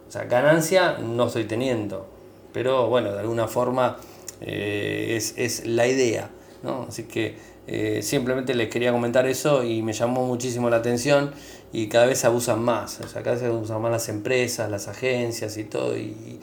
O 0.09 0.11
sea, 0.11 0.25
ganancia 0.25 0.99
no 0.99 1.27
estoy 1.27 1.45
teniendo. 1.45 2.07
Pero 2.53 2.89
bueno, 2.89 3.13
de 3.13 3.21
alguna 3.21 3.47
forma 3.47 3.99
es, 4.41 5.35
es, 5.37 5.67
la 5.67 5.87
idea. 5.87 6.31
¿no? 6.63 6.87
Así 6.89 7.05
que 7.05 7.37
eh, 7.71 8.01
simplemente 8.03 8.55
les 8.55 8.71
quería 8.71 8.93
comentar 8.93 9.27
eso 9.27 9.63
y 9.63 9.83
me 9.83 9.93
llamó 9.93 10.25
muchísimo 10.25 10.71
la 10.71 10.79
atención 10.79 11.33
y 11.71 11.89
cada 11.89 12.07
vez 12.07 12.19
se 12.21 12.27
abusan 12.27 12.63
más, 12.65 12.99
o 13.01 13.07
sea, 13.07 13.23
cada 13.23 13.33
vez 13.33 13.41
se 13.41 13.47
abusan 13.47 13.83
más 13.83 13.91
las 13.91 14.09
empresas, 14.09 14.71
las 14.71 14.89
agencias 14.89 15.59
y 15.59 15.65
todo. 15.65 15.95
Y, 15.95 16.41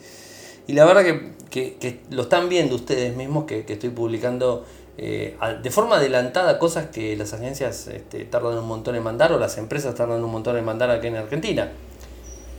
la 0.68 0.86
verdad 0.86 1.04
que, 1.50 2.00
lo 2.12 2.24
están 2.24 2.48
viendo 2.48 2.76
ustedes 2.76 3.16
mismos 3.16 3.46
que, 3.46 3.66
estoy 3.68 3.90
publicando 3.90 4.66
eh, 5.00 5.36
de 5.64 5.72
forma 5.72 5.96
adelantada 5.96 6.60
cosas 6.60 6.88
que 6.92 7.18
las 7.18 7.34
agencias 7.34 7.88
este, 7.88 8.26
tardan 8.26 8.60
un 8.60 8.68
montón 8.68 8.96
en 8.96 9.02
mandar 9.02 9.34
o 9.34 9.40
las 9.40 9.58
empresas 9.58 9.96
tardan 9.96 10.24
un 10.24 10.32
montón 10.32 10.58
en 10.58 10.64
mandar 10.64 10.92
aquí 10.92 11.08
en 11.08 11.16
Argentina. 11.16 11.72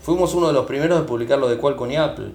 Fuimos 0.02 0.35
uno 0.35 0.48
de 0.48 0.52
los 0.52 0.66
primeros 0.66 0.98
de 0.98 1.07
publicar 1.07 1.38
lo 1.38 1.48
de 1.48 1.57
Qualcomm 1.57 1.92
y 1.92 1.96
Apple. 1.96 2.33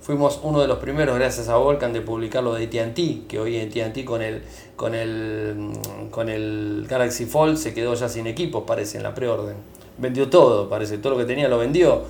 Fuimos 0.00 0.40
uno 0.42 0.62
de 0.62 0.66
los 0.66 0.78
primeros, 0.78 1.18
gracias 1.18 1.48
a 1.48 1.56
Volcan, 1.56 1.92
de 1.92 2.00
publicar 2.00 2.42
lo 2.42 2.54
de 2.54 2.64
AT&T, 2.64 3.24
que 3.28 3.38
hoy 3.38 3.60
AT&T 3.60 4.02
con 4.06 4.22
el, 4.22 4.42
con, 4.74 4.94
el, 4.94 5.72
con 6.10 6.30
el 6.30 6.86
Galaxy 6.88 7.26
Fold 7.26 7.58
se 7.58 7.74
quedó 7.74 7.92
ya 7.92 8.08
sin 8.08 8.26
equipos, 8.26 8.64
parece, 8.66 8.96
en 8.96 9.02
la 9.02 9.14
preorden. 9.14 9.56
Vendió 9.98 10.30
todo, 10.30 10.70
parece, 10.70 10.96
todo 10.96 11.12
lo 11.12 11.18
que 11.18 11.26
tenía 11.26 11.48
lo 11.48 11.58
vendió. 11.58 12.04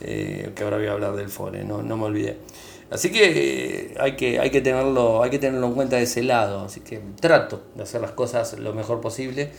Eh, 0.00 0.50
que 0.56 0.64
ahora 0.64 0.76
voy 0.76 0.88
a 0.88 0.92
hablar 0.92 1.14
del 1.14 1.28
Fold, 1.28 1.54
eh, 1.54 1.64
no, 1.64 1.82
me 1.82 2.04
olvidé. 2.04 2.36
Así 2.90 3.12
que, 3.12 3.90
eh, 3.90 3.94
hay 3.98 4.16
que 4.16 4.38
hay 4.38 4.50
que 4.50 4.60
tenerlo 4.60 5.22
hay 5.22 5.30
que 5.30 5.38
tenerlo 5.38 5.66
en 5.68 5.74
cuenta 5.74 5.96
de 5.96 6.02
ese 6.02 6.24
lado. 6.24 6.64
Así 6.64 6.80
que 6.80 7.00
trato 7.20 7.62
de 7.76 7.84
hacer 7.84 8.00
las 8.00 8.10
cosas 8.10 8.58
lo 8.58 8.74
mejor 8.74 9.00
posible. 9.00 9.50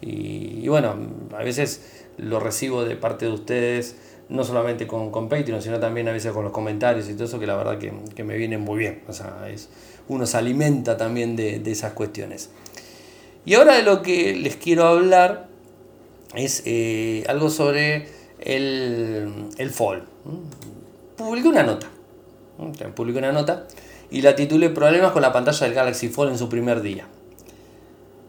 Y 0.00 0.66
bueno, 0.68 0.94
a 1.32 1.42
veces 1.44 1.80
lo 2.18 2.40
recibo 2.40 2.84
de 2.84 2.96
parte 2.96 3.26
de 3.26 3.32
ustedes 3.32 3.96
no 4.28 4.44
solamente 4.44 4.86
con, 4.86 5.10
con 5.10 5.28
Patreon, 5.28 5.62
sino 5.62 5.78
también 5.78 6.08
a 6.08 6.12
veces 6.12 6.32
con 6.32 6.44
los 6.44 6.52
comentarios 6.52 7.08
y 7.08 7.14
todo 7.14 7.24
eso, 7.24 7.38
que 7.38 7.46
la 7.46 7.56
verdad 7.56 7.78
que, 7.78 8.24
me 8.24 8.36
vienen 8.36 8.60
muy 8.60 8.78
bien. 8.78 9.02
O 9.08 9.12
sea, 9.12 9.48
es, 9.48 9.68
uno 10.08 10.26
se 10.26 10.36
alimenta 10.36 10.96
también 10.96 11.36
de, 11.36 11.62
esas 11.70 11.92
cuestiones. 11.92 12.50
Y 13.44 13.54
ahora 13.54 13.76
de 13.76 13.82
lo 13.82 14.02
que 14.02 14.34
les 14.34 14.56
quiero 14.56 14.84
hablar 14.84 15.48
es 16.34 16.62
eh, 16.66 17.24
algo 17.28 17.50
sobre 17.50 18.08
el, 18.40 19.48
el 19.58 19.70
fall. 19.70 20.04
Publiqué 21.16 21.48
una 21.48 21.62
nota. 21.62 21.88
Publiqué 22.94 23.18
una 23.18 23.32
nota 23.32 23.66
y 24.10 24.22
la 24.22 24.34
titulé 24.34 24.70
Problemas 24.70 25.12
con 25.12 25.22
la 25.22 25.32
pantalla 25.32 25.66
del 25.66 25.74
Galaxy 25.74 26.08
Fold 26.08 26.32
en 26.32 26.38
su 26.38 26.48
primer 26.48 26.80
día. 26.80 27.06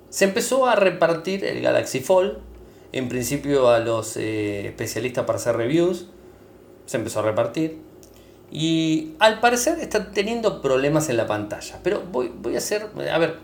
Se 0.10 0.25
empezó 0.25 0.67
a 0.67 0.75
repartir 0.75 1.43
el 1.45 1.62
Galaxy 1.62 1.99
Fold 1.99 2.38
en 2.97 3.10
principio 3.10 3.69
a 3.69 3.79
los 3.79 4.17
eh, 4.17 4.67
especialistas 4.67 5.25
para 5.25 5.38
hacer 5.38 5.55
reviews, 5.55 6.07
se 6.86 6.97
empezó 6.97 7.19
a 7.19 7.23
repartir. 7.23 7.79
Y 8.51 9.13
al 9.19 9.39
parecer 9.39 9.79
están 9.79 10.12
teniendo 10.13 10.62
problemas 10.62 11.10
en 11.10 11.17
la 11.17 11.27
pantalla. 11.27 11.79
Pero 11.83 12.03
voy, 12.12 12.31
voy 12.33 12.55
a 12.55 12.60
hacer, 12.60 12.88
a 13.12 13.17
ver, 13.17 13.39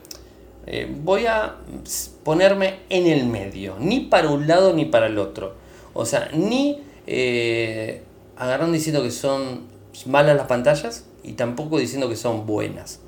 eh, 0.65 0.93
voy 1.03 1.25
a 1.25 1.57
ponerme 2.23 2.80
en 2.89 3.07
el 3.07 3.28
medio, 3.28 3.75
ni 3.80 4.01
para 4.01 4.30
un 4.30 4.47
lado 4.47 4.73
ni 4.73 4.86
para 4.86 5.07
el 5.07 5.17
otro. 5.17 5.55
O 5.93 6.05
sea, 6.05 6.30
ni, 6.34 6.82
eh, 7.05 8.01
agarrando 8.38 8.73
diciendo 8.73 9.03
que 9.03 9.11
son 9.11 9.67
malas 10.05 10.38
las 10.38 10.47
pantallas 10.47 11.05
y 11.23 11.34
tampoco 11.34 11.80
diciendo 11.80 12.07
que 12.07 12.15
son 12.15 12.47
buenas. 12.47 12.99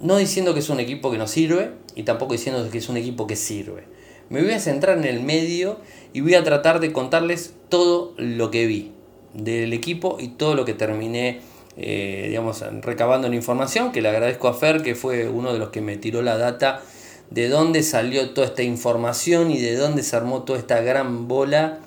No 0.00 0.16
diciendo 0.16 0.52
que 0.52 0.60
es 0.60 0.68
un 0.68 0.80
equipo 0.80 1.10
que 1.10 1.18
no 1.18 1.26
sirve 1.26 1.72
y 1.94 2.02
tampoco 2.02 2.32
diciendo 2.32 2.68
que 2.70 2.78
es 2.78 2.88
un 2.88 2.96
equipo 2.96 3.26
que 3.26 3.36
sirve. 3.36 3.84
Me 4.30 4.42
voy 4.42 4.52
a 4.52 4.60
centrar 4.60 4.98
en 4.98 5.04
el 5.04 5.20
medio 5.22 5.78
y 6.12 6.20
voy 6.20 6.34
a 6.34 6.44
tratar 6.44 6.80
de 6.80 6.92
contarles 6.92 7.54
todo 7.68 8.14
lo 8.16 8.50
que 8.50 8.66
vi 8.66 8.92
del 9.34 9.72
equipo 9.72 10.16
y 10.20 10.28
todo 10.28 10.54
lo 10.54 10.64
que 10.64 10.74
terminé 10.74 11.40
eh, 11.80 12.24
digamos, 12.26 12.64
recabando 12.82 13.28
la 13.28 13.36
información, 13.36 13.92
que 13.92 14.02
le 14.02 14.08
agradezco 14.08 14.48
a 14.48 14.54
Fer, 14.54 14.82
que 14.82 14.96
fue 14.96 15.28
uno 15.28 15.52
de 15.52 15.60
los 15.60 15.68
que 15.68 15.80
me 15.80 15.96
tiró 15.96 16.22
la 16.22 16.36
data 16.36 16.82
de 17.30 17.48
dónde 17.48 17.84
salió 17.84 18.30
toda 18.30 18.48
esta 18.48 18.64
información 18.64 19.52
y 19.52 19.58
de 19.60 19.76
dónde 19.76 20.02
se 20.02 20.16
armó 20.16 20.42
toda 20.42 20.58
esta 20.58 20.80
gran 20.80 21.28
bola, 21.28 21.78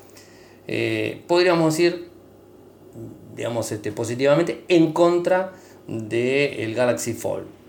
eh, 0.68 1.22
podríamos 1.28 1.74
decir, 1.74 2.08
digamos, 3.36 3.70
este, 3.74 3.92
positivamente, 3.92 4.64
en 4.70 4.94
contra 4.94 5.52
del 5.88 6.74
Galaxy 6.74 7.12
Fold. 7.14 7.61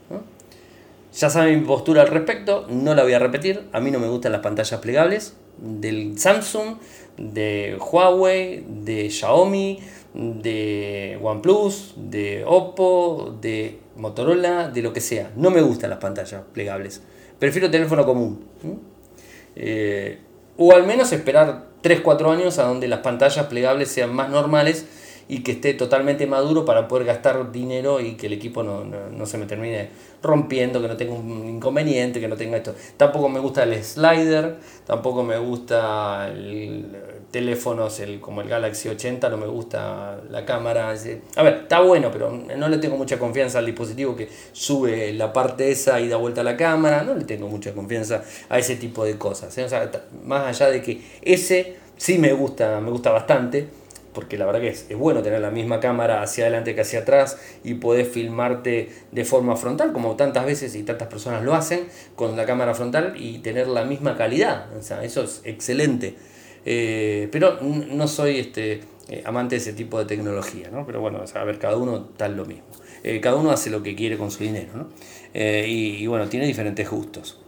Ya 1.13 1.29
saben 1.29 1.61
mi 1.61 1.67
postura 1.67 2.03
al 2.03 2.09
respecto, 2.09 2.67
no 2.71 2.95
la 2.95 3.03
voy 3.03 3.13
a 3.13 3.19
repetir, 3.19 3.69
a 3.73 3.81
mí 3.81 3.91
no 3.91 3.99
me 3.99 4.09
gustan 4.09 4.33
las 4.33 4.41
pantallas 4.41 4.81
plegables 4.81 5.37
del 5.59 6.19
Samsung, 6.19 6.77
de 7.19 7.79
Huawei, 7.79 8.65
de 8.67 9.11
Xiaomi, 9.11 9.79
de 10.15 11.19
OnePlus, 11.23 11.95
de 11.97 12.45
Oppo, 12.47 13.37
de 13.41 13.79
Motorola, 13.97 14.69
de 14.69 14.81
lo 14.83 14.93
que 14.95 15.01
sea. 15.01 15.31
No 15.37 15.51
me 15.51 15.61
gustan 15.61 15.91
las 15.91 15.99
pantallas 15.99 16.43
plegables. 16.53 17.03
Prefiero 17.39 17.71
teléfono 17.71 18.07
común. 18.07 18.45
Eh, 19.55 20.19
o 20.57 20.73
al 20.73 20.87
menos 20.87 21.13
esperar 21.13 21.67
3-4 21.83 22.33
años 22.33 22.59
a 22.59 22.65
donde 22.65 22.89
las 22.89 23.01
pantallas 23.01 23.47
plegables 23.47 23.91
sean 23.91 24.15
más 24.15 24.31
normales 24.31 24.87
y 25.33 25.43
que 25.43 25.53
esté 25.53 25.73
totalmente 25.73 26.27
maduro 26.27 26.67
para 26.67 26.87
poder 26.87 27.07
gastar 27.07 27.51
dinero 27.51 28.01
y 28.01 28.17
que 28.17 28.27
el 28.27 28.35
equipo 28.35 28.63
no, 28.63 29.25
se 29.25 29.39
me 29.39 29.47
termine 29.47 29.89
rompiendo, 30.23 30.83
que 30.83 30.89
no 30.89 30.97
tenga 30.99 31.15
un 31.15 31.49
inconveniente, 31.49 32.21
que 32.21 32.29
no 32.29 32.37
tenga 32.37 32.59
esto. 32.59 32.75
Tampoco 32.99 33.31
me 33.31 33.41
gusta 33.41 33.63
el 33.63 33.83
slider, 33.83 34.57
tampoco 34.87 35.23
me 35.23 35.39
gusta 35.39 36.29
el 36.29 36.85
teléfonos 37.31 37.99
el, 38.01 38.21
como 38.21 38.43
el 38.43 38.49
Galaxy 38.51 38.91
80, 38.91 39.31
no 39.31 39.39
me 39.39 39.47
gusta 39.47 40.21
la 40.29 40.45
cámara. 40.45 40.91
A 40.91 41.43
ver, 41.43 41.61
está 41.63 41.81
bueno, 41.81 42.11
pero 42.13 42.31
no 42.31 42.69
le 42.69 42.77
tengo 42.77 42.99
mucha 42.99 43.19
confianza 43.19 43.59
al 43.59 43.65
dispositivo 43.65 44.15
que 44.15 44.29
sube 44.53 45.15
la 45.15 45.33
parte 45.33 45.71
esa 45.71 45.99
y 45.99 46.09
da 46.09 46.19
vuelta 46.19 46.43
a 46.43 46.45
la 46.45 46.59
cámara, 46.59 47.05
no 47.05 47.15
le 47.15 47.25
tengo 47.25 47.49
mucha 47.49 47.73
confianza 47.73 48.23
a 48.51 48.59
ese 48.59 48.77
tipo 48.77 49.03
de 49.03 49.17
cosas. 49.17 49.57
¿eh? 49.57 49.67
más 50.27 50.47
allá 50.47 50.71
de 50.71 50.83
que 50.83 51.01
ese 51.23 51.77
sí 51.97 52.19
me 52.19 52.35
gusta, 52.35 52.83
me 52.83 52.91
gusta 52.91 53.11
bastante 53.11 53.81
porque 54.13 54.37
la 54.37 54.47
verdad 54.47 54.61
que 54.61 54.69
es, 54.69 54.89
bueno 54.97 55.23
tener 55.23 55.41
la 55.41 55.51
misma 55.51 55.81
cámara 55.81 56.23
hacia 56.23 56.45
adelante 56.45 56.75
que 56.75 56.83
hacia 56.83 57.01
atrás 57.01 57.39
y 57.65 57.75
poder 57.75 58.07
filmarte 58.07 58.91
de 59.11 59.25
forma 59.25 59.57
frontal, 59.57 59.93
como 59.93 60.17
tantas 60.17 60.47
veces 60.47 60.75
y 60.75 60.83
tantas 60.83 61.09
personas 61.09 61.43
lo 61.43 61.55
hacen 61.55 61.87
con 62.15 62.37
la 62.37 62.45
cámara 62.45 62.75
frontal 62.75 63.15
y 63.17 63.39
tener 63.39 63.69
la 63.69 63.85
misma 63.85 64.17
calidad. 64.17 64.75
O 64.77 64.83
sea, 64.83 65.03
eso 65.05 65.23
es 65.23 65.41
excelente. 65.45 66.17
Eh, 66.65 67.29
pero 67.33 67.59
no 67.61 68.07
soy 68.07 68.39
este, 68.39 68.81
eh, 69.09 69.23
amante 69.25 69.57
de 69.57 69.61
ese 69.61 69.73
tipo 69.73 69.99
de 69.99 70.05
tecnología, 70.05 70.71
¿no? 70.71 70.87
Pero 70.87 71.01
bueno, 71.01 71.23
a 71.35 71.45
ver, 71.45 71.59
cada 71.59 71.77
uno 71.77 72.05
tal 72.17 72.37
lo 72.37 72.45
mismo. 72.45 72.65
Eh, 73.03 73.21
cada 73.21 73.37
uno 73.37 73.51
hace 73.51 73.71
lo 73.71 73.83
que 73.83 73.97
quiere 73.97 74.17
con 74.17 74.31
su 74.31 74.45
dinero, 74.45 74.73
¿no? 74.75 74.89
y 75.35 76.07
bueno, 76.07 76.29
tiene 76.29 76.47
diferentes 76.47 76.91
gustos. 76.91 77.41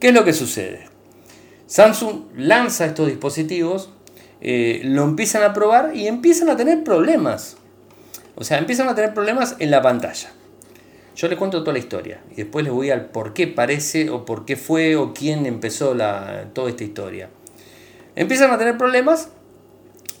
¿Qué 0.00 0.08
es 0.08 0.14
lo 0.14 0.24
que 0.24 0.32
sucede? 0.32 0.86
Samsung 1.66 2.22
lanza 2.34 2.86
estos 2.86 3.08
dispositivos 3.08 3.90
eh, 4.40 4.80
lo 4.84 5.04
empiezan 5.04 5.42
a 5.42 5.52
probar 5.52 5.94
y 5.94 6.06
empiezan 6.06 6.48
a 6.48 6.56
tener 6.56 6.82
problemas. 6.82 7.56
O 8.36 8.44
sea, 8.44 8.58
empiezan 8.58 8.88
a 8.88 8.94
tener 8.94 9.12
problemas 9.12 9.56
en 9.58 9.70
la 9.70 9.82
pantalla. 9.82 10.32
Yo 11.14 11.28
les 11.28 11.38
cuento 11.38 11.60
toda 11.60 11.74
la 11.74 11.78
historia 11.78 12.22
y 12.30 12.36
después 12.36 12.64
les 12.64 12.72
voy 12.72 12.90
al 12.90 13.10
por 13.10 13.34
qué 13.34 13.46
parece 13.46 14.08
o 14.08 14.24
por 14.24 14.46
qué 14.46 14.56
fue 14.56 14.96
o 14.96 15.12
quién 15.12 15.44
empezó 15.44 15.94
la, 15.94 16.48
toda 16.54 16.70
esta 16.70 16.84
historia. 16.84 17.28
Empiezan 18.16 18.50
a 18.50 18.58
tener 18.58 18.78
problemas 18.78 19.28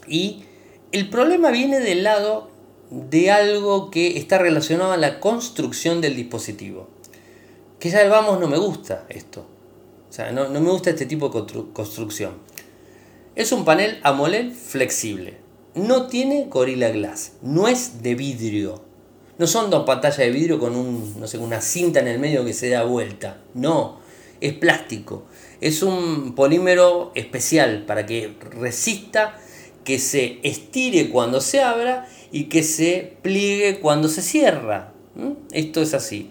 y 0.06 0.44
el 0.92 1.08
problema 1.08 1.50
viene 1.50 1.80
del 1.80 2.02
lado 2.02 2.50
de 2.90 3.30
algo 3.30 3.90
que 3.90 4.18
está 4.18 4.38
relacionado 4.38 4.92
a 4.92 4.96
la 4.96 5.20
construcción 5.20 6.00
del 6.00 6.16
dispositivo. 6.16 6.88
Que 7.78 7.88
ya 7.88 8.06
vamos, 8.08 8.38
no 8.38 8.48
me 8.48 8.58
gusta 8.58 9.06
esto. 9.08 9.46
O 10.10 10.12
sea, 10.12 10.32
no, 10.32 10.48
no 10.48 10.60
me 10.60 10.70
gusta 10.70 10.90
este 10.90 11.06
tipo 11.06 11.28
de 11.28 11.72
construcción. 11.72 12.32
Es 13.40 13.52
un 13.52 13.64
panel 13.64 14.00
AMOLED 14.02 14.52
flexible. 14.52 15.38
No 15.74 16.08
tiene 16.08 16.44
Gorilla 16.50 16.90
Glass. 16.90 17.38
No 17.40 17.68
es 17.68 18.02
de 18.02 18.14
vidrio. 18.14 18.82
No 19.38 19.46
son 19.46 19.70
dos 19.70 19.86
pantallas 19.86 20.18
de 20.18 20.30
vidrio 20.30 20.58
con 20.58 20.76
un, 20.76 21.18
no 21.18 21.26
sé, 21.26 21.38
una 21.38 21.62
cinta 21.62 22.00
en 22.00 22.08
el 22.08 22.18
medio 22.18 22.44
que 22.44 22.52
se 22.52 22.68
da 22.68 22.82
vuelta. 22.82 23.40
No, 23.54 23.98
es 24.42 24.52
plástico. 24.52 25.22
Es 25.62 25.82
un 25.82 26.34
polímero 26.34 27.12
especial 27.14 27.86
para 27.86 28.04
que 28.04 28.36
resista, 28.50 29.38
que 29.84 29.98
se 29.98 30.40
estire 30.42 31.08
cuando 31.08 31.40
se 31.40 31.62
abra 31.62 32.06
y 32.30 32.50
que 32.50 32.62
se 32.62 33.16
pliegue 33.22 33.80
cuando 33.80 34.10
se 34.10 34.20
cierra. 34.20 34.92
¿Mm? 35.14 35.30
Esto 35.52 35.80
es 35.80 35.94
así. 35.94 36.30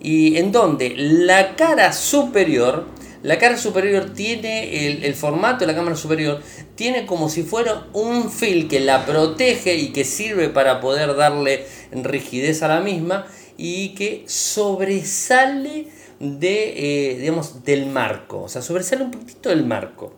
Y 0.00 0.36
en 0.36 0.52
donde 0.52 0.92
la 0.98 1.56
cara 1.56 1.94
superior 1.94 2.88
la 3.22 3.38
cara 3.38 3.56
superior 3.56 4.10
tiene 4.14 4.86
el, 5.06 5.14
formato 5.14 5.60
de 5.60 5.66
la 5.72 5.76
cámara 5.76 5.96
superior, 5.96 6.42
tiene 6.74 7.06
como 7.06 7.28
si 7.28 7.44
fuera 7.44 7.86
un 7.92 8.30
fil 8.30 8.68
que 8.68 8.80
la 8.80 9.06
protege 9.06 9.76
y 9.76 9.92
que 9.92 10.04
sirve 10.04 10.48
para 10.48 10.80
poder 10.80 11.14
darle 11.14 11.64
rigidez 11.92 12.62
a 12.62 12.68
la 12.68 12.80
misma 12.80 13.26
y 13.56 13.90
que 13.90 14.24
sobresale 14.26 15.86
de, 16.18 17.12
eh, 17.12 17.18
digamos, 17.18 17.64
del 17.64 17.86
marco, 17.86 18.42
o 18.42 18.48
sea, 18.48 18.62
sobresale 18.62 19.04
un 19.04 19.10
poquito 19.12 19.48
del 19.50 19.64
marco. 19.64 20.14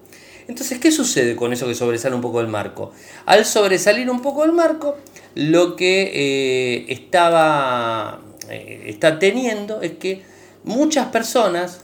Entonces, 0.46 0.78
¿qué 0.78 0.92
sucede 0.92 1.36
con 1.36 1.52
eso 1.52 1.66
que 1.66 1.74
sobresale 1.74 2.14
un 2.14 2.20
poco 2.20 2.38
del 2.38 2.48
marco? 2.48 2.92
Al 3.24 3.44
sobresalir 3.46 4.10
un 4.10 4.20
poco 4.20 4.42
del 4.42 4.52
marco, 4.52 4.96
lo 5.34 5.76
que 5.76 6.10
eh, 6.14 6.86
estaba, 6.88 8.20
eh, 8.50 8.84
está 8.86 9.18
teniendo 9.18 9.80
es 9.80 9.92
que 9.92 10.22
muchas 10.64 11.06
personas 11.08 11.80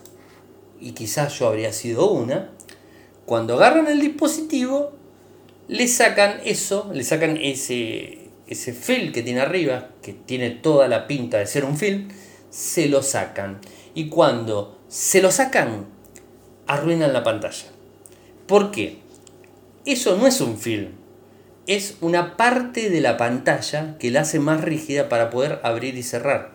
y 0.80 0.92
quizás 0.92 1.38
yo 1.38 1.48
habría 1.48 1.72
sido 1.72 2.10
una, 2.10 2.50
cuando 3.26 3.54
agarran 3.54 3.86
el 3.86 4.00
dispositivo, 4.00 4.92
le 5.68 5.86
sacan 5.86 6.40
eso, 6.44 6.90
le 6.92 7.04
sacan 7.04 7.36
ese, 7.36 8.30
ese 8.46 8.72
film 8.72 9.12
que 9.12 9.22
tiene 9.22 9.40
arriba, 9.40 9.90
que 10.02 10.12
tiene 10.12 10.50
toda 10.50 10.88
la 10.88 11.06
pinta 11.06 11.38
de 11.38 11.46
ser 11.46 11.64
un 11.64 11.76
film, 11.76 12.08
se 12.50 12.88
lo 12.88 13.02
sacan. 13.02 13.60
Y 13.94 14.08
cuando 14.08 14.78
se 14.88 15.22
lo 15.22 15.30
sacan, 15.30 15.86
arruinan 16.66 17.12
la 17.12 17.22
pantalla. 17.22 17.66
¿Por 18.46 18.70
qué? 18.72 18.98
Eso 19.84 20.16
no 20.16 20.26
es 20.26 20.40
un 20.40 20.58
film, 20.58 20.88
es 21.66 21.98
una 22.00 22.36
parte 22.36 22.90
de 22.90 23.00
la 23.00 23.16
pantalla 23.16 23.96
que 23.98 24.10
la 24.10 24.22
hace 24.22 24.40
más 24.40 24.60
rígida 24.60 25.08
para 25.08 25.30
poder 25.30 25.60
abrir 25.62 25.96
y 25.96 26.02
cerrar. 26.02 26.50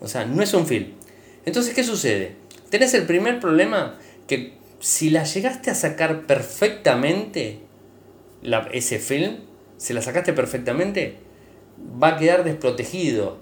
O 0.00 0.08
sea, 0.08 0.24
no 0.24 0.42
es 0.42 0.52
un 0.54 0.66
film. 0.66 0.94
Entonces, 1.44 1.72
¿qué 1.72 1.84
sucede? 1.84 2.36
Tenés 2.74 2.92
el 2.94 3.04
primer 3.04 3.38
problema 3.38 3.94
que 4.26 4.54
si 4.80 5.08
la 5.08 5.22
llegaste 5.22 5.70
a 5.70 5.76
sacar 5.76 6.22
perfectamente, 6.22 7.60
la, 8.42 8.68
ese 8.72 8.98
film, 8.98 9.36
si 9.76 9.92
la 9.92 10.02
sacaste 10.02 10.32
perfectamente, 10.32 11.18
va 12.02 12.08
a 12.08 12.16
quedar 12.16 12.42
desprotegido. 12.42 13.38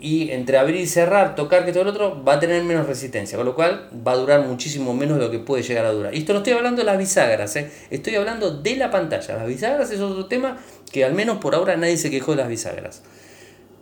Y 0.00 0.30
entre 0.30 0.56
abrir 0.56 0.76
y 0.76 0.86
cerrar, 0.86 1.34
tocar 1.34 1.66
que 1.66 1.72
todo 1.72 1.82
el 1.82 1.90
otro, 1.90 2.24
va 2.24 2.36
a 2.36 2.40
tener 2.40 2.64
menos 2.64 2.86
resistencia. 2.86 3.36
Con 3.36 3.44
lo 3.44 3.54
cual 3.54 3.90
va 4.08 4.12
a 4.12 4.16
durar 4.16 4.40
muchísimo 4.40 4.94
menos 4.94 5.18
de 5.18 5.24
lo 5.26 5.30
que 5.30 5.38
puede 5.38 5.62
llegar 5.62 5.84
a 5.84 5.92
durar. 5.92 6.14
Y 6.14 6.20
esto 6.20 6.32
no 6.32 6.38
estoy 6.38 6.54
hablando 6.54 6.80
de 6.80 6.86
las 6.86 6.96
bisagras, 6.96 7.54
¿eh? 7.56 7.70
estoy 7.90 8.14
hablando 8.14 8.62
de 8.62 8.76
la 8.76 8.90
pantalla. 8.90 9.36
Las 9.36 9.48
bisagras 9.48 9.90
es 9.90 10.00
otro 10.00 10.24
tema 10.28 10.56
que 10.90 11.04
al 11.04 11.12
menos 11.12 11.36
por 11.36 11.54
ahora 11.54 11.76
nadie 11.76 11.98
se 11.98 12.10
quejó 12.10 12.30
de 12.30 12.38
las 12.38 12.48
bisagras. 12.48 13.02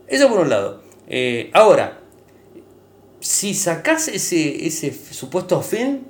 Eso 0.09 0.29
por 0.29 0.41
un 0.41 0.51
lado. 0.51 0.83
Eh, 1.07 1.53
ahora, 1.55 2.00
si 3.21 3.55
sacas 3.55 4.09
ese, 4.09 4.67
ese 4.67 4.93
supuesto 5.13 5.61
film, 5.63 6.01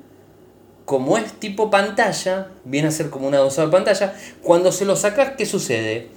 como 0.85 1.17
es 1.17 1.33
tipo 1.33 1.69
pantalla, 1.69 2.49
viene 2.65 2.87
a 2.87 2.91
ser 2.91 3.09
como 3.09 3.27
una 3.27 3.37
dosada 3.37 3.67
de 3.67 3.73
pantalla, 3.73 4.15
cuando 4.41 4.71
se 4.71 4.85
lo 4.85 4.95
sacas, 4.95 5.33
¿qué 5.37 5.45
sucede? 5.45 6.09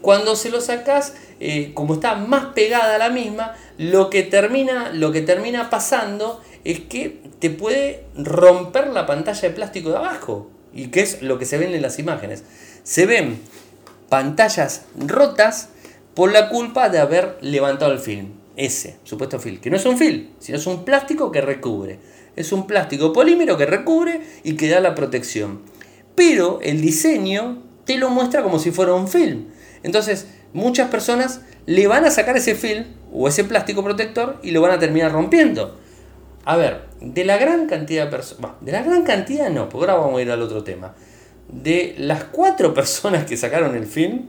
Cuando 0.00 0.36
se 0.36 0.50
lo 0.50 0.60
sacas, 0.60 1.14
eh, 1.40 1.72
como 1.74 1.94
está 1.94 2.14
más 2.14 2.46
pegada 2.54 2.96
a 2.96 2.98
la 2.98 3.10
misma, 3.10 3.54
lo 3.78 4.10
que, 4.10 4.22
termina, 4.22 4.90
lo 4.92 5.12
que 5.12 5.22
termina 5.22 5.70
pasando 5.70 6.42
es 6.64 6.80
que 6.80 7.22
te 7.38 7.50
puede 7.50 8.04
romper 8.16 8.88
la 8.88 9.06
pantalla 9.06 9.40
de 9.40 9.50
plástico 9.50 9.90
de 9.90 9.96
abajo. 9.96 10.50
Y 10.72 10.88
que 10.88 11.00
es 11.00 11.22
lo 11.22 11.38
que 11.38 11.46
se 11.46 11.58
ven 11.58 11.74
en 11.74 11.82
las 11.82 11.98
imágenes. 11.98 12.44
Se 12.84 13.06
ven 13.06 13.40
pantallas 14.08 14.84
rotas 14.96 15.70
por 16.14 16.32
la 16.32 16.48
culpa 16.48 16.88
de 16.90 16.98
haber 16.98 17.38
levantado 17.40 17.92
el 17.92 17.98
film 17.98 18.37
ese 18.58 18.96
supuesto 19.04 19.38
film, 19.38 19.58
que 19.58 19.70
no 19.70 19.76
es 19.76 19.86
un 19.86 19.96
film, 19.96 20.26
sino 20.40 20.58
es 20.58 20.66
un 20.66 20.84
plástico 20.84 21.32
que 21.32 21.40
recubre. 21.40 21.98
Es 22.36 22.52
un 22.52 22.66
plástico 22.66 23.12
polímero 23.12 23.56
que 23.56 23.66
recubre 23.66 24.20
y 24.42 24.54
que 24.56 24.68
da 24.68 24.80
la 24.80 24.94
protección. 24.94 25.60
Pero 26.14 26.58
el 26.62 26.80
diseño 26.80 27.62
te 27.84 27.96
lo 27.96 28.10
muestra 28.10 28.42
como 28.42 28.58
si 28.58 28.72
fuera 28.72 28.94
un 28.94 29.08
film. 29.08 29.46
Entonces, 29.82 30.26
muchas 30.52 30.90
personas 30.90 31.42
le 31.66 31.86
van 31.86 32.04
a 32.04 32.10
sacar 32.10 32.36
ese 32.36 32.54
film 32.54 32.84
o 33.12 33.28
ese 33.28 33.44
plástico 33.44 33.84
protector 33.84 34.38
y 34.42 34.50
lo 34.50 34.60
van 34.60 34.72
a 34.72 34.78
terminar 34.78 35.12
rompiendo. 35.12 35.78
A 36.44 36.56
ver, 36.56 36.82
de 37.00 37.24
la 37.24 37.38
gran 37.38 37.66
cantidad 37.66 38.06
de 38.06 38.10
personas, 38.10 38.52
de 38.60 38.72
la 38.72 38.82
gran 38.82 39.04
cantidad 39.04 39.50
no, 39.50 39.68
porque 39.68 39.90
ahora 39.90 40.02
vamos 40.02 40.18
a 40.18 40.22
ir 40.22 40.30
al 40.30 40.42
otro 40.42 40.64
tema. 40.64 40.94
De 41.48 41.94
las 41.98 42.24
cuatro 42.24 42.74
personas 42.74 43.24
que 43.24 43.36
sacaron 43.36 43.76
el 43.76 43.86
film, 43.86 44.26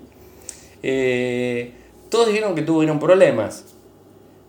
eh, 0.83 1.73
todos 2.09 2.27
dijeron 2.27 2.53
que 2.53 2.61
tuvieron 2.61 2.99
problemas. 2.99 3.65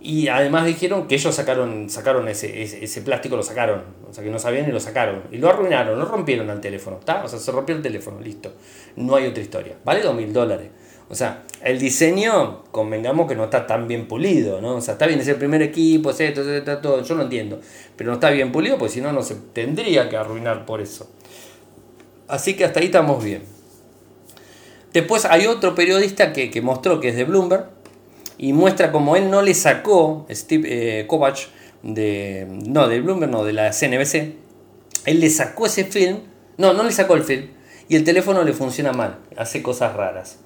Y 0.03 0.29
además 0.29 0.65
dijeron 0.65 1.07
que 1.07 1.17
ellos 1.17 1.35
sacaron, 1.35 1.91
sacaron 1.91 2.27
ese, 2.27 2.63
ese, 2.63 3.03
plástico, 3.03 3.37
lo 3.37 3.43
sacaron. 3.43 3.83
O 4.09 4.15
sea, 4.15 4.25
que 4.25 4.31
no 4.31 4.39
sabían 4.39 4.67
y 4.67 4.73
lo 4.73 4.81
sacaron. 4.81 5.25
Y 5.31 5.37
lo 5.37 5.51
arruinaron, 5.51 5.99
lo 5.99 6.07
rompieron 6.07 6.49
al 6.49 6.61
teléfono. 6.61 6.99
¿Está? 6.99 7.23
O 7.23 7.29
sea, 7.29 7.39
se 7.39 7.53
rompió 7.53 7.77
el 7.77 7.83
teléfono, 7.83 8.19
listo. 8.19 8.55
No 8.97 9.15
hay 9.17 9.27
otra 9.27 9.43
historia. 9.43 9.77
Vale 9.85 10.01
dos 10.01 10.15
mil 10.15 10.33
dólares. 10.33 10.69
O 11.11 11.15
sea, 11.15 11.43
el 11.63 11.79
diseño, 11.79 12.63
convengamos 12.71 13.29
que 13.29 13.35
no 13.35 13.45
está 13.45 13.67
tan 13.67 13.89
bien 13.89 14.07
pulido, 14.07 14.61
¿no? 14.61 14.77
O 14.77 14.81
sea, 14.81 14.93
está 14.93 15.07
bien, 15.07 15.21
es 15.21 15.29
el 15.29 15.37
primer 15.37 15.61
equipo, 15.61 16.11
es 16.11 16.21
esto, 16.21 16.49
es 16.49 16.65
todo, 16.81 17.03
yo 17.03 17.15
lo 17.17 17.25
entiendo. 17.25 17.61
Pero 17.97 18.11
no 18.11 18.15
está 18.15 18.31
bien 18.31 18.53
pulido, 18.53 18.79
porque 18.79 18.95
si 18.95 19.01
no, 19.01 19.13
no 19.13 19.23
se 19.23 19.35
tendría 19.35 20.09
que 20.09 20.17
arruinar 20.17 20.65
por 20.65 20.81
eso. 20.81 21.11
Así 22.29 22.55
que 22.55 22.65
hasta 22.65 22.81
ahí 22.81 22.87
estamos 22.87 23.23
bien. 23.23 23.43
Después 24.93 25.25
hay 25.25 25.47
otro 25.47 25.75
periodista 25.75 26.33
que, 26.33 26.49
que 26.51 26.63
mostró 26.63 27.01
que 27.01 27.09
es 27.09 27.17
de 27.17 27.25
Bloomberg 27.25 27.80
y 28.43 28.55
muestra 28.55 28.91
como 28.91 29.17
él 29.17 29.31
no 29.31 29.43
le 29.43 29.53
sacó, 29.53 30.25
Steve 30.31 31.01
eh, 31.01 31.07
Kovac, 31.07 31.37
de, 31.83 32.47
no, 32.49 32.89
de 32.89 33.03
Bloomberg, 33.03 33.31
no, 33.31 33.45
de 33.45 33.53
la 33.53 33.71
CNBC, 33.71 34.35
él 35.05 35.21
le 35.21 35.29
sacó 35.29 35.67
ese 35.67 35.85
film, 35.85 36.21
no, 36.57 36.73
no 36.73 36.83
le 36.83 36.91
sacó 36.91 37.17
el 37.17 37.23
film, 37.23 37.49
y 37.87 37.97
el 37.97 38.05
teléfono 38.05 38.43
le 38.43 38.55
funciona 38.55 38.93
mal, 38.93 39.19
hace 39.37 39.63
cosas 39.63 39.95
raras. 39.95 40.39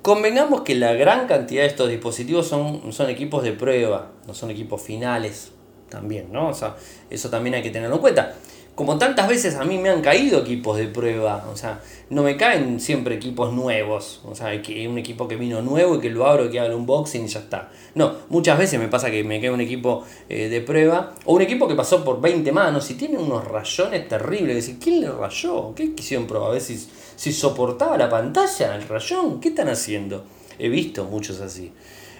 Convengamos 0.00 0.62
que 0.62 0.74
la 0.76 0.94
gran 0.94 1.26
cantidad 1.26 1.60
de 1.60 1.68
estos 1.68 1.90
dispositivos 1.90 2.48
son, 2.48 2.90
son 2.94 3.10
equipos 3.10 3.42
de 3.42 3.52
prueba, 3.52 4.12
no 4.26 4.32
son 4.32 4.50
equipos 4.50 4.80
finales 4.80 5.52
también, 5.90 6.32
¿no? 6.32 6.48
O 6.48 6.54
sea, 6.54 6.76
eso 7.10 7.28
también 7.28 7.54
hay 7.54 7.62
que 7.62 7.70
tenerlo 7.70 7.96
en 7.96 8.00
cuenta 8.00 8.34
como 8.74 8.98
tantas 8.98 9.28
veces 9.28 9.54
a 9.54 9.64
mí 9.64 9.78
me 9.78 9.88
han 9.88 10.02
caído 10.02 10.40
equipos 10.40 10.76
de 10.76 10.88
prueba, 10.88 11.48
o 11.52 11.56
sea, 11.56 11.80
no 12.10 12.22
me 12.24 12.36
caen 12.36 12.80
siempre 12.80 13.14
equipos 13.14 13.52
nuevos, 13.52 14.20
o 14.24 14.34
sea, 14.34 14.60
que 14.62 14.88
un 14.88 14.98
equipo 14.98 15.28
que 15.28 15.36
vino 15.36 15.62
nuevo 15.62 15.96
y 15.96 16.00
que 16.00 16.10
lo 16.10 16.26
abro, 16.26 16.50
que 16.50 16.58
haga 16.58 16.74
un 16.74 16.80
unboxing 16.80 17.24
y 17.24 17.28
ya 17.28 17.40
está. 17.40 17.70
No, 17.94 18.14
muchas 18.30 18.58
veces 18.58 18.80
me 18.80 18.88
pasa 18.88 19.10
que 19.10 19.22
me 19.22 19.40
cae 19.40 19.50
un 19.50 19.60
equipo 19.60 20.04
eh, 20.28 20.48
de 20.48 20.60
prueba 20.60 21.14
o 21.24 21.34
un 21.34 21.42
equipo 21.42 21.68
que 21.68 21.76
pasó 21.76 22.04
por 22.04 22.20
20 22.20 22.50
manos 22.50 22.90
y 22.90 22.94
tiene 22.94 23.16
unos 23.16 23.44
rayones 23.44 24.08
terribles. 24.08 24.56
Decir, 24.56 24.78
¿quién 24.80 25.00
le 25.00 25.10
rayó? 25.10 25.72
¿Qué 25.74 25.94
quisieron 25.94 26.26
probar? 26.26 26.50
A 26.50 26.52
ver 26.54 26.60
si, 26.60 26.84
si 27.14 27.32
soportaba 27.32 27.96
la 27.96 28.08
pantalla, 28.08 28.74
el 28.74 28.88
rayón. 28.88 29.40
¿Qué 29.40 29.50
están 29.50 29.68
haciendo? 29.68 30.24
He 30.58 30.68
visto 30.68 31.04
muchos 31.04 31.40
así. 31.40 31.72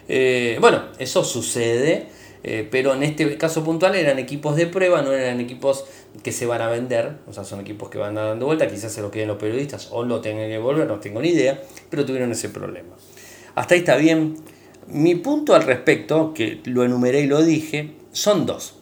Eh, 0.07 0.59
bueno, 0.61 0.85
eso 0.99 1.25
sucede 1.25 2.09
eh, 2.47 2.69
pero 2.71 2.93
en 2.93 3.03
este 3.03 3.39
caso 3.39 3.65
puntual 3.65 3.95
eran 3.95 4.19
equipos 4.19 4.55
de 4.55 4.67
prueba, 4.67 5.01
no 5.01 5.13
eran 5.13 5.41
equipos 5.41 5.87
que 6.23 6.31
se 6.31 6.45
van 6.45 6.61
a 6.61 6.69
vender, 6.69 7.17
o 7.27 7.33
sea, 7.33 7.43
son 7.43 7.61
equipos 7.61 7.89
que 7.89 7.97
van 7.97 8.17
dando 8.17 8.45
vuelta, 8.45 8.69
quizás 8.69 8.93
se 8.93 9.01
lo 9.01 9.11
queden 9.11 9.29
los 9.29 9.39
periodistas 9.39 9.89
o 9.91 10.05
lo 10.05 10.21
tengan 10.21 10.51
que 10.51 10.59
volver, 10.59 10.87
no 10.87 11.01
tengo 11.01 11.23
ni 11.23 11.31
idea, 11.31 11.63
pero 11.89 12.05
tuvieron 12.05 12.31
ese 12.33 12.51
problema. 12.51 12.97
Hasta 13.55 13.75
ahí 13.75 13.81
está 13.81 13.97
bien. 13.97 14.37
Mi 14.89 15.15
punto 15.15 15.55
al 15.55 15.63
respecto, 15.63 16.35
que 16.35 16.61
lo 16.67 16.85
enumeré 16.85 17.21
y 17.21 17.27
lo 17.27 17.43
dije, 17.43 17.95
son 18.13 18.45
dos. 18.45 18.77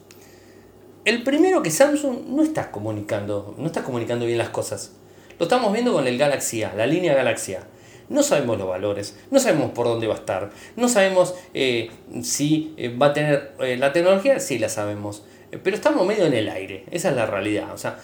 El 1.05 1.23
primero 1.23 1.63
que 1.63 1.71
Samsung 1.71 2.27
no 2.27 2.43
está 2.43 2.69
comunicando, 2.69 3.55
no 3.57 3.65
está 3.65 3.83
comunicando 3.83 4.25
bien 4.25 4.39
las 4.39 4.49
cosas. 4.49 4.91
Lo 5.39 5.45
estamos 5.45 5.71
viendo 5.71 5.93
con 5.93 6.05
el 6.05 6.17
Galaxy 6.17 6.63
A, 6.63 6.73
la 6.75 6.85
línea 6.85 7.13
Galaxy 7.13 7.53
A 7.53 7.65
no 8.13 8.23
sabemos 8.23 8.57
los 8.59 8.69
valores, 8.69 9.15
no 9.31 9.39
sabemos 9.39 9.71
por 9.71 9.87
dónde 9.87 10.07
va 10.07 10.13
a 10.13 10.17
estar, 10.17 10.51
no 10.75 10.87
sabemos 10.87 11.33
eh, 11.53 11.89
si 12.21 12.73
eh, 12.77 12.95
va 12.95 13.07
a 13.07 13.13
tener 13.13 13.53
eh, 13.59 13.75
la 13.75 13.91
tecnología, 13.91 14.39
sí 14.39 14.59
la 14.59 14.69
sabemos, 14.69 15.23
pero 15.63 15.75
estamos 15.75 16.05
medio 16.05 16.25
en 16.25 16.33
el 16.33 16.47
aire, 16.47 16.85
esa 16.91 17.09
es 17.09 17.15
la 17.15 17.25
realidad. 17.25 17.73
O 17.73 17.77
sea, 17.77 17.99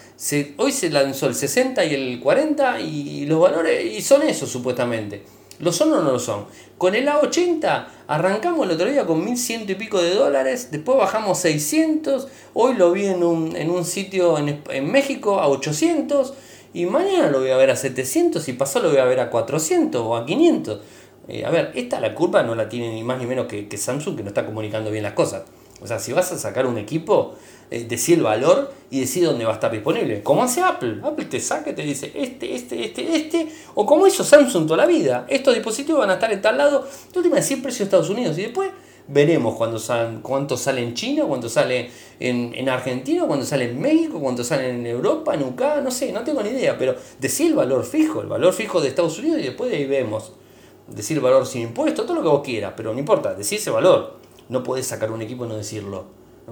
hoy 0.56 0.72
se 0.72 0.90
lanzó 0.90 1.26
el 1.26 1.34
60 1.34 1.84
y 1.84 1.94
el 1.94 2.20
40 2.20 2.80
y 2.80 3.26
los 3.26 3.40
valores, 3.40 3.84
y 3.84 4.02
son 4.02 4.22
esos 4.22 4.50
supuestamente. 4.50 5.22
¿Lo 5.58 5.72
son 5.72 5.92
o 5.92 6.00
no 6.00 6.12
lo 6.12 6.18
son? 6.18 6.46
Con 6.78 6.94
el 6.94 7.06
A80 7.06 7.86
arrancamos 8.06 8.64
el 8.66 8.72
otro 8.72 8.90
día 8.90 9.04
con 9.04 9.22
1100 9.24 9.68
y 9.68 9.74
pico 9.74 10.00
de 10.00 10.14
dólares, 10.14 10.68
después 10.70 10.96
bajamos 10.96 11.38
600, 11.38 12.28
hoy 12.54 12.74
lo 12.74 12.92
vi 12.92 13.06
en 13.06 13.22
un, 13.22 13.54
en 13.54 13.70
un 13.70 13.84
sitio 13.84 14.38
en, 14.38 14.62
en 14.70 14.90
México 14.90 15.38
a 15.38 15.48
800 15.48 16.32
y 16.72 16.86
mañana 16.86 17.30
lo 17.30 17.40
voy 17.40 17.50
a 17.50 17.56
ver 17.56 17.70
a 17.70 17.76
700 17.76 18.48
y 18.48 18.52
pasado 18.52 18.86
lo 18.86 18.90
voy 18.92 19.00
a 19.00 19.04
ver 19.04 19.20
a 19.20 19.30
400 19.30 20.00
o 20.00 20.16
a 20.16 20.24
500. 20.24 20.80
Eh, 21.28 21.44
a 21.44 21.50
ver, 21.50 21.72
esta 21.74 22.00
la 22.00 22.14
culpa 22.14 22.42
no 22.42 22.54
la 22.54 22.68
tiene 22.68 22.92
ni 22.92 23.02
más 23.02 23.18
ni 23.18 23.26
menos 23.26 23.46
que, 23.46 23.76
Samsung 23.76 24.16
que 24.16 24.22
no 24.22 24.28
está 24.28 24.46
comunicando 24.46 24.90
bien 24.90 25.02
las 25.02 25.12
cosas. 25.14 25.42
O 25.80 25.86
sea, 25.86 25.98
si 25.98 26.12
vas 26.12 26.30
a 26.32 26.38
sacar 26.38 26.66
un 26.66 26.76
equipo, 26.76 27.34
eh, 27.70 27.84
decir 27.88 28.18
el 28.18 28.24
valor 28.24 28.72
y 28.90 29.00
decir 29.00 29.24
dónde 29.24 29.44
va 29.44 29.52
a 29.52 29.54
estar 29.54 29.72
disponible. 29.72 30.22
Como 30.22 30.42
hace 30.42 30.60
Apple. 30.60 31.00
Apple 31.02 31.24
te 31.24 31.40
saca 31.40 31.70
y 31.70 31.74
te 31.74 31.82
dice 31.82 32.12
este, 32.14 32.54
este, 32.54 32.84
este, 32.84 33.16
este. 33.16 33.48
O 33.74 33.86
como 33.86 34.06
hizo 34.06 34.22
Samsung 34.22 34.66
toda 34.66 34.76
la 34.76 34.86
vida. 34.86 35.26
Estos 35.28 35.54
dispositivos 35.54 36.00
van 36.00 36.10
a 36.10 36.14
estar 36.14 36.32
en 36.32 36.42
tal 36.42 36.58
lado. 36.58 36.86
Yo 37.14 37.22
te 37.22 37.28
iba 37.28 37.38
a 37.38 37.40
decir 37.40 37.62
precio 37.62 37.80
de 37.80 37.84
Estados 37.84 38.10
Unidos. 38.10 38.36
Y 38.38 38.42
después 38.42 38.70
Veremos 39.08 39.82
salen, 39.82 40.20
cuánto 40.20 40.56
sale 40.56 40.82
en 40.82 40.94
China, 40.94 41.24
cuánto 41.26 41.48
sale 41.48 41.90
en, 42.20 42.52
en 42.54 42.68
Argentina, 42.68 43.24
cuánto 43.26 43.44
sale 43.44 43.70
en 43.70 43.80
México, 43.80 44.20
cuánto 44.20 44.44
sale 44.44 44.70
en 44.70 44.86
Europa, 44.86 45.34
en 45.34 45.42
UK, 45.42 45.62
no 45.82 45.90
sé, 45.90 46.12
no 46.12 46.22
tengo 46.22 46.42
ni 46.42 46.50
idea, 46.50 46.78
pero 46.78 46.94
decir 47.18 47.48
el 47.48 47.54
valor 47.54 47.84
fijo, 47.84 48.20
el 48.20 48.28
valor 48.28 48.52
fijo 48.52 48.80
de 48.80 48.88
Estados 48.88 49.18
Unidos 49.18 49.40
y 49.40 49.44
después 49.44 49.70
de 49.70 49.78
ahí 49.78 49.86
vemos. 49.86 50.32
Decir 50.86 51.16
el 51.16 51.22
valor 51.22 51.46
sin 51.46 51.62
impuestos, 51.62 52.04
todo 52.06 52.16
lo 52.16 52.22
que 52.22 52.28
vos 52.28 52.42
quieras, 52.42 52.74
pero 52.76 52.92
no 52.92 52.98
importa, 52.98 53.34
decir 53.34 53.58
ese 53.58 53.70
valor. 53.70 54.18
No 54.48 54.62
podés 54.62 54.86
sacar 54.86 55.12
un 55.12 55.22
equipo 55.22 55.44
y 55.44 55.48
no 55.48 55.56
decirlo. 55.56 56.06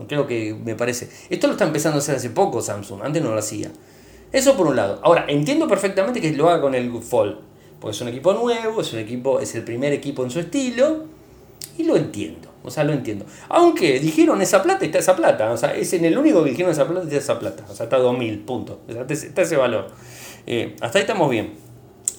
Creo 0.07 0.26
que 0.26 0.55
me 0.55 0.76
parece. 0.76 1.11
Esto 1.28 1.49
lo 1.49 1.55
está 1.55 1.64
empezando 1.64 1.96
a 1.96 1.99
hacer 1.99 2.16
hace 2.16 2.30
poco 2.30 2.61
Samsung, 2.61 3.03
antes 3.03 3.22
no 3.22 3.32
lo 3.32 3.38
hacía. 3.38 3.70
Eso 4.30 4.57
por 4.57 4.66
un 4.66 4.76
lado. 4.76 5.01
Ahora, 5.03 5.24
entiendo 5.28 5.66
perfectamente 5.66 6.20
que 6.20 6.32
lo 6.32 6.49
haga 6.49 6.61
con 6.61 6.74
el 6.74 6.90
Fold. 7.03 7.38
Porque 7.80 7.94
es 7.94 8.01
un 8.01 8.09
equipo 8.09 8.32
nuevo, 8.32 8.80
es 8.80 8.92
un 8.92 8.99
equipo, 8.99 9.40
es 9.40 9.55
el 9.55 9.64
primer 9.64 9.92
equipo 9.92 10.24
en 10.24 10.30
su 10.30 10.40
estilo. 10.40 11.05
Y 11.77 11.85
lo 11.85 11.97
entiendo. 11.97 12.49
O 12.64 12.71
sea, 12.71 12.85
lo 12.85 12.93
entiendo. 12.93 13.25
Aunque 13.49 14.01
dijeron 14.01 14.43
esa 14.43 14.62
plata, 14.62 14.85
está 14.85 14.99
esa 14.99 15.16
plata. 15.16 15.51
O 15.53 15.57
sea, 15.57 15.75
es 15.75 15.93
en 15.93 16.05
el 16.05 16.19
único 16.19 16.43
que 16.45 16.51
dijeron 16.51 16.73
esa 16.73 16.87
plata, 16.87 17.05
está 17.05 17.16
esa 17.16 17.39
plata. 17.39 17.64
O 17.69 17.75
sea, 17.75 17.85
está 17.85 17.99
2000, 17.99 18.41
punto. 18.41 18.81
Está 18.89 19.43
ese 19.43 19.57
valor. 19.57 19.89
Eh, 20.47 20.77
hasta 20.81 20.99
ahí 20.99 21.03
estamos 21.03 21.31
bien. 21.31 21.55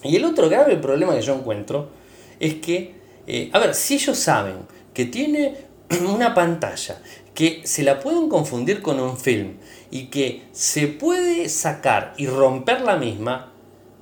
Y 0.02 0.16
el 0.16 0.24
otro 0.24 0.48
grave 0.48 0.76
problema 0.76 1.14
que 1.14 1.22
yo 1.22 1.34
encuentro 1.34 1.90
es 2.38 2.54
que, 2.54 2.94
eh, 3.26 3.50
a 3.52 3.58
ver, 3.58 3.74
si 3.74 3.94
ellos 3.94 4.18
saben 4.18 4.56
que 4.94 5.04
tiene 5.04 5.56
una 6.08 6.34
pantalla 6.34 7.00
que 7.34 7.62
se 7.64 7.82
la 7.82 8.00
pueden 8.00 8.28
confundir 8.28 8.82
con 8.82 8.98
un 8.98 9.16
film 9.16 9.58
y 9.90 10.06
que 10.06 10.44
se 10.52 10.88
puede 10.88 11.48
sacar 11.48 12.14
y 12.16 12.26
romper 12.26 12.80
la 12.82 12.96
misma, 12.96 13.52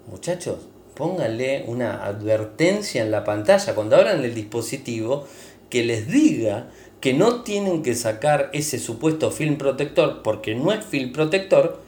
muchachos, 0.07 0.68
pónganle 0.99 1.63
una 1.69 2.05
advertencia 2.05 3.03
en 3.03 3.13
la 3.13 3.23
pantalla 3.23 3.77
cuando 3.77 3.95
abran 3.95 4.25
el 4.25 4.35
dispositivo 4.35 5.27
que 5.71 5.85
les 5.85 6.09
diga 6.09 6.71
que 7.01 7.15
no 7.15 7.43
tienen 7.43 7.85
que 7.85 7.95
sacar 7.95 8.51
ese 8.53 8.81
supuesto 8.81 9.31
film 9.31 9.59
protector 9.59 10.23
porque 10.25 10.57
no 10.57 10.73
es 10.73 10.85
film 10.85 11.13
protector, 11.13 11.81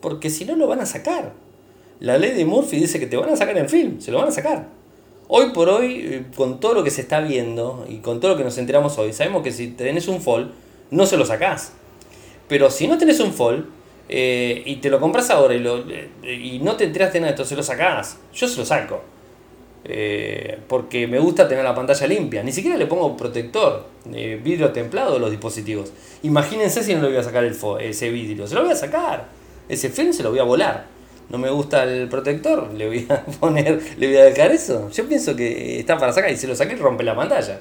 porque 0.00 0.30
si 0.30 0.44
no 0.44 0.56
lo 0.56 0.66
van 0.66 0.80
a 0.80 0.86
sacar. 0.86 1.32
La 2.00 2.18
ley 2.18 2.32
de 2.32 2.44
Murphy 2.44 2.80
dice 2.80 2.98
que 2.98 3.06
te 3.06 3.16
van 3.16 3.30
a 3.30 3.36
sacar 3.36 3.56
en 3.56 3.68
film, 3.68 4.00
se 4.00 4.10
lo 4.10 4.18
van 4.18 4.28
a 4.28 4.32
sacar. 4.32 4.66
Hoy 5.28 5.50
por 5.54 5.68
hoy, 5.68 6.00
eh, 6.00 6.24
con 6.34 6.58
todo 6.58 6.74
lo 6.74 6.82
que 6.82 6.90
se 6.90 7.02
está 7.02 7.20
viendo 7.20 7.86
y 7.88 7.98
con 7.98 8.18
todo 8.18 8.32
lo 8.32 8.36
que 8.36 8.42
nos 8.42 8.58
enteramos 8.58 8.98
hoy, 8.98 9.12
sabemos 9.12 9.44
que 9.44 9.52
si 9.52 9.68
tenés 9.68 10.08
un 10.08 10.20
fall, 10.20 10.52
no 10.90 11.06
se 11.06 11.16
lo 11.16 11.24
sacás. 11.24 11.70
Pero 12.48 12.68
si 12.68 12.88
no 12.88 12.98
tenés 12.98 13.20
un 13.20 13.32
fall 13.32 13.68
eh, 14.12 14.64
y 14.66 14.76
te 14.76 14.90
lo 14.90 14.98
compras 14.98 15.30
ahora 15.30 15.54
y, 15.54 15.60
lo, 15.60 15.88
eh, 15.88 16.10
y 16.24 16.58
no 16.58 16.76
te 16.76 16.82
enteraste 16.82 17.18
de 17.18 17.20
nada, 17.20 17.30
entonces 17.30 17.56
lo 17.56 17.62
sacás. 17.62 18.18
Yo 18.34 18.48
se 18.48 18.58
lo 18.58 18.64
saco. 18.64 19.00
Eh, 19.84 20.58
porque 20.66 21.06
me 21.06 21.20
gusta 21.20 21.46
tener 21.46 21.62
la 21.62 21.76
pantalla 21.76 22.06
limpia. 22.08 22.42
Ni 22.42 22.50
siquiera 22.50 22.76
le 22.76 22.86
pongo 22.86 23.16
protector, 23.16 23.86
eh, 24.12 24.40
vidrio 24.42 24.72
templado 24.72 25.14
a 25.14 25.18
los 25.20 25.30
dispositivos. 25.30 25.92
Imagínense 26.24 26.82
si 26.82 26.92
no 26.96 27.02
le 27.02 27.08
voy 27.08 27.16
a 27.18 27.22
sacar 27.22 27.44
el 27.44 27.56
ese 27.80 28.10
vidrio. 28.10 28.48
Se 28.48 28.56
lo 28.56 28.62
voy 28.62 28.72
a 28.72 28.76
sacar. 28.76 29.28
Ese 29.68 29.90
film 29.90 30.12
se 30.12 30.24
lo 30.24 30.30
voy 30.30 30.40
a 30.40 30.44
volar. 30.44 30.86
No 31.28 31.38
me 31.38 31.48
gusta 31.48 31.84
el 31.84 32.08
protector, 32.08 32.74
le 32.74 32.88
voy 32.88 33.06
a 33.08 33.24
poner, 33.40 33.80
le 33.96 34.06
voy 34.08 34.16
a 34.16 34.24
dejar 34.24 34.50
eso. 34.50 34.90
Yo 34.90 35.06
pienso 35.06 35.36
que 35.36 35.78
está 35.78 35.96
para 35.96 36.12
sacar 36.12 36.32
y 36.32 36.36
se 36.36 36.48
lo 36.48 36.56
saqué 36.56 36.74
y 36.74 36.76
rompe 36.76 37.04
la 37.04 37.14
pantalla. 37.14 37.60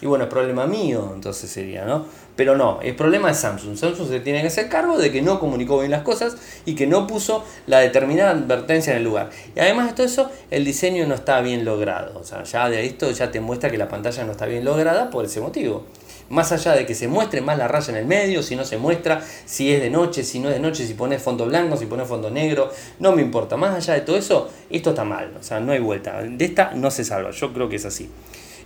Y 0.00 0.06
bueno, 0.06 0.24
es 0.24 0.30
problema 0.30 0.66
mío, 0.66 1.10
entonces 1.14 1.50
sería, 1.50 1.84
¿no? 1.84 2.06
Pero 2.36 2.56
no, 2.56 2.78
el 2.82 2.94
problema 2.94 3.32
es 3.32 3.38
Samsung. 3.38 3.76
Samsung 3.76 4.08
se 4.08 4.20
tiene 4.20 4.40
que 4.42 4.46
hacer 4.46 4.68
cargo 4.68 4.96
de 4.96 5.10
que 5.10 5.22
no 5.22 5.40
comunicó 5.40 5.80
bien 5.80 5.90
las 5.90 6.02
cosas 6.02 6.36
y 6.64 6.76
que 6.76 6.86
no 6.86 7.08
puso 7.08 7.44
la 7.66 7.80
determinada 7.80 8.30
advertencia 8.30 8.92
en 8.92 8.98
el 8.98 9.04
lugar. 9.04 9.30
Y 9.56 9.58
además 9.58 9.88
de 9.88 9.94
todo 9.94 10.06
eso, 10.06 10.30
el 10.52 10.64
diseño 10.64 11.04
no 11.08 11.16
está 11.16 11.40
bien 11.40 11.64
logrado. 11.64 12.16
O 12.16 12.22
sea, 12.22 12.44
ya 12.44 12.68
de 12.68 12.86
esto 12.86 13.10
ya 13.10 13.32
te 13.32 13.40
muestra 13.40 13.70
que 13.70 13.76
la 13.76 13.88
pantalla 13.88 14.22
no 14.22 14.30
está 14.30 14.46
bien 14.46 14.64
lograda 14.64 15.10
por 15.10 15.24
ese 15.24 15.40
motivo. 15.40 15.84
Más 16.28 16.52
allá 16.52 16.74
de 16.74 16.86
que 16.86 16.94
se 16.94 17.08
muestre 17.08 17.40
más 17.40 17.58
la 17.58 17.66
raya 17.66 17.90
en 17.90 17.96
el 17.96 18.06
medio, 18.06 18.42
si 18.44 18.54
no 18.54 18.64
se 18.64 18.76
muestra, 18.76 19.20
si 19.44 19.72
es 19.72 19.80
de 19.80 19.90
noche, 19.90 20.22
si 20.22 20.38
no 20.38 20.48
es 20.48 20.54
de 20.54 20.60
noche, 20.60 20.86
si 20.86 20.94
pones 20.94 21.20
fondo 21.20 21.44
blanco, 21.46 21.76
si 21.76 21.86
pones 21.86 22.06
fondo 22.06 22.30
negro, 22.30 22.70
no 23.00 23.10
me 23.12 23.22
importa. 23.22 23.56
Más 23.56 23.74
allá 23.74 23.94
de 23.94 24.02
todo 24.02 24.16
eso, 24.16 24.48
esto 24.70 24.90
está 24.90 25.02
mal, 25.02 25.34
o 25.40 25.42
sea, 25.42 25.58
no 25.58 25.72
hay 25.72 25.80
vuelta. 25.80 26.22
De 26.22 26.44
esta 26.44 26.72
no 26.74 26.90
se 26.92 27.02
salva, 27.02 27.30
yo 27.32 27.52
creo 27.52 27.68
que 27.68 27.76
es 27.76 27.84
así. 27.84 28.08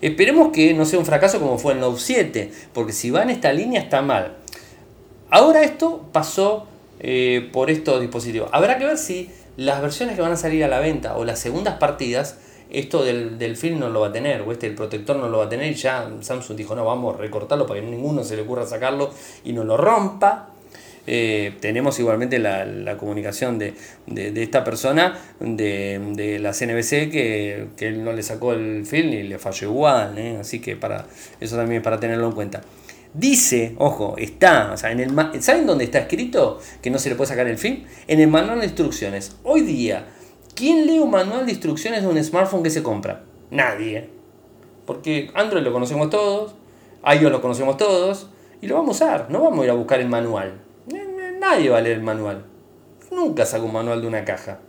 Esperemos 0.02 0.48
que 0.52 0.74
no 0.74 0.84
sea 0.84 0.98
un 0.98 1.06
fracaso 1.06 1.38
como 1.38 1.58
fue 1.58 1.74
el 1.74 1.80
Note 1.80 2.00
7, 2.00 2.52
porque 2.74 2.92
si 2.92 3.10
va 3.10 3.22
en 3.22 3.30
esta 3.30 3.52
línea 3.52 3.80
está 3.80 4.02
mal. 4.02 4.36
Ahora 5.30 5.62
esto 5.62 6.08
pasó 6.12 6.66
eh, 6.98 7.48
por 7.52 7.70
estos 7.70 8.00
dispositivos. 8.00 8.50
Habrá 8.52 8.78
que 8.78 8.84
ver 8.84 8.98
si 8.98 9.30
las 9.56 9.80
versiones 9.80 10.16
que 10.16 10.22
van 10.22 10.32
a 10.32 10.36
salir 10.36 10.64
a 10.64 10.68
la 10.68 10.80
venta 10.80 11.16
o 11.16 11.24
las 11.24 11.38
segundas 11.38 11.76
partidas, 11.78 12.38
esto 12.68 13.04
del, 13.04 13.56
film 13.56 13.78
no 13.78 13.90
lo 13.90 14.00
va 14.00 14.08
a 14.08 14.12
tener, 14.12 14.42
o 14.42 14.50
este 14.50 14.66
el 14.66 14.74
protector 14.74 15.16
no 15.16 15.28
lo 15.28 15.38
va 15.38 15.44
a 15.44 15.48
tener, 15.48 15.70
y 15.70 15.74
ya 15.74 16.10
Samsung 16.20 16.56
dijo, 16.56 16.74
no, 16.74 16.84
vamos 16.84 17.14
a 17.14 17.18
recortarlo 17.18 17.64
para 17.64 17.80
que 17.80 17.86
ninguno 17.86 18.24
se 18.24 18.34
le 18.34 18.42
ocurra 18.42 18.66
sacarlo 18.66 19.10
y 19.44 19.52
no 19.52 19.62
lo 19.62 19.76
rompa. 19.76 20.48
Eh, 21.06 21.54
tenemos 21.60 21.98
igualmente 21.98 22.38
la, 22.38 22.96
comunicación 22.96 23.58
de, 23.58 23.74
esta 24.14 24.62
persona 24.62 25.18
de, 25.40 26.38
la 26.40 26.52
CNBC 26.52 27.10
que, 27.10 27.66
él 27.78 28.04
no 28.04 28.12
le 28.12 28.22
sacó 28.22 28.52
el 28.52 28.86
film 28.86 29.12
y 29.12 29.22
le 29.24 29.38
falló 29.38 29.68
igual, 29.68 30.16
¿eh? 30.18 30.36
así 30.40 30.60
que 30.60 30.76
para 30.76 31.06
eso 31.40 31.56
también 31.56 31.78
es 31.78 31.84
para 31.84 31.98
tenerlo 31.98 32.26
en 32.26 32.32
cuenta. 32.32 32.60
Dice, 33.14 33.74
ojo, 33.78 34.14
está, 34.16 34.72
o 34.72 34.76
sea, 34.76 34.90
en 34.90 35.00
el, 35.00 35.42
¿saben 35.42 35.66
dónde 35.66 35.84
está 35.84 35.98
escrito 35.98 36.60
que 36.80 36.90
no 36.90 36.98
se 36.98 37.10
le 37.10 37.14
puede 37.14 37.28
sacar 37.28 37.46
el 37.46 37.58
film? 37.58 37.84
En 38.06 38.20
el 38.20 38.28
manual 38.28 38.60
de 38.60 38.66
instrucciones. 38.66 39.36
Hoy 39.42 39.62
día, 39.62 40.06
¿quién 40.54 40.86
lee 40.86 40.98
un 40.98 41.10
manual 41.10 41.44
de 41.44 41.52
instrucciones 41.52 42.02
de 42.02 42.08
un 42.08 42.22
smartphone 42.24 42.62
que 42.62 42.70
se 42.70 42.82
compra? 42.82 43.24
Nadie. 43.50 44.08
Porque 44.86 45.30
Android 45.34 45.62
lo 45.62 45.72
conocemos 45.72 46.08
todos, 46.08 46.54
iOS 47.04 47.32
lo 47.32 47.42
conocemos 47.42 47.76
todos, 47.76 48.30
y 48.62 48.66
lo 48.66 48.76
vamos 48.76 49.02
a 49.02 49.04
usar, 49.04 49.26
no 49.30 49.42
vamos 49.42 49.60
a 49.60 49.64
ir 49.64 49.70
a 49.70 49.74
buscar 49.74 50.00
el 50.00 50.08
manual. 50.08 50.54
Nadie 51.42 51.70
va 51.70 51.78
a 51.78 51.80
leer 51.80 51.96
el 51.96 52.04
manual. 52.04 52.44
Nunca 53.10 53.44
saco 53.44 53.64
un 53.64 53.72
manual 53.72 54.00
de 54.00 54.06
una 54.06 54.24
caja. 54.24 54.60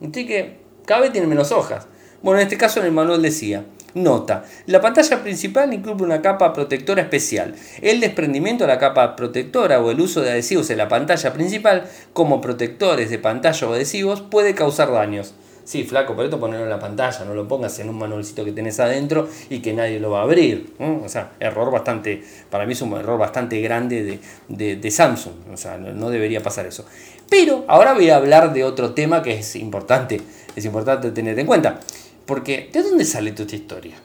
Así 0.00 0.26
que 0.26 0.56
cada 0.86 1.02
vez 1.02 1.12
tiene 1.12 1.26
menos 1.26 1.52
hojas. 1.52 1.86
Bueno, 2.22 2.40
en 2.40 2.44
este 2.44 2.56
caso 2.56 2.80
en 2.80 2.86
el 2.86 2.92
manual 2.92 3.20
decía, 3.20 3.66
Nota, 3.92 4.46
la 4.64 4.80
pantalla 4.80 5.22
principal 5.22 5.74
incluye 5.74 6.02
una 6.02 6.22
capa 6.22 6.54
protectora 6.54 7.02
especial. 7.02 7.54
El 7.82 8.00
desprendimiento 8.00 8.64
de 8.64 8.68
la 8.68 8.78
capa 8.78 9.16
protectora 9.16 9.80
o 9.80 9.90
el 9.90 10.00
uso 10.00 10.22
de 10.22 10.30
adhesivos 10.30 10.70
en 10.70 10.78
la 10.78 10.88
pantalla 10.88 11.34
principal 11.34 11.84
como 12.14 12.40
protectores 12.40 13.10
de 13.10 13.18
pantalla 13.18 13.68
o 13.68 13.74
adhesivos 13.74 14.22
puede 14.22 14.54
causar 14.54 14.90
daños. 14.90 15.34
Sí, 15.64 15.84
flaco, 15.84 16.14
por 16.14 16.26
esto 16.26 16.38
ponerlo 16.38 16.64
en 16.64 16.70
la 16.70 16.78
pantalla, 16.78 17.24
no 17.24 17.34
lo 17.34 17.48
pongas 17.48 17.78
en 17.78 17.88
un 17.88 17.98
manualcito 17.98 18.44
que 18.44 18.52
tenés 18.52 18.78
adentro 18.80 19.28
y 19.48 19.60
que 19.60 19.72
nadie 19.72 19.98
lo 19.98 20.10
va 20.10 20.20
a 20.20 20.22
abrir. 20.24 20.74
O 20.78 21.08
sea, 21.08 21.32
error 21.40 21.70
bastante, 21.70 22.22
para 22.50 22.66
mí 22.66 22.74
es 22.74 22.82
un 22.82 22.92
error 22.92 23.18
bastante 23.18 23.60
grande 23.62 24.20
de, 24.48 24.76
de 24.76 24.90
Samsung. 24.90 25.32
O 25.52 25.56
sea, 25.56 25.78
no 25.78 26.10
debería 26.10 26.42
pasar 26.42 26.66
eso. 26.66 26.84
Pero 27.30 27.64
ahora 27.66 27.94
voy 27.94 28.10
a 28.10 28.16
hablar 28.16 28.52
de 28.52 28.64
otro 28.64 28.92
tema 28.92 29.22
que 29.22 29.38
es 29.38 29.56
importante, 29.56 30.20
es 30.54 30.64
importante 30.64 31.10
tener 31.10 31.38
en 31.38 31.46
cuenta. 31.46 31.80
Porque, 32.26 32.70
¿de 32.72 32.82
dónde 32.82 33.04
sale 33.04 33.32
toda 33.32 33.44
esta 33.44 33.56
historia? 33.56 33.96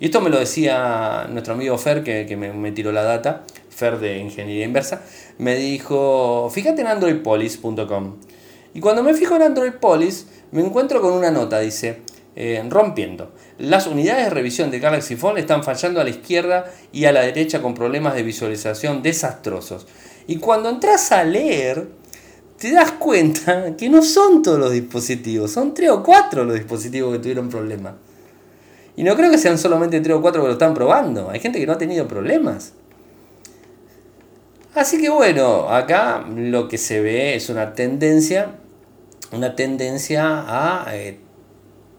Y 0.00 0.06
esto 0.06 0.20
me 0.20 0.30
lo 0.30 0.38
decía 0.38 1.26
nuestro 1.30 1.54
amigo 1.54 1.78
Fer, 1.78 2.02
que, 2.02 2.36
me, 2.36 2.72
tiró 2.72 2.92
la 2.92 3.02
data, 3.02 3.44
Fer 3.70 3.98
de 3.98 4.18
Ingeniería 4.18 4.64
Inversa, 4.64 5.02
me 5.38 5.54
dijo, 5.56 6.50
fíjate 6.52 6.82
en 6.82 6.88
androidpolis.com. 6.88 8.16
Y 8.74 8.80
cuando 8.80 9.04
me 9.04 9.14
fijo 9.14 9.36
en 9.36 9.42
Androidpolis, 9.42 10.26
me 10.54 10.64
encuentro 10.64 11.00
con 11.00 11.12
una 11.12 11.32
nota, 11.32 11.58
dice, 11.58 12.02
eh, 12.36 12.64
rompiendo. 12.70 13.32
Las 13.58 13.88
unidades 13.88 14.26
de 14.26 14.30
revisión 14.30 14.70
de 14.70 14.78
Galaxy 14.78 15.16
Phone 15.16 15.38
están 15.38 15.64
fallando 15.64 16.00
a 16.00 16.04
la 16.04 16.10
izquierda 16.10 16.70
y 16.92 17.06
a 17.06 17.12
la 17.12 17.22
derecha 17.22 17.60
con 17.60 17.74
problemas 17.74 18.14
de 18.14 18.22
visualización 18.22 19.02
desastrosos. 19.02 19.88
Y 20.28 20.36
cuando 20.36 20.68
entras 20.68 21.10
a 21.10 21.24
leer, 21.24 21.88
te 22.56 22.70
das 22.70 22.92
cuenta 22.92 23.74
que 23.76 23.88
no 23.88 24.00
son 24.00 24.42
todos 24.42 24.60
los 24.60 24.70
dispositivos, 24.70 25.50
son 25.50 25.74
tres 25.74 25.90
o 25.90 26.04
cuatro 26.04 26.44
los 26.44 26.54
dispositivos 26.54 27.12
que 27.12 27.18
tuvieron 27.18 27.48
problemas. 27.48 27.94
Y 28.96 29.02
no 29.02 29.16
creo 29.16 29.32
que 29.32 29.38
sean 29.38 29.58
solamente 29.58 30.00
tres 30.00 30.16
o 30.16 30.22
cuatro 30.22 30.42
que 30.42 30.46
lo 30.46 30.52
están 30.52 30.72
probando, 30.72 31.30
hay 31.30 31.40
gente 31.40 31.58
que 31.58 31.66
no 31.66 31.72
ha 31.72 31.78
tenido 31.78 32.06
problemas. 32.06 32.74
Así 34.72 35.00
que 35.00 35.08
bueno, 35.08 35.68
acá 35.68 36.24
lo 36.32 36.68
que 36.68 36.78
se 36.78 37.00
ve 37.00 37.34
es 37.34 37.48
una 37.48 37.74
tendencia, 37.74 38.56
una 39.34 39.56
tendencia 39.56 40.44
a 40.46 40.96
eh, 40.96 41.18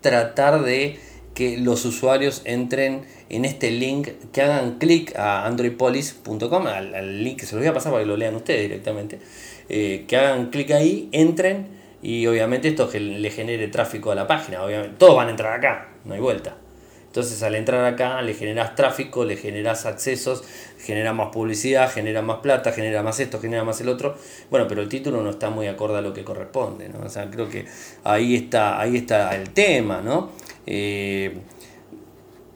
tratar 0.02 0.64
de 0.64 1.00
que 1.34 1.58
los 1.58 1.86
usuarios 1.86 2.42
entren 2.46 3.04
en 3.30 3.46
este 3.46 3.72
link, 3.72 4.08
que 4.32 4.42
hagan 4.42 4.78
clic 4.78 5.16
a 5.18 5.46
androidpolis.com, 5.46 6.68
al, 6.68 7.24
link 7.24 7.40
que 7.40 7.46
se 7.46 7.56
los 7.56 7.62
voy 7.62 7.70
a 7.70 7.74
pasar 7.74 7.92
para 7.92 8.04
que 8.04 8.08
lo 8.08 8.18
lean 8.18 8.36
ustedes 8.36 8.62
directamente, 8.62 9.20
eh, 9.70 10.06
que 10.08 10.16
hagan 10.16 10.50
clic 10.50 10.72
ahí, 10.72 11.10
entren 11.12 11.68
y 12.02 12.26
obviamente 12.28 12.68
esto 12.70 12.90
le 12.94 13.30
genere 13.32 13.68
tráfico 13.68 14.12
a 14.12 14.16
la 14.16 14.28
página. 14.28 14.64
Obviamente, 14.64 14.96
todos 14.98 15.16
van 15.16 15.28
a 15.28 15.32
entrar 15.32 15.54
acá, 15.54 15.90
no 16.06 16.14
hay 16.14 16.20
vuelta. 16.20 16.56
Entonces 17.16 17.42
al 17.44 17.56
entrar 17.56 17.86
acá 17.86 18.22
le 18.22 18.34
generas 18.34 18.76
tráfico, 18.76 19.24
le 19.24 19.38
generas 19.38 19.86
accesos, 19.86 20.44
genera 20.78 21.14
más 21.14 21.30
publicidad, 21.30 21.90
genera 21.90 22.22
más 22.22 22.40
plata, 22.40 22.74
genera 22.74 23.04
más 23.04 23.22
esto, 23.22 23.40
genera 23.40 23.64
más 23.64 23.80
el 23.80 23.88
otro. 23.88 24.18
Bueno, 24.52 24.68
pero 24.68 24.82
el 24.82 24.90
título 24.90 25.22
no 25.22 25.30
está 25.30 25.50
muy 25.50 25.68
acorde 25.68 26.00
a 26.00 26.02
lo 26.02 26.12
que 26.12 26.26
corresponde, 26.26 26.90
¿no? 26.90 27.06
O 27.06 27.08
sea, 27.08 27.32
creo 27.32 27.48
que 27.48 27.68
ahí 28.04 28.36
está, 28.36 28.82
ahí 28.82 28.98
está 28.98 29.34
el 29.34 29.52
tema, 29.52 30.02
¿no? 30.02 30.32
Eh, 30.68 31.38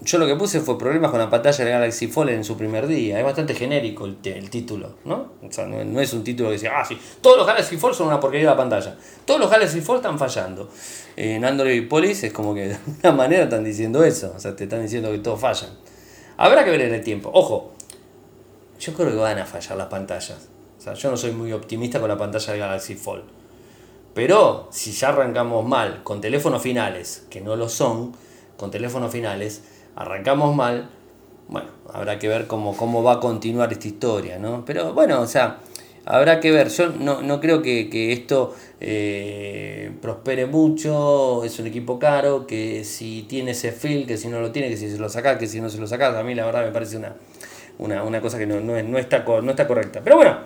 yo 0.01 0.17
lo 0.17 0.25
que 0.25 0.35
puse 0.35 0.61
fue 0.61 0.77
problemas 0.77 1.11
con 1.11 1.19
la 1.19 1.29
pantalla 1.29 1.65
de 1.65 1.71
Galaxy 1.71 2.07
Fold 2.07 2.29
en 2.29 2.43
su 2.45 2.55
primer 2.55 2.87
día. 2.87 3.19
Es 3.19 3.25
bastante 3.25 3.53
genérico 3.53 4.05
el, 4.05 4.17
el 4.23 4.49
título, 4.49 4.95
¿no? 5.03 5.33
O 5.45 5.51
sea, 5.51 5.65
no, 5.65 5.99
es 5.99 6.13
un 6.13 6.23
título 6.23 6.49
que 6.49 6.53
dice, 6.53 6.69
ah, 6.69 6.85
sí, 6.85 6.97
todos 7.21 7.37
los 7.37 7.45
Galaxy 7.45 7.75
Fold 7.77 7.95
son 7.95 8.07
una 8.07 8.19
porquería 8.19 8.49
de 8.49 8.55
la 8.55 8.57
pantalla. 8.57 8.97
Todos 9.25 9.41
los 9.41 9.49
Galaxy 9.49 9.81
Fold 9.81 9.99
están 9.99 10.17
fallando. 10.17 10.69
En 11.17 11.43
Android 11.43 11.87
Police 11.89 12.27
es 12.27 12.33
como 12.33 12.53
que 12.53 12.67
de 12.69 12.75
alguna 12.75 13.11
manera 13.11 13.43
están 13.43 13.63
diciendo 13.63 14.03
eso. 14.03 14.33
O 14.35 14.39
sea, 14.39 14.55
te 14.55 14.63
están 14.63 14.81
diciendo 14.81 15.11
que 15.11 15.19
todos 15.19 15.39
fallan. 15.39 15.71
Habrá 16.37 16.63
que 16.63 16.71
ver 16.71 16.81
en 16.81 16.93
el 16.93 17.03
tiempo. 17.03 17.29
Ojo, 17.33 17.73
yo 18.79 18.93
creo 18.93 19.09
que 19.09 19.15
van 19.15 19.39
a 19.39 19.45
fallar 19.45 19.77
las 19.77 19.87
pantallas. 19.87 20.47
O 20.77 20.81
sea, 20.81 20.93
yo 20.93 21.11
no 21.11 21.17
soy 21.17 21.33
muy 21.33 21.51
optimista 21.51 21.99
con 21.99 22.07
la 22.07 22.17
pantalla 22.17 22.53
de 22.53 22.59
Galaxy 22.59 22.95
Fold. 22.95 23.23
Pero 24.13 24.69
si 24.71 24.93
ya 24.93 25.09
arrancamos 25.09 25.67
mal 25.67 26.03
con 26.03 26.21
teléfonos 26.21 26.61
finales, 26.61 27.25
que 27.29 27.41
no 27.41 27.57
lo 27.57 27.67
son, 27.67 28.13
con 28.55 28.71
teléfonos 28.71 29.11
finales, 29.11 29.61
arrancamos 29.95 30.55
mal, 30.55 30.89
bueno, 31.47 31.69
habrá 31.93 32.19
que 32.19 32.27
ver 32.27 32.47
cómo, 32.47 32.75
cómo 32.77 33.03
va 33.03 33.13
a 33.13 33.19
continuar 33.19 33.71
esta 33.73 33.87
historia, 33.87 34.37
¿no? 34.37 34.63
Pero 34.65 34.93
bueno, 34.93 35.21
o 35.21 35.27
sea, 35.27 35.57
habrá 36.05 36.39
que 36.39 36.51
ver. 36.51 36.69
Yo 36.69 36.89
no, 36.89 37.39
creo 37.39 37.61
que, 37.61 38.11
esto 38.11 38.55
eh, 38.79 39.91
prospere 40.01 40.45
mucho, 40.45 41.43
es 41.43 41.57
un 41.59 41.67
equipo 41.67 41.99
caro, 41.99 42.45
que 42.45 42.83
si 42.83 43.23
tiene 43.23 43.51
ese 43.51 43.71
feel, 43.71 44.05
que 44.05 44.17
si 44.17 44.27
no 44.27 44.41
lo 44.41 44.51
tiene, 44.51 44.69
que 44.69 44.77
si 44.77 44.89
se 44.89 44.97
lo 44.97 45.09
saca, 45.09 45.37
que 45.37 45.47
si 45.47 45.61
no 45.61 45.69
se 45.69 45.79
lo 45.79 45.87
saca, 45.87 46.17
a 46.17 46.23
mí 46.23 46.35
la 46.35 46.45
verdad 46.45 46.65
me 46.65 46.71
parece 46.71 46.97
una, 46.97 47.15
una, 48.03 48.21
cosa 48.21 48.37
que 48.37 48.45
no, 48.45 48.59
no, 48.59 48.97
está, 48.97 49.23
no 49.23 49.49
está 49.49 49.67
correcta. 49.67 50.01
Pero 50.03 50.17
bueno, 50.17 50.37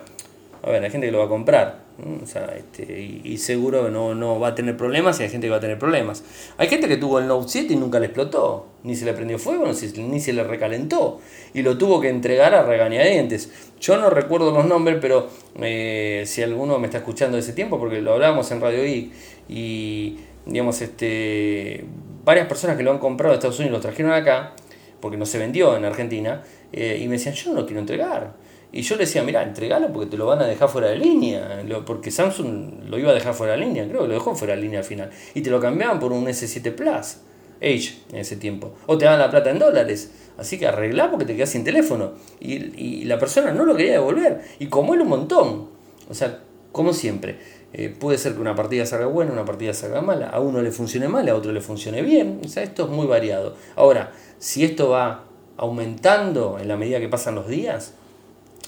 a 0.66 0.70
ver, 0.70 0.82
hay 0.82 0.90
gente 0.90 1.06
que 1.06 1.12
lo 1.12 1.18
va 1.18 1.26
a 1.26 1.28
comprar. 1.28 1.84
O 2.22 2.26
sea, 2.26 2.54
este, 2.56 3.00
y, 3.22 3.36
seguro 3.36 3.90
no, 3.90 4.14
no 4.14 4.40
va 4.40 4.48
a 4.48 4.54
tener 4.54 4.76
problemas 4.76 5.20
y 5.20 5.24
hay 5.24 5.28
gente 5.28 5.46
que 5.46 5.50
va 5.50 5.58
a 5.58 5.60
tener 5.60 5.78
problemas. 5.78 6.24
Hay 6.56 6.68
gente 6.68 6.88
que 6.88 6.96
tuvo 6.96 7.18
el 7.18 7.26
Note 7.26 7.48
7 7.48 7.74
y 7.74 7.76
nunca 7.76 8.00
le 8.00 8.06
explotó, 8.06 8.66
ni 8.82 8.96
se 8.96 9.04
le 9.04 9.12
prendió 9.12 9.38
fuego, 9.38 9.66
ni 9.66 10.20
se 10.20 10.32
le 10.32 10.42
recalentó. 10.42 11.20
Y 11.52 11.60
lo 11.62 11.76
tuvo 11.76 12.00
que 12.00 12.08
entregar 12.08 12.54
a 12.54 12.62
regañadientes. 12.62 13.50
Yo 13.78 13.98
no 13.98 14.08
recuerdo 14.08 14.52
los 14.52 14.64
nombres, 14.64 14.96
pero 15.02 15.28
eh, 15.60 16.24
si 16.26 16.42
alguno 16.42 16.78
me 16.78 16.86
está 16.86 16.98
escuchando 16.98 17.36
de 17.36 17.42
ese 17.42 17.52
tiempo, 17.52 17.78
porque 17.78 18.00
lo 18.00 18.14
hablábamos 18.14 18.50
en 18.50 18.60
Radio 18.62 18.86
I, 18.86 19.12
y 19.50 20.16
digamos, 20.46 20.80
este, 20.80 21.84
varias 22.24 22.46
personas 22.46 22.78
que 22.78 22.82
lo 22.82 22.90
han 22.90 22.98
comprado 22.98 23.34
en 23.34 23.38
Estados 23.38 23.58
Unidos 23.58 23.76
lo 23.76 23.82
trajeron 23.82 24.12
acá, 24.12 24.54
porque 25.00 25.18
no 25.18 25.26
se 25.26 25.36
vendió 25.36 25.76
en 25.76 25.84
Argentina, 25.84 26.42
eh, 26.72 26.98
y 27.02 27.06
me 27.06 27.12
decían, 27.12 27.34
yo 27.34 27.52
no 27.52 27.60
lo 27.60 27.66
quiero 27.66 27.80
entregar 27.80 28.43
y 28.76 28.82
yo 28.82 28.96
le 28.96 29.04
decía, 29.04 29.22
mira, 29.22 29.40
entregalo 29.44 29.92
porque 29.92 30.10
te 30.10 30.16
lo 30.16 30.26
van 30.26 30.40
a 30.40 30.46
dejar 30.46 30.68
fuera 30.68 30.88
de 30.88 30.96
línea. 30.96 31.62
Porque 31.86 32.10
Samsung 32.10 32.88
lo 32.88 32.98
iba 32.98 33.12
a 33.12 33.14
dejar 33.14 33.32
fuera 33.32 33.52
de 33.52 33.60
línea, 33.60 33.86
creo 33.86 34.02
que 34.02 34.08
lo 34.08 34.14
dejó 34.14 34.34
fuera 34.34 34.56
de 34.56 34.62
línea 34.62 34.80
al 34.80 34.84
final. 34.84 35.10
Y 35.32 35.42
te 35.42 35.50
lo 35.50 35.60
cambiaban 35.60 36.00
por 36.00 36.10
un 36.10 36.26
S7 36.26 36.74
Plus, 36.74 37.18
H 37.62 37.98
en 38.10 38.18
ese 38.18 38.34
tiempo. 38.34 38.74
O 38.86 38.98
te 38.98 39.04
daban 39.04 39.20
la 39.20 39.30
plata 39.30 39.50
en 39.50 39.60
dólares. 39.60 40.10
Así 40.38 40.58
que 40.58 40.66
arreglá 40.66 41.08
porque 41.08 41.24
te 41.24 41.36
quedas 41.36 41.50
sin 41.50 41.62
teléfono. 41.62 42.14
Y, 42.40 43.04
la 43.04 43.16
persona 43.16 43.52
no 43.52 43.64
lo 43.64 43.76
quería 43.76 43.92
devolver. 43.92 44.40
Y 44.58 44.66
como 44.66 44.94
él 44.94 45.02
un 45.02 45.08
montón. 45.08 45.68
O 46.10 46.14
sea, 46.14 46.40
como 46.72 46.92
siempre. 46.92 47.38
Eh, 47.72 47.94
puede 47.96 48.18
ser 48.18 48.34
que 48.34 48.40
una 48.40 48.56
partida 48.56 48.84
salga 48.86 49.06
buena, 49.06 49.30
una 49.30 49.44
partida 49.44 49.72
salga 49.72 50.02
mala. 50.02 50.30
A 50.30 50.40
uno 50.40 50.60
le 50.60 50.72
funcione 50.72 51.06
mal, 51.06 51.28
a 51.28 51.36
otro 51.36 51.52
le 51.52 51.60
funcione 51.60 52.02
bien. 52.02 52.40
O 52.44 52.48
sea, 52.48 52.64
esto 52.64 52.86
es 52.86 52.90
muy 52.90 53.06
variado. 53.06 53.54
Ahora, 53.76 54.10
si 54.40 54.64
esto 54.64 54.88
va 54.88 55.26
aumentando 55.56 56.58
en 56.60 56.66
la 56.66 56.76
medida 56.76 56.98
que 56.98 57.08
pasan 57.08 57.36
los 57.36 57.46
días, 57.46 57.94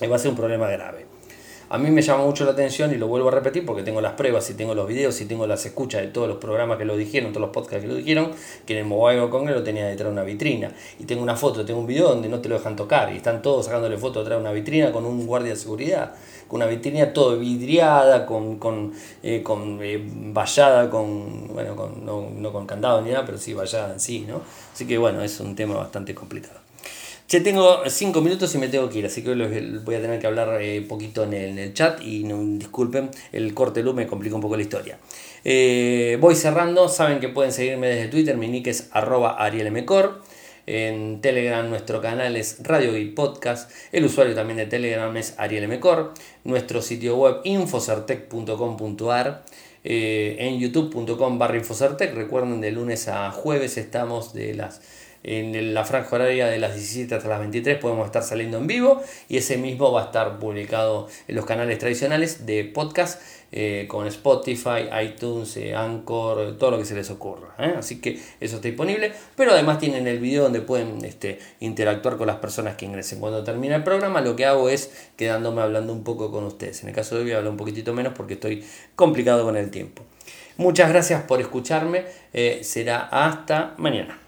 va 0.03 0.16
a 0.16 0.18
ser 0.18 0.30
un 0.30 0.36
problema 0.36 0.68
grave. 0.68 1.07
A 1.68 1.78
mí 1.78 1.90
me 1.90 2.01
llama 2.01 2.24
mucho 2.24 2.44
la 2.44 2.53
atención 2.53 2.92
y 2.92 2.97
lo 2.97 3.09
vuelvo 3.09 3.26
a 3.26 3.32
repetir 3.32 3.66
porque 3.66 3.82
tengo 3.82 4.01
las 4.01 4.12
pruebas 4.12 4.49
y 4.51 4.55
tengo 4.55 4.72
los 4.72 4.86
videos 4.86 5.20
y 5.20 5.24
tengo 5.24 5.49
las 5.49 5.66
escuchas 5.66 6.01
de 6.01 6.07
todos 6.09 6.28
los 6.28 6.36
programas 6.36 6.78
que 6.78 6.84
lo 6.84 6.97
dijeron, 6.97 7.32
todos 7.32 7.40
los 7.40 7.51
podcasts 7.51 7.82
que 7.82 7.88
lo 7.88 7.97
dijeron, 7.97 8.30
que 8.64 8.74
en 8.74 8.78
el 8.80 8.84
Mobile 8.84 9.18
World 9.18 9.32
Congress 9.32 9.57
lo 9.57 9.64
tenía 9.64 9.84
detrás 9.84 10.07
de 10.07 10.12
una 10.12 10.22
vitrina. 10.22 10.70
Y 11.01 11.05
tengo 11.07 11.24
una 11.24 11.34
foto, 11.34 11.64
tengo 11.64 11.80
un 11.80 11.88
video 11.88 12.11
donde 12.11 12.28
no 12.28 12.38
te 12.38 12.49
lo 12.49 12.55
dejan 12.57 12.76
tocar 12.76 13.12
y 13.12 13.16
están 13.16 13.42
todos 13.42 13.66
sacándole 13.66 13.99
fotos 13.99 14.22
detrás 14.22 14.38
de 14.38 14.42
una 14.42 14.53
vitrina 14.53 14.92
con 14.92 15.05
un 15.05 15.26
guardia 15.26 15.55
de 15.55 15.57
seguridad, 15.57 16.14
con 16.47 16.59
una 16.59 16.66
vitrina 16.66 17.12
todo 17.12 17.36
vidriada, 17.36 18.26
con, 18.26 18.61
con, 18.61 18.92
eh, 19.24 19.42
con 19.42 19.80
eh, 19.82 20.01
vallada, 20.09 20.88
con, 20.88 21.49
bueno, 21.53 21.74
con, 21.74 22.07
no, 22.07 22.30
no 22.30 22.53
con 22.53 22.64
candado 22.64 23.03
ni 23.03 23.11
nada, 23.11 23.26
pero 23.26 23.38
sí 23.38 23.55
vallada 23.55 23.92
en 23.92 23.99
sí, 23.99 24.24
¿no? 24.28 24.40
Así 24.72 24.86
que 24.86 24.99
bueno, 24.99 25.20
es 25.20 25.40
un 25.40 25.57
tema 25.57 25.74
bastante 25.74 26.14
complicado. 26.14 26.66
Che, 27.29 27.41
tengo 27.41 27.83
cinco 27.89 28.20
minutos 28.20 28.55
y 28.55 28.59
me 28.59 28.68
tengo 28.68 28.89
que 28.89 29.01
ir, 29.01 29.07
así 29.07 29.22
que 29.22 29.35
voy 29.35 29.95
a 29.97 30.01
tener 30.01 30.20
que 30.20 30.29
hablar 30.29 30.62
eh, 30.62 30.81
poquito 30.83 31.24
en 31.24 31.35
el, 31.35 31.74
chat 31.74 32.01
y 32.01 32.22
no, 32.22 32.41
disculpen, 32.57 33.11
el 33.33 33.53
corte 33.53 33.83
luz 33.83 33.97
me 33.97 34.07
complica 34.07 34.37
un 34.37 34.41
poco 34.41 34.55
la 34.55 34.62
historia. 34.62 34.97
Eh, 35.43 36.18
voy 36.20 36.37
cerrando, 36.37 36.89
saben 36.89 37.18
que 37.18 37.29
pueden 37.29 37.51
seguirme 37.51 37.89
desde 37.89 38.07
Twitter, 38.07 38.37
mi 38.37 38.47
nick 38.47 38.68
es 38.68 38.91
arroba 38.93 39.45
arielmcor. 39.45 40.22
En 40.68 41.20
Telegram 41.20 41.68
nuestro 41.68 42.01
canal 42.01 42.37
es 42.37 42.59
Radio 42.62 42.97
y 42.97 43.07
Podcast. 43.07 43.72
El 43.91 44.05
usuario 44.05 44.37
también 44.37 44.59
de 44.59 44.66
Telegram 44.66 45.16
es 45.16 45.35
arielmcor. 45.37 46.14
Nuestro 46.45 46.81
sitio 46.81 47.16
web 47.16 47.41
infocertec.com.ar. 47.43 49.45
Eh, 49.83 50.37
en 50.41 50.59
youtube.com 50.59 51.39
barra 51.39 51.57
infocertec. 51.57 52.14
Recuerden, 52.14 52.61
de 52.61 52.72
lunes 52.72 53.07
a 53.07 53.31
jueves 53.31 53.79
estamos 53.79 54.33
de 54.33 54.55
las 54.55 54.81
en 55.27 55.74
la 55.74 55.85
franja 55.85 56.14
horaria 56.14 56.47
de 56.47 56.59
las 56.59 56.74
17 56.74 57.14
hasta 57.14 57.29
las 57.29 57.41
23 57.41 57.79
podemos 57.79 58.07
estar 58.07 58.22
saliendo 58.22 58.59
en 58.59 58.68
vivo 58.68 59.03
y 59.29 59.39
ese 59.39 59.59
mismo 59.59 59.91
va 59.91 60.03
a 60.03 60.05
estar 60.07 60.39
publicado 60.39 61.09
en 61.27 61.35
los 61.35 61.45
canales 61.45 61.79
tradicionales 61.79 62.47
de 62.47 62.64
podcast 62.64 63.20
eh, 63.51 63.87
con 63.89 64.07
Spotify, 64.07 64.89
iTunes, 65.03 65.57
eh, 65.57 65.74
Anchor, 65.74 66.57
todo 66.59 66.72
lo 66.72 66.79
que 66.79 66.85
se 66.85 66.95
les 66.95 67.11
ocurra. 67.11 67.55
¿eh? 67.59 67.74
Así 67.77 68.01
que 68.01 68.20
eso 68.41 68.57
está 68.57 68.68
disponible, 68.68 69.12
pero 69.37 69.53
además 69.53 69.79
tienen 69.79 70.07
el 70.07 70.20
video 70.20 70.45
donde 70.45 70.61
pueden 70.61 71.05
este, 71.05 71.41
interactuar 71.61 72.16
con 72.16 72.29
las 72.29 72.37
personas 72.37 72.77
que 72.77 72.87
ingresen. 72.87 73.18
Cuando 73.18 73.43
termina 73.43 73.74
el 73.74 73.83
programa 73.83 74.20
lo 74.20 74.37
que 74.37 74.47
hago 74.47 74.68
es 74.68 74.93
quedándome 75.16 75.62
hablando 75.62 75.93
un 75.93 76.05
poco 76.05 76.31
con 76.31 76.45
ustedes. 76.45 76.83
En 76.83 76.89
el 76.89 76.95
caso 76.95 77.16
de 77.16 77.22
hoy 77.22 77.33
hablar 77.33 77.51
un 77.51 77.57
poquitito 77.57 77.93
menos 77.93 78.12
porque 78.14 78.35
estoy 78.35 78.64
complicado 78.95 79.45
con 79.45 79.57
el 79.57 79.70
tiempo. 79.70 80.03
Muchas 80.57 80.89
gracias 80.89 81.22
por 81.22 81.41
escucharme. 81.41 82.05
será 82.62 83.09
hasta 83.11 83.74
mañana. 83.77 84.26